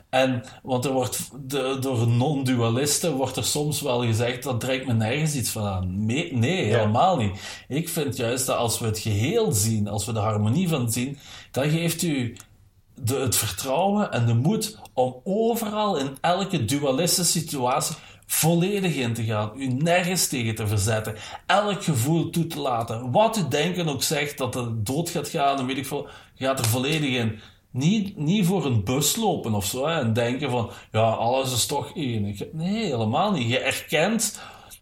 En, 0.10 0.44
want 0.64 0.86
er 0.86 0.92
wordt, 0.92 1.30
de, 1.48 1.78
door 1.80 2.08
non-dualisten 2.08 3.14
wordt 3.14 3.36
er 3.38 3.44
soms 3.46 3.82
wel 3.82 4.02
gezegd, 4.06 4.44
dat 4.44 4.60
trekt 4.60 4.86
me 4.88 4.94
nergens 4.94 5.36
iets 5.36 5.50
van 5.50 5.64
aan. 5.66 6.06
Nee, 6.06 6.34
nee 6.38 6.66
Ja. 6.68 6.78
helemaal 6.78 7.18
niet. 7.18 7.40
Ik 7.68 7.90
vind 7.90 8.18
juist 8.18 8.46
dat 8.46 8.58
als 8.58 8.80
we 8.80 8.86
het 8.86 9.00
geheel 9.00 9.52
zien, 9.52 9.88
als 9.88 10.06
we 10.06 10.14
de 10.14 10.20
harmonie 10.20 10.70
van 10.70 10.92
zien, 10.92 11.18
dan 11.52 11.70
geeft 11.70 12.02
u 12.02 12.36
de, 13.04 13.16
het 13.16 13.36
vertrouwen 13.36 14.12
en 14.12 14.26
de 14.26 14.34
moed 14.34 14.80
om 14.94 15.22
overal 15.24 15.98
in 15.98 16.18
elke 16.22 16.66
dualistische 16.66 17.40
situatie 17.40 17.96
volledig 18.26 18.96
in 18.96 19.14
te 19.14 19.24
gaan. 19.24 19.52
U 19.56 19.68
nergens 19.68 20.28
tegen 20.28 20.56
te 20.56 20.68
verzetten. 20.68 21.16
Elk 21.46 21.84
gevoel 21.84 22.30
toe 22.30 22.48
te 22.48 22.60
laten. 22.60 23.12
Wat 23.12 23.38
u 23.38 23.48
denken 23.48 23.88
ook 23.88 24.04
zegt 24.04 24.38
dat 24.38 24.54
het 24.54 24.86
dood 24.86 25.10
gaat 25.10 25.28
gaan, 25.28 25.66
weet 25.66 25.78
ik 25.78 25.88
veel, 25.88 26.08
gaat 26.36 26.60
er 26.60 26.66
volledig 26.66 27.10
in. 27.10 27.40
Niet, 27.72 28.18
niet 28.18 28.46
voor 28.46 28.66
een 28.66 28.84
bus 28.84 29.16
lopen 29.16 29.54
of 29.54 29.66
zo 29.66 29.86
en 29.86 30.14
denken 30.14 30.50
van 30.50 30.70
ja, 30.92 31.02
alles 31.02 31.54
is 31.54 31.66
toch 31.66 31.96
één. 31.96 32.36
Nee, 32.52 32.86
helemaal 32.86 33.32
niet. 33.32 33.50
Je 33.50 33.60
erkent 33.60 34.40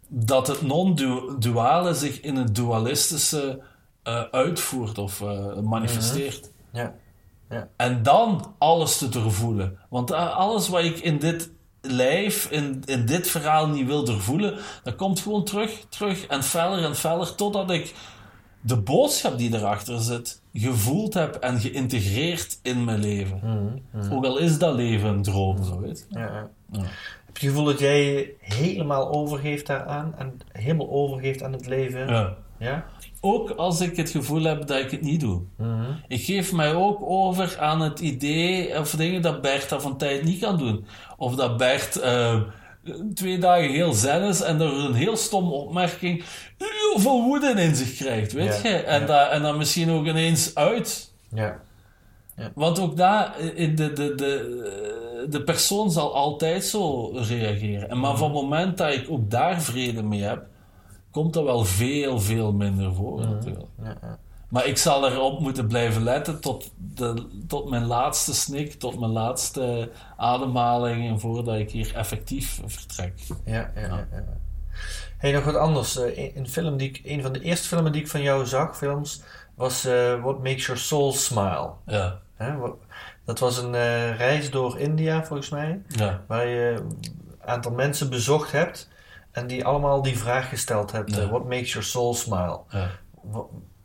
dat 0.08 0.48
het 0.48 0.62
non-duale 0.62 1.94
zich 1.94 2.22
in 2.22 2.36
het 2.36 2.56
dualistische 2.56 3.62
eh, 4.04 4.22
uitvoert 4.32 4.98
of 4.98 5.22
eh, 5.22 5.60
manifesteert. 5.60 6.52
ja. 6.74 6.96
Ja. 7.50 7.68
En 7.76 8.04
dan 8.04 8.56
alles 8.58 8.98
te 8.98 9.10
doorvoelen. 9.10 9.78
Want 9.90 10.12
eh, 10.12 10.36
alles 10.38 10.68
wat 10.70 10.84
ik 10.84 11.00
in 11.00 11.18
dit 11.18 11.52
lijf 11.82 12.52
in, 12.52 12.82
in 12.86 13.06
dit 13.06 13.28
verhaal 13.30 13.68
niet 13.68 13.86
wil 13.88 14.04
doorvoelen, 14.04 14.58
dat 14.84 14.96
komt 14.96 15.20
gewoon 15.20 15.44
terug, 15.44 15.86
terug 15.90 16.26
en 16.28 16.44
feller 16.44 16.84
en 16.84 16.96
feller, 16.96 17.36
totdat 17.36 17.72
ik 17.72 17.94
de 18.62 18.78
boodschap 18.78 19.38
die 19.38 19.54
erachter 19.56 20.00
zit, 20.02 20.42
gevoeld 20.54 21.14
heb 21.14 21.36
en 21.36 21.60
geïntegreerd 21.60 22.60
in 22.62 22.84
mijn 22.84 23.00
leven. 23.00 23.40
Mhm, 23.92 24.14
Ook 24.14 24.26
al 24.26 24.38
is 24.38 24.58
dat 24.58 24.76
leven 24.76 25.10
een 25.10 25.24
droom, 25.24 25.64
zo 25.64 25.80
weet 25.80 26.06
je. 26.10 26.20
Ja, 26.20 26.26
ja. 26.26 26.50
Ja. 26.72 26.80
Heb 27.26 27.38
je 27.38 27.46
het 27.48 27.56
gevoel 27.56 27.64
dat 27.64 27.80
jij 27.80 28.06
je 28.06 28.36
helemaal 28.40 29.12
overgeeft 29.14 29.66
daaraan 29.66 30.14
en 30.18 30.40
helemaal 30.52 30.90
overgeeft 30.90 31.44
aan 31.44 31.52
het 31.52 31.68
leven? 31.68 32.08
Ja. 32.08 32.36
Ja? 32.58 32.86
Ook 33.22 33.50
als 33.50 33.82
ik 33.82 33.98
het 33.98 34.10
gevoel 34.10 34.44
heb 34.44 34.68
dat 34.68 34.80
ik 34.80 34.92
het 34.92 35.02
niet 35.02 35.20
doe. 35.20 35.42
Mhm. 35.58 35.92
Ik 36.08 36.24
geef 36.24 36.52
mij 36.54 36.74
ook 36.74 37.00
over 37.02 37.58
aan 37.60 37.82
het 37.82 38.00
idee 38.00 38.80
of 38.80 38.90
dingen 38.90 39.22
dat 39.22 39.42
Bert 39.42 39.70
dat 39.70 39.82
van 39.82 39.98
tijd 39.98 40.24
niet 40.24 40.40
kan 40.40 40.58
doen. 40.58 40.86
Of 41.18 41.36
dat 41.36 41.58
Bert 41.58 42.00
eh, 42.00 42.42
twee 43.14 43.38
dagen 43.38 43.72
heel 43.72 43.94
zen 43.94 44.22
is 44.22 44.42
en 44.42 44.62
er 44.62 44.74
een 44.74 44.94
heel 44.94 45.18
stomme 45.18 45.52
opmerking 45.52 46.24
heel 46.58 47.00
veel 47.00 47.24
woede 47.24 47.62
in 47.62 47.76
zich 47.76 47.96
krijgt, 47.96 48.32
weet 48.34 48.60
Ja, 48.64 48.70
je? 48.70 48.76
En, 48.76 49.00
ja. 49.00 49.06
dat, 49.06 49.30
en 49.32 49.42
dan 49.42 49.58
misschien 49.58 49.90
ook 49.90 50.06
ineens 50.06 50.56
uit. 50.56 51.12
Ja. 51.34 51.60
Want 52.56 52.80
ook 52.80 52.98
daar, 52.98 53.40
in 53.56 53.76
de, 53.76 53.94
de, 53.94 54.16
de, 54.16 55.28
de 55.30 55.44
persoon 55.44 55.92
zal 55.92 56.16
altijd 56.16 56.64
zo 56.64 57.12
reageren. 57.14 57.90
En 57.90 58.00
maar 58.00 58.18
van 58.18 58.32
het 58.32 58.42
moment 58.42 58.78
dat 58.78 58.94
ik 58.94 59.06
ook 59.10 59.30
daar 59.32 59.62
vrede 59.62 60.04
mee 60.04 60.22
heb, 60.22 60.46
komt 61.18 61.34
dat 61.34 61.44
wel 61.44 61.66
veel, 61.66 62.20
veel 62.20 62.54
minder 62.54 62.94
voor 62.94 63.20
natuurlijk. 63.26 63.66
Ja, 63.84 63.98
ja. 64.02 64.18
Maar 64.50 64.66
ik 64.66 64.78
zal 64.78 65.08
erop 65.12 65.40
moeten 65.40 65.68
blijven 65.68 66.04
letten 66.04 66.40
tot, 66.42 66.72
de, 66.94 67.28
tot 67.48 67.70
mijn 67.70 67.86
laatste 67.86 68.34
snik, 68.36 68.74
tot 68.74 69.00
mijn 69.00 69.12
laatste 69.12 69.92
ademhaling, 70.18 71.08
en 71.10 71.20
voordat 71.20 71.56
ik 71.56 71.72
hier 71.72 71.96
effectief 71.96 72.62
vertrek. 72.66 73.14
Ja, 73.46 73.72
ja, 73.76 73.82
ja. 73.82 74.08
Hey, 75.18 75.32
nog 75.32 75.44
wat 75.44 75.56
anders. 75.56 75.98
Eh, 76.00 76.18
een- 76.18 76.32
een, 76.36 76.50
film 76.50 76.78
die 76.78 76.90
ik, 76.90 77.02
een 77.04 77.22
van 77.22 77.34
de 77.34 77.42
eerste 77.42 77.68
filmen 77.68 77.92
die 77.92 78.02
ik 78.02 78.08
van 78.08 78.22
jou 78.22 78.46
zag, 78.46 78.78
films, 78.78 79.22
was 79.56 79.86
eh, 79.86 80.22
What 80.24 80.44
Makes 80.44 80.66
Your 80.66 80.82
Soul 80.82 81.12
Smile. 81.14 81.70
Ja, 81.86 82.20
Dat 83.26 83.40
was 83.40 83.58
een 83.58 83.76
eh, 83.76 84.18
reis 84.18 84.52
door 84.52 84.80
India, 84.80 85.24
volgens 85.24 85.50
mij, 85.50 85.82
ja, 85.88 86.22
waar 86.28 86.48
je 86.48 86.76
een 86.90 87.00
aantal 87.46 87.72
mensen 87.72 88.10
bezocht 88.10 88.52
hebt 88.52 88.90
en 89.38 89.48
die 89.48 89.66
allemaal 89.66 90.02
die 90.02 90.18
vraag 90.18 90.50
gesteld 90.50 90.92
hebt: 90.92 91.16
Ja. 91.16 91.22
eh, 91.22 91.30
What 91.30 91.44
makes 91.44 91.72
your 91.72 91.88
soul 91.88 92.14
smile? 92.14 92.60
ja. 92.70 92.90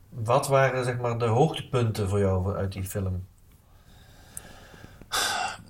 Wat 0.08 0.48
waren 0.48 0.84
zeg 0.84 0.98
maar 0.98 1.18
de 1.18 1.24
hoogtepunten 1.24 2.08
voor 2.08 2.18
jou 2.18 2.56
uit 2.56 2.72
die 2.72 2.84
film? 2.84 3.24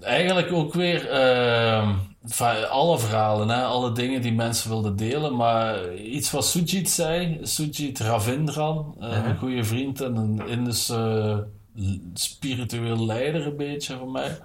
Eigenlijk 0.01 0.53
ook 0.53 0.74
weer 0.74 1.09
ehm, 1.11 1.95
van 2.24 2.70
alle 2.70 2.99
verhalen, 2.99 3.49
hè, 3.49 3.62
alle 3.64 3.93
dingen 3.93 4.22
die 4.22 4.33
mensen 4.33 4.70
wilden 4.70 4.97
delen. 4.97 5.37
Maar 5.37 5.95
iets 5.95 6.30
wat 6.30 6.47
Sujit 6.47 6.91
zei, 6.91 7.39
Sujit 7.43 7.99
Ravindran, 8.01 8.97
eh, 9.01 9.24
een 9.26 9.39
goede 9.39 9.64
vriend 9.64 10.01
en 10.01 10.16
een 10.16 10.49
Indische 10.49 11.47
eh, 11.76 11.85
spiritueel 12.14 13.07
leider 13.07 13.47
een 13.47 13.57
beetje 13.57 13.97
voor 13.99 14.11
mij. 14.11 14.39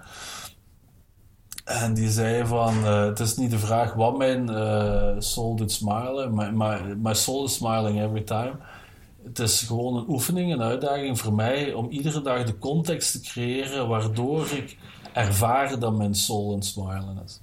En 1.68 1.94
die 1.94 2.10
zei 2.10 2.46
van, 2.46 2.84
eh, 2.84 3.04
het 3.04 3.20
is 3.20 3.36
niet 3.36 3.50
de 3.50 3.58
vraag 3.58 3.94
wat 3.94 4.18
mijn 4.18 4.48
eh, 4.48 5.14
soul 5.18 5.54
doet 5.56 5.72
smilen, 5.72 6.34
maar 6.34 6.54
my, 6.54 6.94
my 7.02 7.14
soul 7.14 7.44
is 7.44 7.54
smiling 7.54 8.00
every 8.00 8.22
time. 8.22 8.52
Het 9.24 9.38
is 9.38 9.62
gewoon 9.62 9.96
een 9.96 10.08
oefening, 10.08 10.52
een 10.52 10.62
uitdaging 10.62 11.18
voor 11.18 11.32
mij 11.34 11.72
om 11.72 11.90
iedere 11.90 12.20
dag 12.20 12.44
de 12.44 12.58
context 12.58 13.12
te 13.12 13.20
creëren 13.20 13.88
waardoor 13.88 14.46
ik 14.46 14.76
ervaar 15.12 15.78
dat 15.78 15.96
mijn 15.96 16.14
soul 16.14 16.52
een 16.52 16.62
smilen 16.62 17.22
is. 17.24 17.40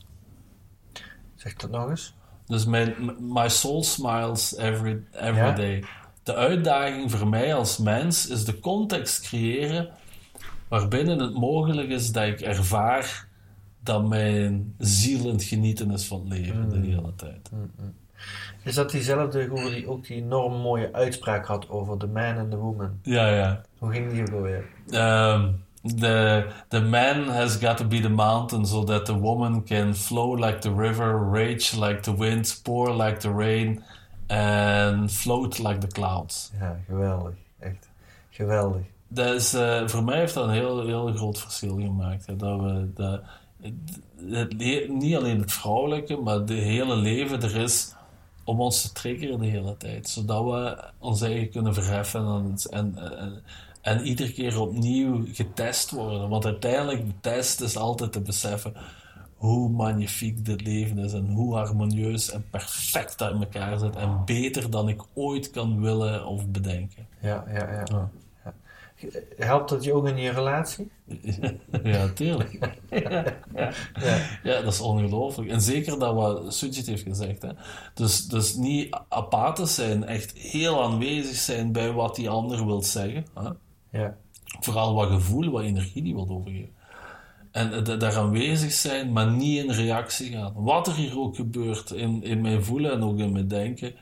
Zeg 1.36 1.53
dat 1.53 1.69
nog 1.69 1.89
eens. 1.89 2.13
Dus 2.45 2.65
mijn, 2.65 3.15
my 3.19 3.49
soul 3.49 3.84
smiles 3.84 4.55
every, 4.57 5.03
every 5.11 5.45
Ja? 5.45 5.51
day. 5.51 5.84
De 6.23 6.36
uitdaging 6.36 7.11
voor 7.11 7.28
mij 7.28 7.55
als 7.55 7.78
mens 7.78 8.28
is 8.28 8.45
de 8.45 8.59
context 8.59 9.21
creëren 9.21 9.89
waarbinnen 10.67 11.19
het 11.19 11.34
mogelijk 11.34 11.89
is 11.89 12.11
dat 12.11 12.23
ik 12.23 12.41
ervaar 12.41 13.28
dat 13.86 14.08
mijn 14.08 14.76
ziel 14.78 15.20
in 15.20 15.34
het 15.34 15.44
genieten 15.44 15.92
is 15.92 16.08
van 16.08 16.20
het 16.20 16.30
leven 16.30 16.70
de 16.70 16.88
hele 16.88 17.16
tijd. 17.16 17.50
Is 18.64 18.76
dat 18.76 18.92
diezelfde 18.92 19.48
goeie 19.48 19.70
die 19.70 19.88
ook 19.88 20.06
die 20.08 20.18
enorm 20.18 20.54
mooie 20.54 20.94
uitspraak 20.94 21.46
had 21.46 21.70
over 21.70 21.98
the 21.98 22.08
man 22.08 22.38
and 22.38 22.52
the 22.52 22.58
woman? 22.58 23.00
Ja, 23.02 23.28
ja. 23.28 23.62
Hoe 23.78 23.92
ging 23.92 24.12
die 24.12 24.22
ook 24.22 24.32
alweer? 24.32 24.66
Um, 24.92 25.64
the 25.98 26.48
the 26.68 26.82
man 26.82 27.28
has 27.28 27.58
got 27.58 27.78
to 27.78 27.86
be 27.86 28.00
the 28.00 28.10
mountain 28.10 28.66
so 28.66 28.84
that 28.84 29.06
the 29.06 29.20
woman 29.20 29.64
can 29.64 29.94
flow 29.94 30.36
like 30.38 30.60
the 30.60 30.74
river, 30.74 31.18
rage 31.32 31.78
like 31.78 32.02
the 32.02 32.16
wind, 32.18 32.60
pour 32.64 32.94
like 32.94 33.20
the 33.20 33.34
rain, 33.34 33.84
and 34.28 35.12
float 35.12 35.60
like 35.60 35.80
the 35.80 35.88
clouds. 35.88 36.52
Ja, 36.60 36.80
geweldig. 36.88 37.36
Echt. 37.60 37.90
Geweldig. 38.30 38.82
Dat 39.08 39.34
is, 39.34 39.54
eh, 39.54 39.88
voor 39.88 40.04
mij 40.04 40.18
heeft 40.18 40.34
dat 40.34 40.48
een 40.48 40.54
heel, 40.54 40.86
heel 40.86 41.14
groot 41.14 41.40
verschil 41.40 41.76
gemaakt. 41.76 42.26
Hè, 42.26 42.36
dat 42.36 42.60
we 42.60 42.92
dat, 42.94 43.22
het, 44.30 44.57
niet 44.89 45.16
alleen 45.16 45.39
het 45.39 45.51
vrouwelijke, 45.51 46.16
maar 46.16 46.36
het 46.36 46.49
hele 46.49 46.95
leven 46.95 47.41
er 47.41 47.55
is 47.55 47.93
om 48.43 48.61
ons 48.61 48.82
te 48.82 48.91
triggeren 48.91 49.39
de 49.39 49.45
hele 49.45 49.78
tijd. 49.78 50.09
Zodat 50.09 50.43
we 50.43 50.84
ons 50.99 51.22
eigen 51.22 51.49
kunnen 51.49 51.74
verheffen 51.74 52.26
en, 52.26 52.55
en, 52.70 52.97
en, 53.20 53.41
en 53.82 54.05
iedere 54.05 54.32
keer 54.32 54.59
opnieuw 54.59 55.26
getest 55.32 55.91
worden. 55.91 56.30
Want 56.30 56.45
uiteindelijk, 56.45 57.05
de 57.05 57.13
test 57.22 57.61
is 57.61 57.78
altijd 57.78 58.11
te 58.11 58.22
beseffen 58.22 58.74
hoe 59.36 59.70
magnifiek 59.70 60.45
dit 60.45 60.61
leven 60.61 60.97
is 60.97 61.13
en 61.13 61.28
hoe 61.28 61.55
harmonieus 61.55 62.32
en 62.32 62.45
perfect 62.49 63.18
dat 63.18 63.34
in 63.34 63.39
elkaar 63.39 63.80
zit. 63.80 63.95
En 63.95 64.22
beter 64.26 64.70
dan 64.70 64.89
ik 64.89 65.01
ooit 65.13 65.51
kan 65.51 65.82
willen 65.82 66.26
of 66.26 66.47
bedenken. 66.47 67.07
Ja, 67.22 67.43
ja, 67.47 67.72
ja. 67.72 67.84
Ja. 67.86 68.09
Helpt 69.38 69.70
dat 69.70 69.84
je 69.84 69.93
ook 69.93 70.08
in 70.08 70.18
je 70.18 70.30
relatie? 70.30 70.91
ja, 71.84 72.08
tuurlijk. 72.14 72.54
ja, 72.89 73.24
ja. 73.54 74.18
Ja, 74.43 74.62
dat 74.62 74.74
is 74.74 74.80
ongelooflijk. 74.82 75.50
En 75.50 75.62
zeker 75.62 76.00
dat 76.00 76.14
wat 76.16 76.54
Sujit 76.54 76.86
heeft 76.86 77.04
gezegd. 77.04 77.41
Hè. 77.41 77.50
Dus, 77.93 78.28
dus 78.28 78.56
niet 78.56 78.98
apathisch 79.10 79.76
zijn, 79.76 80.04
echt 80.04 80.32
heel 80.38 80.84
aanwezig 80.84 81.36
zijn 81.36 81.72
bij 81.72 81.91
wat 81.91 82.16
die 82.16 82.30
ander 82.30 82.66
wil 82.66 82.82
zeggen. 82.84 83.26
Hè. 83.34 83.50
Ja. 84.00 84.18
Vooral 84.60 84.93
wat 84.93 85.10
gevoel, 85.10 85.52
wat 85.52 85.64
energie 85.64 86.04
die 86.04 86.14
wil 86.14 86.30
overgeven. 86.30 86.74
En 87.52 87.74
eh, 87.74 87.84
da- 87.84 87.96
daar 87.96 88.16
aanwezig 88.18 88.72
zijn, 88.72 89.12
maar 89.12 89.32
niet 89.32 89.64
in 89.64 89.72
reactie 89.72 90.32
gaan. 90.32 90.54
Wat 90.56 90.88
er 90.88 90.93
hier 90.96 91.20
ook 91.20 91.36
gebeurt 91.36 91.91
in, 91.91 92.24
in 92.24 92.41
mijn 92.41 92.64
voelen 92.64 92.91
en 92.91 93.04
ook 93.04 93.20
in 93.20 93.32
mijn 93.32 93.48
denken. 93.48 93.93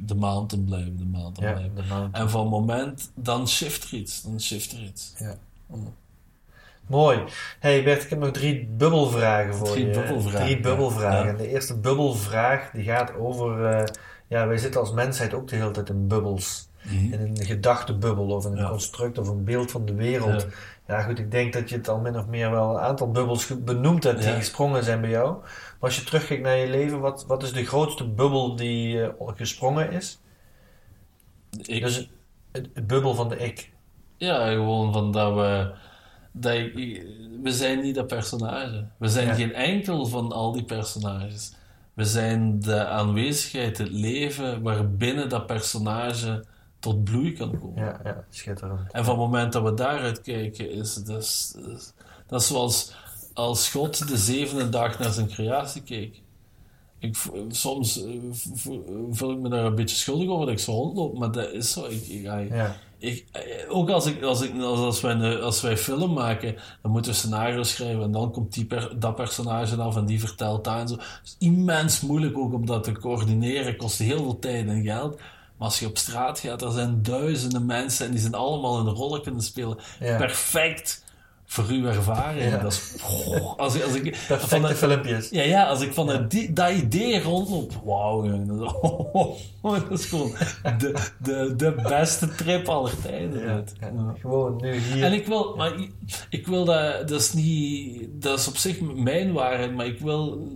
De 0.00 0.14
mountain 0.14 0.64
blijven, 0.64 0.96
de 0.96 1.04
mountain 1.04 1.50
Ja, 1.62 1.68
blijven. 1.68 2.08
En 2.12 2.30
van 2.30 2.46
moment, 2.48 3.10
dan 3.14 3.48
shift 3.48 3.84
er 3.84 3.94
iets. 3.94 4.22
Dan 4.22 4.40
shift 4.40 4.72
er 4.72 4.82
iets. 4.82 5.14
Ja. 5.18 5.34
Mooi. 6.86 7.22
Hey 7.58 7.84
Bert, 7.84 8.02
ik 8.02 8.10
heb 8.10 8.18
nog 8.18 8.30
drie 8.30 8.66
bubbelvragen 8.66 9.54
voor 9.54 9.66
Drie 9.68 9.86
je. 9.86 9.92
bubbelvragen, 9.92 10.46
Drie 10.46 10.60
bubbelvragen. 10.60 11.24
Ja. 11.24 11.30
En 11.30 11.36
de 11.36 11.48
eerste 11.48 11.76
bubbelvraag 11.78 12.70
die 12.70 12.84
gaat 12.84 13.14
over... 13.16 13.64
eh, 13.66 13.84
ja, 14.26 14.46
wij 14.46 14.58
zitten 14.58 14.80
als 14.80 14.92
mensheid 14.92 15.34
ook 15.34 15.48
de 15.48 15.56
hele 15.56 15.70
tijd 15.70 15.88
in 15.88 16.06
bubbels. 16.08 16.66
In 16.90 17.12
een 17.20 17.44
gedachtebubbel 17.44 18.26
of 18.26 18.44
in 18.44 18.52
een 18.52 18.58
Ja. 18.58 18.68
construct 18.68 19.18
of 19.18 19.28
een 19.28 19.44
beeld 19.44 19.70
van 19.70 19.84
de 19.84 19.94
wereld. 19.94 20.42
Ja. 20.86 20.96
Ja. 20.96 21.02
goed, 21.02 21.18
ik 21.18 21.30
denk 21.30 21.52
dat 21.52 21.68
je 21.68 21.76
het 21.76 21.88
al 21.88 21.98
min 21.98 22.18
of 22.18 22.26
meer 22.26 22.50
wel 22.50 22.70
een 22.70 22.80
aantal 22.80 23.10
bubbels 23.10 23.46
benoemd 23.64 24.04
hebt 24.04 24.22
die 24.22 24.32
gesprongen 24.32 24.84
zijn 24.84 25.00
bij 25.00 25.10
jou. 25.10 25.36
Maar 25.80 25.90
als 25.90 25.98
je 25.98 26.04
terugkijkt 26.04 26.42
naar 26.42 26.56
je 26.56 26.68
leven, 26.70 27.00
wat, 27.00 27.24
wat 27.26 27.42
is 27.42 27.52
de 27.52 27.66
grootste 27.66 28.08
bubbel 28.08 28.56
die 28.56 29.02
eh, 29.02 29.28
gesprongen 29.34 29.90
is? 29.92 30.20
Ik, 31.62 31.82
Dus 31.82 31.96
het, 32.52 32.68
het 32.74 32.86
bubbel 32.86 33.14
van 33.14 33.28
de 33.28 33.36
ik. 33.36 33.72
Ja, 34.16 34.50
gewoon 34.50 34.92
van 34.92 35.12
dat 35.12 35.34
we... 35.34 35.72
Dat 36.32 36.54
ik, 36.54 36.74
we 37.42 37.52
zijn 37.52 37.80
niet 37.80 37.94
dat 37.94 38.06
personage. 38.06 38.86
We 38.96 39.08
zijn 39.08 39.26
Ja. 39.26 39.34
geen 39.34 39.54
enkel 39.54 40.06
van 40.06 40.32
al 40.32 40.52
die 40.52 40.64
personages. 40.64 41.52
We 41.94 42.04
zijn 42.04 42.60
de 42.60 42.86
aanwezigheid, 42.86 43.78
het 43.78 43.90
leven 43.90 44.62
waarbinnen 44.62 45.28
dat 45.28 45.46
personage 45.46 46.44
tot 46.78 47.04
bloei 47.04 47.32
kan 47.32 47.58
komen. 47.60 47.84
Ja, 47.84 48.00
ja 48.04 48.24
schitterend. 48.30 48.92
En 48.92 49.04
van 49.04 49.14
het 49.18 49.24
moment 49.24 49.52
dat 49.52 49.62
we 49.62 49.74
daaruit 49.74 50.20
kijken, 50.20 50.70
is 50.70 50.94
dus, 50.94 51.54
dat 52.26 52.40
is 52.40 52.46
zoals 52.46 52.94
als 53.38 53.70
God 53.70 54.08
de 54.08 54.16
zevende 54.16 54.68
dag 54.68 54.98
naar 54.98 55.12
zijn 55.12 55.28
creatie 55.28 55.82
keek. 55.82 56.20
Ik, 56.98 57.16
soms 57.50 58.04
eh, 58.04 58.12
voel 59.10 59.30
ik 59.32 59.38
me 59.38 59.48
daar 59.48 59.64
een 59.64 59.74
beetje 59.74 59.96
schuldig 59.96 60.28
over 60.28 60.46
dat 60.46 60.54
ik 60.54 60.60
zo 60.60 60.72
rondloop, 60.72 61.18
maar 61.18 61.32
dat 61.32 61.52
is 61.52 61.72
zo. 61.72 61.84
Ik, 61.84 62.06
ik, 62.06 62.22
I- 62.24 62.48
Ja. 62.54 62.76
ik, 62.98 63.24
eh, 63.32 63.42
ook 63.68 63.90
als, 63.90 64.06
ik, 64.06 64.22
als, 64.22 64.40
ik, 64.40 64.60
als, 64.62 64.78
als, 64.80 65.00
wij, 65.00 65.40
als 65.40 65.60
wij 65.60 65.76
film 65.76 66.12
maken, 66.12 66.56
dan 66.82 66.90
moeten 66.90 67.10
we 67.12 67.16
scenario's 67.16 67.70
schrijven 67.70 68.02
en 68.02 68.12
dan 68.12 68.30
komt 68.32 68.52
die 68.54 68.64
per, 68.64 68.98
dat 69.00 69.14
personage 69.14 69.76
af 69.76 69.96
en 69.96 70.06
die 70.06 70.20
vertelt 70.20 70.64
dat 70.64 70.76
en 70.78 70.88
zo. 70.88 70.94
Het 70.94 71.20
is 71.24 71.36
immens 71.38 72.00
moeilijk 72.00 72.38
ook 72.38 72.52
om 72.52 72.66
dat 72.66 72.84
te 72.84 72.92
coördineren, 72.92 73.76
kost 73.76 73.98
heel 73.98 74.16
veel 74.22 74.38
tijd 74.38 74.68
en 74.68 74.82
geld. 74.84 75.16
Maar 75.56 75.68
als 75.68 75.78
je 75.78 75.86
op 75.86 75.98
straat 75.98 76.38
gaat, 76.38 76.62
er 76.62 76.72
zijn 76.72 77.02
duizenden 77.02 77.66
mensen 77.66 78.06
en 78.06 78.12
die 78.12 78.20
zijn 78.20 78.34
allemaal 78.34 78.78
een 78.78 78.94
rol 78.94 79.20
kunnen 79.20 79.42
spelen. 79.42 79.78
Ja. 80.00 80.16
Perfect 80.16 81.04
voor 81.50 81.64
uw 81.68 81.86
ervaring. 81.86 82.50
Ja. 82.50 82.58
Dat 82.58 82.72
is, 82.72 82.94
oh, 83.02 83.56
als, 83.58 83.74
ik- 83.74 83.82
als 83.82 83.94
ik, 83.94 84.02
Perfecte 84.28 84.74
filmpjes. 84.74 85.28
ja, 85.30 85.42
ja, 85.42 85.66
als 85.68 85.80
ik 85.80 85.92
vanuit 85.92 86.30
die, 86.30 86.52
dat 86.52 86.70
idee 86.70 87.22
rondloop, 87.22 87.72
wauw, 87.84 88.24
jongen, 88.26 88.46
dat, 88.58 89.34
is- 89.34 89.82
dat 89.88 89.98
is 89.98 90.04
gewoon 90.06 90.32
de, 90.78 90.94
de, 91.22 91.54
de 91.56 91.74
beste 91.88 92.34
trip 92.34 92.68
aller 92.68 93.00
tijden. 93.02 93.64
Ja. 93.80 94.14
Gewoon 94.20 94.56
nu 94.60 94.74
hier. 94.78 95.04
En 95.04 95.12
ik 95.12 95.26
wil, 95.26 95.56
maar 95.56 95.80
ik, 95.80 95.90
ik 96.30 96.46
wil 96.46 96.64
dat, 96.64 97.08
dat 97.08 97.20
is 97.20 97.32
niet, 97.32 98.06
dat 98.12 98.38
is 98.38 98.48
op 98.48 98.56
zich 98.56 98.80
mijn 98.80 99.32
waarheid, 99.32 99.74
maar 99.74 99.86
ik 99.86 99.98
wil 100.00 100.48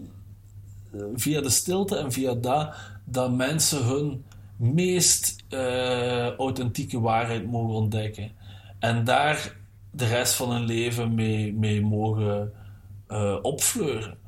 eh, 0.94 1.00
via 1.14 1.40
de 1.40 1.50
stilte 1.50 1.96
en 1.96 2.12
via 2.12 2.34
dat, 2.34 2.74
dat 3.04 3.32
mensen 3.32 3.84
hun 3.84 4.24
meest 4.56 5.36
eh, 5.48 6.28
authentieke 6.36 7.00
waarheid 7.00 7.50
mogen 7.50 7.74
ontdekken. 7.74 8.30
En 8.78 9.04
daar 9.04 9.60
de 9.92 10.06
rest 10.06 10.34
van 10.34 10.52
hun 10.52 10.64
leven 10.64 11.14
mee, 11.14 11.54
mee 11.54 11.80
mogen 11.80 12.52
eh, 13.06 13.36
opfleuren. 13.42 14.20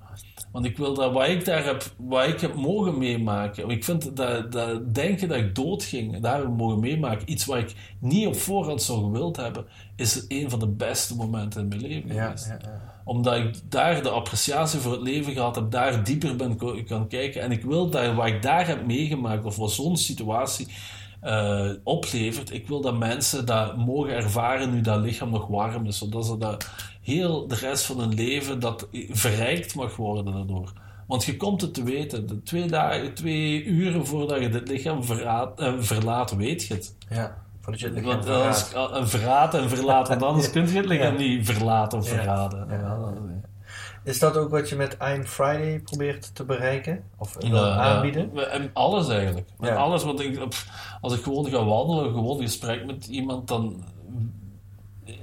Want 0.53 0.67
ik 0.67 0.77
wil 0.77 0.95
dat 0.95 1.13
wat 1.13 1.29
ik 1.29 1.45
daar 1.45 1.65
heb, 1.65 1.85
wat 1.97 2.29
ik 2.29 2.41
heb 2.41 2.55
mogen 2.55 2.99
meemaken. 2.99 3.69
Ik 3.69 3.85
vind 3.85 4.17
dat, 4.17 4.53
dat 4.53 4.95
denken 4.95 5.29
dat 5.29 5.39
ik 5.39 5.55
doodging, 5.55 6.21
daar 6.21 6.39
heb 6.39 6.49
mogen 6.49 6.81
meemaken. 6.81 7.31
Iets 7.31 7.45
wat 7.45 7.59
ik 7.59 7.75
niet 7.99 8.27
op 8.27 8.37
voorhand 8.37 8.83
zou 8.83 9.03
gewild 9.03 9.37
hebben, 9.37 9.67
is 9.97 10.25
een 10.29 10.51
van 10.51 10.59
de 10.59 10.69
beste 10.69 11.17
momenten 11.17 11.61
in 11.61 11.69
mijn 11.69 11.81
leven 11.81 12.15
ja, 12.15 12.25
geweest 12.25 12.47
ja, 12.47 12.59
ja. 12.63 13.01
omdat 13.05 13.37
ik 13.37 13.71
daar 13.71 14.03
de 14.03 14.11
appreciatie 14.11 14.81
voor 14.81 14.93
het 14.93 15.03
leven 15.03 15.33
gehad 15.33 15.55
heb, 15.55 15.71
daar 15.71 16.05
dieper 16.05 16.37
ben 16.37 16.85
kan 16.87 17.09
kijken. 17.09 17.43
En 17.43 17.53
ik 17.53 17.63
wil 17.63 17.91
dat 17.91 18.15
wat 18.15 18.27
ik 18.27 18.43
daar 18.43 18.67
heb 18.67 18.87
meegemaakt, 18.87 19.45
of 19.45 19.57
wat 19.57 19.73
zo'n 19.73 19.97
situatie 19.97 20.69
eh, 21.25 21.71
oplevert, 21.85 22.53
ik 22.53 22.69
wil 22.69 22.81
dat 22.81 22.99
mensen 22.99 23.47
dat 23.47 23.77
mogen 23.77 24.15
ervaren 24.15 24.75
nu 24.75 24.81
dat 24.81 25.01
lichaam 25.01 25.31
nog 25.31 25.47
warm 25.47 25.87
is. 25.87 25.99
Zodat 25.99 26.27
ze 26.27 26.39
dat 26.39 26.69
heel 27.03 27.47
de 27.49 27.55
rest 27.55 27.85
van 27.85 27.99
hun 28.01 28.15
leven 28.15 28.61
dat 28.61 28.89
verrijkt 29.11 29.75
mag 29.75 29.97
worden 29.97 30.25
daardoor. 30.25 30.73
Want 31.07 31.25
je 31.25 31.37
komt 31.37 31.61
het 31.61 31.75
te 31.75 31.83
weten. 31.83 32.27
De 32.27 32.43
twee, 32.43 32.67
dagen, 32.67 33.15
twee 33.15 33.65
uren 33.65 34.07
voordat 34.07 34.41
je 34.41 34.49
dit 34.49 34.69
lichaam 34.69 35.05
verraad- 35.05 35.61
eh, 35.61 35.73
verlaat, 35.79 36.37
weet 36.37 36.65
je 36.67 36.75
het. 36.75 36.95
ja. 37.09 37.43
Voordat 37.61 37.81
je 37.83 37.87
het 37.89 37.95
lichaam 37.97 38.21
anders, 38.21 38.73
een 38.93 39.09
verraad 39.09 39.55
en 39.55 39.69
verlaat, 39.69 40.09
want 40.09 40.23
anders 40.23 40.51
kun 40.53 40.69
je 40.69 40.77
het 40.77 40.87
lichaam 40.87 41.13
Ja. 41.13 41.19
niet 41.19 41.47
verlaten 41.47 41.99
of 41.99 42.11
Ja. 42.11 42.15
verraden. 42.17 42.67
Ja. 42.71 42.99
Is 44.05 44.19
dat 44.19 44.37
ook 44.37 44.51
wat 44.51 44.69
je 44.69 44.77
met 44.77 44.97
I'm 45.03 45.25
Friday 45.25 45.81
probeert 45.81 46.35
te 46.35 46.45
bereiken? 46.45 47.05
Of 47.19 47.37
aanbieden? 47.53 48.31
ja. 48.35 48.43
En 48.43 48.71
alles 48.73 49.09
eigenlijk. 49.09 49.47
Met 49.59 49.71
Ja. 49.71 49.77
alles 49.77 50.05
wat 50.05 50.21
ik, 50.21 50.41
als 51.01 51.15
ik 51.17 51.23
gewoon 51.23 51.47
ga 51.51 51.65
wandelen, 51.65 52.13
gewoon 52.13 52.37
een 52.37 52.43
gesprek 52.43 52.87
met 52.87 53.07
iemand, 53.07 53.49
dan. 53.49 53.85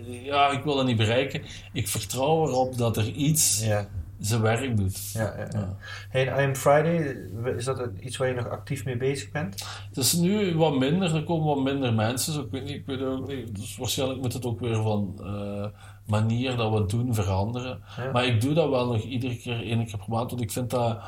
Ja, 0.05 0.49
ik 0.49 0.63
wil 0.63 0.75
dat 0.75 0.86
niet 0.86 0.97
bereiken. 0.97 1.41
Ik 1.73 1.88
vertrouw 1.88 2.47
erop 2.47 2.77
dat 2.77 2.97
er 2.97 3.07
iets 3.07 3.65
Ja. 3.65 3.88
zijn 4.19 4.41
werk 4.41 4.77
doet. 4.77 5.11
Ja, 5.11 5.21
ja, 5.38 5.47
ja. 5.51 5.59
Ja. 5.59 5.75
Hey, 6.09 6.43
I'm 6.43 6.55
Friday, 6.55 7.15
is 7.57 7.65
dat 7.65 7.89
iets 7.99 8.17
waar 8.17 8.27
je 8.27 8.34
nog 8.34 8.49
actief 8.49 8.86
mee 8.86 8.97
bezig 8.97 9.32
bent? 9.32 9.65
Het 9.88 9.97
is 9.97 10.13
nu 10.13 10.55
wat 10.55 10.77
minder, 10.77 11.15
er 11.15 11.23
komen 11.23 11.47
wat 11.55 11.63
minder 11.63 11.93
mensen. 11.93 12.34
Dus 12.34 12.43
ik 12.43 12.51
weet 12.51 12.63
niet, 12.63 12.75
ik 12.75 12.86
weet 12.86 13.01
ook 13.01 13.27
niet. 13.27 13.55
Dus 13.55 13.77
waarschijnlijk 13.77 14.21
moet 14.21 14.34
het 14.34 14.45
ook 14.45 14.59
weer 14.59 14.75
van 14.75 15.13
eh, 15.23 15.65
manier 16.05 16.55
dat 16.55 16.71
we 16.71 16.77
het 16.77 16.89
doen 16.89 17.13
veranderen. 17.13 17.83
Ja. 17.97 18.11
Maar 18.11 18.25
ik 18.25 18.41
doe 18.41 18.53
dat 18.53 18.69
wel 18.69 18.85
nog 18.85 19.01
iedere 19.01 19.37
keer, 19.37 19.63
één 19.63 19.85
keer 19.85 19.97
per 19.97 20.09
maand, 20.09 20.29
want 20.29 20.41
ik 20.41 20.51
vind 20.51 20.69
dat 20.69 20.99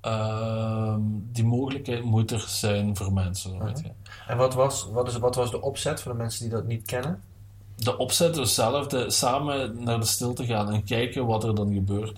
ehm, 0.00 1.00
die 1.32 1.44
mogelijkheid 1.44 2.04
moet 2.04 2.30
er 2.30 2.44
zijn 2.46 2.96
voor 2.96 3.12
mensen. 3.12 3.64
Weet 3.64 3.80
je. 3.80 3.90
En 4.26 4.36
wat 4.36 4.54
was, 4.54 4.88
wat, 4.92 5.08
is, 5.08 5.18
wat 5.18 5.34
was 5.34 5.50
de 5.50 5.62
opzet 5.62 6.00
voor 6.00 6.12
de 6.12 6.18
mensen 6.18 6.42
die 6.42 6.58
dat 6.58 6.66
niet 6.66 6.86
kennen? 6.86 7.22
de 7.78 7.96
opzet 7.96 8.34
dus 8.34 8.54
zelf, 8.54 8.86
de, 8.86 9.10
samen 9.10 9.84
naar 9.84 10.00
de 10.00 10.06
stilte 10.06 10.46
gaan 10.46 10.72
en 10.72 10.84
kijken 10.84 11.26
wat 11.26 11.44
er 11.44 11.54
dan 11.54 11.72
gebeurt. 11.72 12.16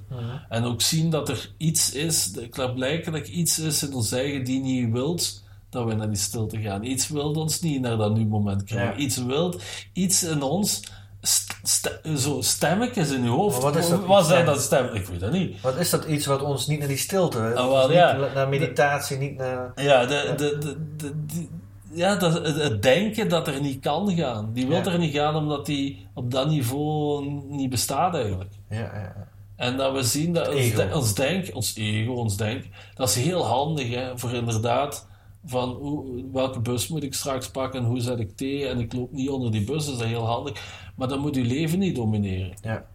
En 0.49 0.65
ook 0.65 0.81
zien 0.81 1.11
dat 1.11 1.29
er 1.29 1.53
iets 1.57 1.93
is, 1.93 2.33
dat 2.33 2.49
klaarblijkelijk 2.49 3.29
iets 3.29 3.59
is 3.59 3.83
in 3.83 3.95
ons 3.95 4.13
eigen 4.13 4.45
die 4.45 4.61
niet 4.61 4.93
wilt 4.93 5.43
dat 5.69 5.87
we 5.87 5.95
naar 5.95 6.09
die 6.09 6.17
stilte 6.17 6.61
gaan. 6.61 6.85
Iets 6.85 7.09
wil 7.09 7.33
ons 7.33 7.61
niet 7.61 7.81
naar 7.81 7.97
dat 7.97 8.15
nu 8.15 8.27
moment 8.27 8.65
krijgen. 8.65 8.97
Ja. 8.97 9.05
Iets 9.05 9.25
wilt, 9.25 9.63
iets 9.93 10.23
in 10.23 10.43
ons, 10.43 10.83
st- 11.23 11.59
st- 11.63 12.01
zo 12.17 12.41
stemmetjes 12.41 13.11
in 13.11 13.23
je 13.23 13.29
hoofd. 13.29 13.55
Maar 13.63 13.73
wat 13.73 13.77
is 13.83 13.89
dat 13.89 14.05
Wat 14.07 14.27
zijn 14.27 14.47
dat 14.47 14.61
stemmen? 14.61 14.95
Ik 14.95 15.07
weet 15.07 15.21
dat 15.21 15.33
niet. 15.33 15.61
Wat 15.61 15.77
is 15.77 15.91
dat 15.91 16.05
iets 16.05 16.27
wat 16.27 16.43
ons 16.43 16.67
niet 16.67 16.79
naar 16.79 16.89
die 16.89 16.97
stilte, 16.97 17.39
Ah, 17.55 17.69
wel, 17.69 17.87
niet 17.87 17.97
ja. 17.97 18.29
naar 18.35 18.49
meditatie, 18.49 19.17
niet 19.19 19.37
naar... 19.37 19.73
Ja, 19.77 20.07
de, 20.07 20.33
de, 20.37 20.59
de, 20.59 20.77
de- 20.97 21.27
die- 21.27 21.51
ja 21.93 22.17
dat, 22.17 22.33
het, 22.47 22.83
denken 22.83 23.29
dat 23.29 23.49
er 23.49 23.61
niet 23.61 23.81
kan 23.81 24.17
gaan. 24.17 24.51
Die 24.53 24.67
wil 24.67 24.77
Ja. 24.77 24.85
er 24.85 24.99
niet 24.99 25.15
gaan 25.15 25.37
omdat 25.37 25.67
die 25.67 26.09
op 26.15 26.31
dat 26.31 26.49
niveau 26.49 27.25
niet 27.49 27.71
bestaat 27.71 28.15
eigenlijk. 28.15 28.51
Ja, 28.69 28.79
ja. 28.79 29.29
En 29.57 29.77
dat 29.77 29.93
we 29.93 30.03
zien 30.03 30.33
dat 30.33 30.49
ons, 30.55 30.75
de- 30.75 30.91
ons 30.95 31.15
denk, 31.15 31.55
ons 31.55 31.75
ego, 31.77 32.13
ons 32.13 32.37
denk, 32.37 32.65
dat 32.95 33.09
is 33.09 33.15
heel 33.15 33.45
handig 33.47 33.95
hè, 33.95 34.19
voor 34.19 34.33
inderdaad 34.33 35.07
van 35.47 35.69
hoe, 35.69 36.25
welke 36.33 36.61
bus 36.61 36.89
moet 36.89 37.03
ik 37.03 37.15
straks 37.15 37.51
pakken, 37.51 37.85
hoe 37.85 38.01
zet 38.01 38.19
ik 38.19 38.37
thee 38.37 38.67
en 38.69 38.79
ik 38.81 38.93
loop 38.93 39.13
niet 39.13 39.29
onder 39.31 39.51
die 39.51 39.65
bus, 39.65 39.89
is 39.91 39.99
dat 39.99 40.07
heel 40.07 40.27
handig. 40.27 40.63
Maar 41.01 41.09
dan 41.09 41.21
moet 41.21 41.35
je 41.35 41.45
leven 41.45 41.79
niet 41.79 41.95
domineren. 41.95 42.53
Ja. 42.63 42.87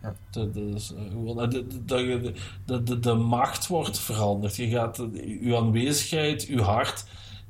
Dat, 0.00 0.14
dat 0.54 0.56
is, 0.56 0.92
eh, 0.94 1.02
gewoon, 1.10 1.40
eh, 1.42 1.50
de, 1.50 1.66
de, 1.84 2.82
de, 2.84 2.98
de, 2.98 3.14
macht 3.14 3.66
wordt 3.66 3.98
veranderd. 3.98 4.56
Je 4.56 4.68
gaat, 4.68 4.98
eh, 4.98 5.40
uw 5.40 5.56
aanwezigheid, 5.56 6.46
uw 6.46 6.60
hart 6.60 7.04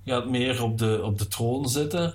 gaat 0.05 0.31
meer 0.31 0.63
op 0.63 0.79
de, 0.79 1.01
op 1.05 1.19
de 1.19 1.29
troon 1.29 1.69
zitten. 1.69 2.15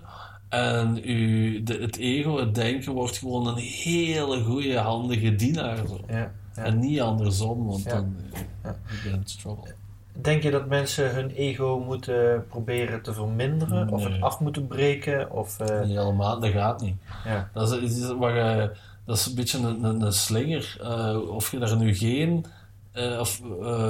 En 0.50 1.02
uw, 1.04 1.64
de, 1.64 1.78
het 1.82 1.98
ego, 1.98 2.38
het 2.39 2.56
denken, 2.56 2.91
wordt 2.93 3.18
gewoon 3.18 3.48
een 3.48 3.58
hele 3.58 4.43
goede, 4.43 4.78
handige 4.78 5.36
dienaar. 5.36 5.78
Zo. 5.88 6.00
ja, 6.08 6.32
ja. 6.56 6.64
En 6.64 6.80
niet 6.80 7.02
andersom, 7.02 7.66
want 7.66 7.84
Ja. 7.84 7.91
dan 7.93 8.16
eh, 8.34 8.39
Ja. 8.64 8.76
je 9.04 9.10
bent 9.10 9.32
in 9.32 9.39
trouble. 9.39 9.74
Denk 10.22 10.43
je 10.43 10.51
dat 10.51 10.68
mensen 10.68 11.13
hun 11.15 11.30
ego 11.32 11.84
moeten 11.86 12.45
proberen 12.49 13.01
te 13.01 13.13
verminderen? 13.13 13.89
Of 13.89 14.03
het 14.03 14.22
af 14.22 14.39
moeten 14.39 14.68
breken? 14.68 15.32
Of, 15.32 15.59
eh, 15.59 15.68
Nee, 15.80 15.97
helemaal, 15.97 16.39
dat 16.39 16.51
gaat 16.51 16.82
niet. 16.82 16.95
ja. 17.26 17.49
Dat 17.53 17.72
is, 17.82 18.07
wat 18.07 18.34
je- 18.34 18.72
dat 19.05 19.18
is 19.18 19.26
een 19.26 19.36
beetje 19.36 19.57
een, 19.57 19.84
een, 19.84 20.01
een 20.01 20.13
slinger. 20.13 20.78
Eh, 20.82 21.30
of 21.30 21.51
je 21.51 21.57
daar 21.59 21.78
nu 21.78 21.95
geen, 21.95 22.45
eh, 22.91 23.20
of, 23.20 23.41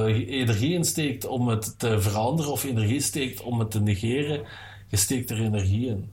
energie 0.06 0.74
in 0.74 0.84
steekt 0.84 1.28
om 1.28 1.48
het 1.48 1.80
te 1.80 2.02
veranderen, 2.02 2.52
of 2.52 2.64
energie 2.64 3.02
steekt 3.02 3.42
om 3.44 3.60
het 3.60 3.72
te 3.72 3.82
negeren, 3.82 4.42
je 4.88 4.98
steekt 4.98 5.30
er 5.30 5.40
energie 5.42 5.88
in. 5.88 6.10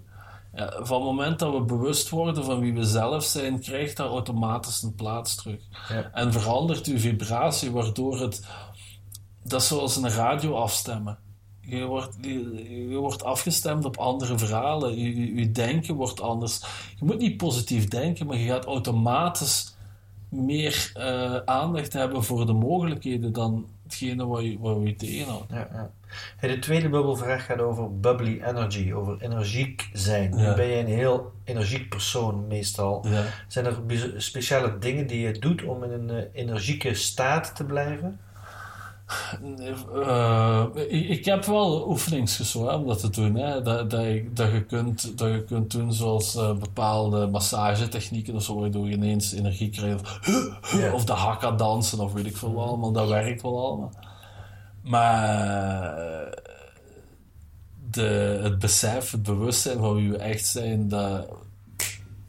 Ja, 0.57 0.73
van 0.83 0.97
het 0.97 1.05
moment 1.05 1.39
dat 1.39 1.53
we 1.53 1.61
bewust 1.61 2.09
worden 2.09 2.45
van 2.45 2.61
wie 2.61 2.75
we 2.75 2.85
zelf 2.85 3.25
zijn, 3.25 3.61
krijgt 3.61 3.97
dat 3.97 4.11
automatisch 4.11 4.83
een 4.83 4.95
plaats 4.95 5.35
terug. 5.35 5.61
Ja. 5.89 6.11
En 6.13 6.33
verandert 6.33 6.87
uw 6.87 6.99
vibratie, 6.99 7.71
waardoor 7.71 8.21
het... 8.21 8.47
Dat 9.45 9.61
is 9.61 9.69
zoals 9.69 9.97
een 9.97 10.11
radio 10.11 10.55
afstemmen. 10.55 11.19
Je 11.61 11.85
wordt, 11.85 12.17
je, 12.21 12.89
je 12.89 12.97
wordt 12.97 13.25
afgestemd 13.25 13.85
op 13.85 13.97
andere 13.97 14.39
verhalen. 14.39 14.99
Je, 14.99 15.21
je, 15.21 15.35
je 15.35 15.53
denken 15.53 15.95
wordt 15.95 16.21
anders. 16.21 16.61
Je 16.99 17.05
moet 17.05 17.19
niet 17.19 17.37
positief 17.37 17.89
denken, 17.89 18.27
maar 18.27 18.37
je 18.37 18.49
gaat 18.49 18.65
automatisch 18.65 19.75
meer 20.29 20.91
eh, 20.95 21.37
aandacht 21.45 21.93
hebben 21.93 22.25
voor 22.25 22.47
de 22.47 22.53
mogelijkheden 22.53 23.33
dan 23.33 23.67
hetgene 23.83 24.27
wat 24.27 24.43
je, 24.43 24.59
wat 24.59 24.79
je 24.83 24.97
tegenhoudt. 24.97 25.51
Ja, 25.51 25.69
ja. 25.73 25.91
Hey, 26.37 26.49
de 26.49 26.59
tweede 26.59 26.89
bubbelvraag 26.89 27.45
gaat 27.47 27.61
over 27.61 28.01
bubbly 28.01 28.41
energy, 28.43 28.93
over 28.93 29.21
energiek 29.21 29.91
zijn. 29.93 30.39
Ja. 30.39 30.49
Nu 30.49 30.55
ben 30.55 30.67
je 30.67 30.77
een 30.77 30.87
heel 30.87 31.33
energiek 31.45 31.89
persoon 31.89 32.47
meestal. 32.47 33.07
Zijn 33.49 33.67
er 33.67 33.77
speciale 34.17 34.79
dingen 34.79 35.07
die 35.07 35.21
je 35.21 35.39
doet 35.39 35.65
om 35.65 35.85
in 35.85 35.91
een 35.91 36.11
eh, 36.11 36.25
energieke 36.33 36.95
staat 36.95 37.57
te 37.57 37.65
blijven? 37.65 38.21
Eh, 39.95 40.67
ik, 40.75 41.09
ik 41.09 41.25
heb 41.25 41.45
wel 41.45 41.99
hè, 42.67 42.75
om 42.75 42.87
dat 42.87 43.01
te 43.01 43.11
doen. 43.11 43.35
Hè. 43.35 43.63
Dat, 43.63 43.91
dat, 43.91 44.03
je, 44.03 44.31
dat, 44.33 44.51
je 44.53 44.65
kunt, 44.65 45.19
dat 45.19 45.29
je 45.29 45.45
kunt 45.45 45.71
doen 45.71 45.93
zoals 45.93 46.37
eh, 46.37 46.53
bepaalde 46.53 47.27
massagetechnieken 47.27 48.35
of 48.35 48.43
zo, 48.43 48.61
waardoor 48.61 48.89
je 48.89 48.95
ineens 48.95 49.33
energie 49.33 49.71
krijgt. 49.71 50.01
Of, 50.93 51.05
de 51.05 51.13
hakka 51.13 51.51
dansen 51.51 52.01
of 52.01 52.13
weet 52.13 52.27
ik 52.27 52.37
veel 52.37 52.53
wat 52.53 52.69
allemaal. 52.69 52.93
Dat 52.93 53.09
werkt 53.09 53.43
wel 53.43 53.67
allemaal. 53.67 53.93
Maar 54.83 55.99
eh, 55.99 56.33
de, 57.91 58.41
het 58.43 58.59
besef, 58.59 59.11
het 59.11 59.23
bewustzijn 59.23 59.79
van 59.79 59.95
wie 59.95 60.11
we 60.11 60.17
echt 60.17 60.47
zijn, 60.47 60.89
dat, 60.89 61.27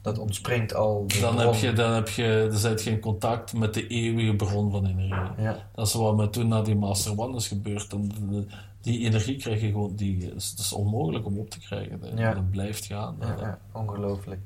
Dat 0.06 0.18
ontspringt 0.20 0.74
al. 0.76 1.06
dan, 1.22 1.36
bron. 1.36 1.46
heb 1.46 1.56
je, 1.56 1.74
dan 1.74 1.92
heb 1.92 2.10
je, 2.10 2.48
dan 2.50 2.58
zit 2.58 2.84
je 2.84 2.90
in 2.90 3.00
contact 3.00 3.54
met 3.54 3.74
de 3.74 3.88
eeuwige 3.88 4.36
bron 4.36 4.72
van 4.72 4.86
energie. 4.86 5.44
Ja, 5.44 5.70
Dat 5.74 5.88
is 5.88 5.94
wat 5.94 6.16
me 6.18 6.30
toen 6.30 6.48
na 6.48 6.62
die 6.62 6.76
Master 6.76 7.20
One 7.20 7.36
is 7.36 7.48
gebeurd. 7.48 7.90
De- 7.90 8.46
die 8.86 9.00
energie 9.06 9.38
krijg 9.38 9.62
je 9.62 9.68
gewoon, 9.68 9.96
die 9.96 10.34
is, 10.36 10.56
dat 10.56 10.66
is 10.66 10.74
onmogelijk 10.74 11.26
om 11.26 11.38
op 11.40 11.50
te 11.50 11.60
krijgen. 11.60 12.00
Dat, 12.00 12.10
Ja. 12.16 12.34
dat 12.34 12.50
blijft 12.52 12.86
gaan. 12.86 13.16
Ja, 13.20 13.36
ja, 13.40 13.60
ongelooflijk. 13.72 14.40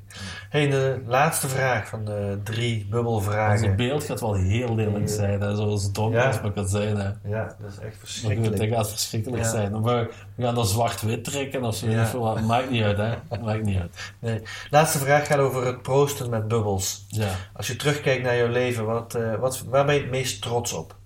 Hey, 0.49 0.69
de 0.69 1.01
laatste 1.07 1.47
vraag 1.47 1.87
van 1.87 2.05
de 2.05 2.39
drie 2.43 2.85
bubbelvragen. 2.89 3.75
beeld 3.75 4.03
gaat 4.03 4.19
wel 4.19 4.33
heel 4.33 4.75
lelijk 4.75 5.09
zijn, 5.09 5.41
hè, 5.41 5.55
zoals 5.55 5.91
donker 5.91 6.25
als 6.25 6.41
het 6.41 6.53
kan 6.53 6.67
zijn. 6.67 6.97
Hè. 6.97 7.09
Ja, 7.23 7.55
dat 7.61 7.71
is 7.71 7.77
echt 7.77 7.81
Maar 7.81 7.89
goed, 7.91 7.97
verschrikkelijk. 7.99 8.57
dat 8.57 8.67
gaat 8.69 8.89
verschrikkelijk 8.89 9.45
zijn. 9.45 9.83
We, 9.83 10.09
we 10.35 10.43
gaan 10.43 10.55
dat 10.55 10.69
zwart-wit 10.69 11.23
trekken 11.23 11.63
of 11.63 11.75
zo. 11.75 12.19
wat. 12.19 12.41
Maakt 12.41 12.69
niet 12.69 12.83
uit, 12.83 12.97
hè. 12.97 13.13
Maakt 13.41 13.63
niet 13.63 13.79
uit. 13.79 14.11
Nee. 14.19 14.41
Laatste 14.69 14.97
vraag 14.99 15.27
gaat 15.27 15.39
over 15.39 15.65
het 15.65 15.81
proosten 15.81 16.29
met 16.29 16.47
bubbels. 16.47 17.05
Ja. 17.07 17.29
Als 17.53 17.67
je 17.67 17.75
terugkijkt 17.75 18.23
naar 18.23 18.37
jouw 18.37 18.47
leven, 18.49 18.85
wat, 18.85 19.15
eh, 19.15 19.35
wat, 19.35 19.63
waar 19.69 19.85
ben 19.85 19.95
je 19.95 20.01
het 20.01 20.09
meest 20.09 20.41
trots 20.41 20.73
op? 20.73 20.97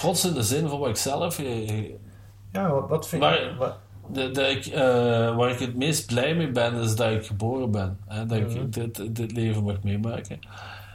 Trots 0.00 0.24
in 0.24 0.34
de 0.34 0.42
zin 0.42 0.68
van 0.68 0.78
wat 0.78 0.88
ik 0.88 0.96
zelf... 0.96 1.38
eh, 1.38 1.84
Ja, 2.52 2.70
wat, 2.70 2.88
wat 2.88 3.08
vind 3.08 3.22
Maar- 3.22 3.40
je? 3.44 3.54
wat- 3.58 3.78
De, 4.12 4.30
dat 4.30 4.48
ik, 4.50 4.66
eh, 4.66 5.36
waar 5.36 5.50
ik 5.50 5.58
het 5.58 5.76
meest 5.76 6.06
blij 6.06 6.34
mee 6.34 6.50
ben, 6.50 6.74
is 6.74 6.96
dat 6.96 7.10
ik 7.12 7.26
geboren 7.26 7.70
ben. 7.70 7.98
Hè? 8.06 8.26
Dat 8.26 8.40
Mhm. 8.40 8.50
ik 8.60 8.72
dit, 8.72 9.16
dit 9.16 9.32
leven 9.32 9.62
mag 9.64 9.82
meemaken. 9.82 10.38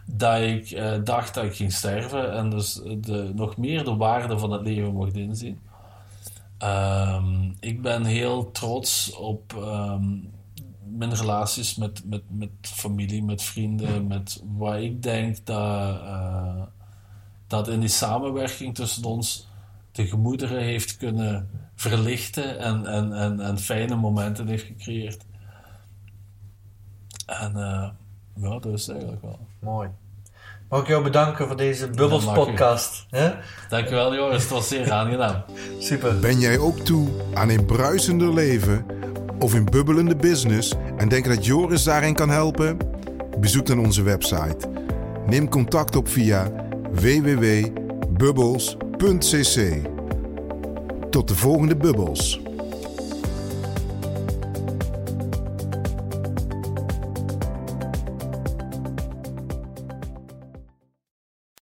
Dat 0.06 0.41
ik 0.41 0.72
eh, 0.72 0.93
dacht 1.03 1.34
dat 1.34 1.43
ik 1.43 1.56
ging 1.56 1.72
sterven 1.74 2.34
en 2.34 2.49
dus 2.49 2.74
de, 2.97 3.32
nog 3.36 3.58
meer 3.58 3.84
de 3.84 3.95
waarde 3.95 4.38
van 4.39 4.51
het 4.51 4.62
leven 4.62 4.93
mocht 4.93 5.14
inzien. 5.16 5.60
Ehm, 6.58 7.51
ik 7.60 7.82
ben 7.82 8.03
heel 8.06 8.51
trots 8.51 9.16
op 9.16 9.53
ehm, 9.56 10.03
mijn 10.97 11.16
relaties 11.16 11.76
met, 11.76 12.01
met, 12.06 12.22
met 12.28 12.49
familie, 12.62 13.24
met 13.24 13.43
vrienden, 13.43 14.08
met 14.08 14.43
wat 14.58 14.76
ik 14.76 15.03
denk 15.03 15.45
dat, 15.45 15.95
eh, 16.01 16.62
dat 17.47 17.67
in 17.67 17.79
die 17.79 17.89
samenwerking 17.89 18.75
tussen 18.75 19.03
ons 19.03 19.47
de 19.91 20.07
gemoederen 20.07 20.61
heeft 20.61 20.97
kunnen 20.97 21.49
verlichten 21.75 22.59
en, 22.59 22.85
en, 22.85 23.13
en, 23.13 23.39
en 23.39 23.59
fijne 23.59 23.95
momenten 23.95 24.47
heeft 24.47 24.65
gecreëerd. 24.65 25.25
En 27.25 27.55
eh, 27.55 27.89
ja, 28.35 28.59
dat 28.59 28.65
is 28.65 28.81
het 28.81 28.95
eigenlijk 28.95 29.21
wel. 29.21 29.39
Mooi. 29.59 29.89
Mag 30.69 30.81
ik 30.81 30.87
jou 30.87 31.03
bedanken 31.03 31.47
voor 31.47 31.57
deze 31.57 31.89
Bubbles 31.89 32.25
podcast? 32.25 33.05
hè? 33.09 33.31
Dankjewel 33.69 34.15
Joris, 34.15 34.41
het 34.41 34.51
was 34.51 34.67
zeer 34.67 34.91
aangenaam. 34.91 35.43
Super. 35.79 36.19
Ben 36.19 36.39
jij 36.39 36.57
ook 36.57 36.79
toe 36.79 37.07
aan 37.33 37.49
een 37.49 37.65
bruisender 37.65 38.33
leven 38.33 38.85
of 39.39 39.53
een 39.53 39.65
bubbelende 39.65 40.15
business 40.15 40.73
en 40.97 41.09
denk 41.09 41.25
dat 41.25 41.45
Joris 41.45 41.83
daarin 41.83 42.13
kan 42.13 42.29
helpen? 42.29 42.77
Bezoek 43.39 43.65
dan 43.65 43.79
onze 43.79 44.01
website. 44.01 44.57
Neem 45.27 45.49
contact 45.49 45.95
op 45.95 46.07
via 46.07 46.64
www.bubbles.cc. 46.95 49.81
Tot 51.09 51.27
de 51.27 51.35
volgende 51.35 51.75
bubbels. 51.75 52.44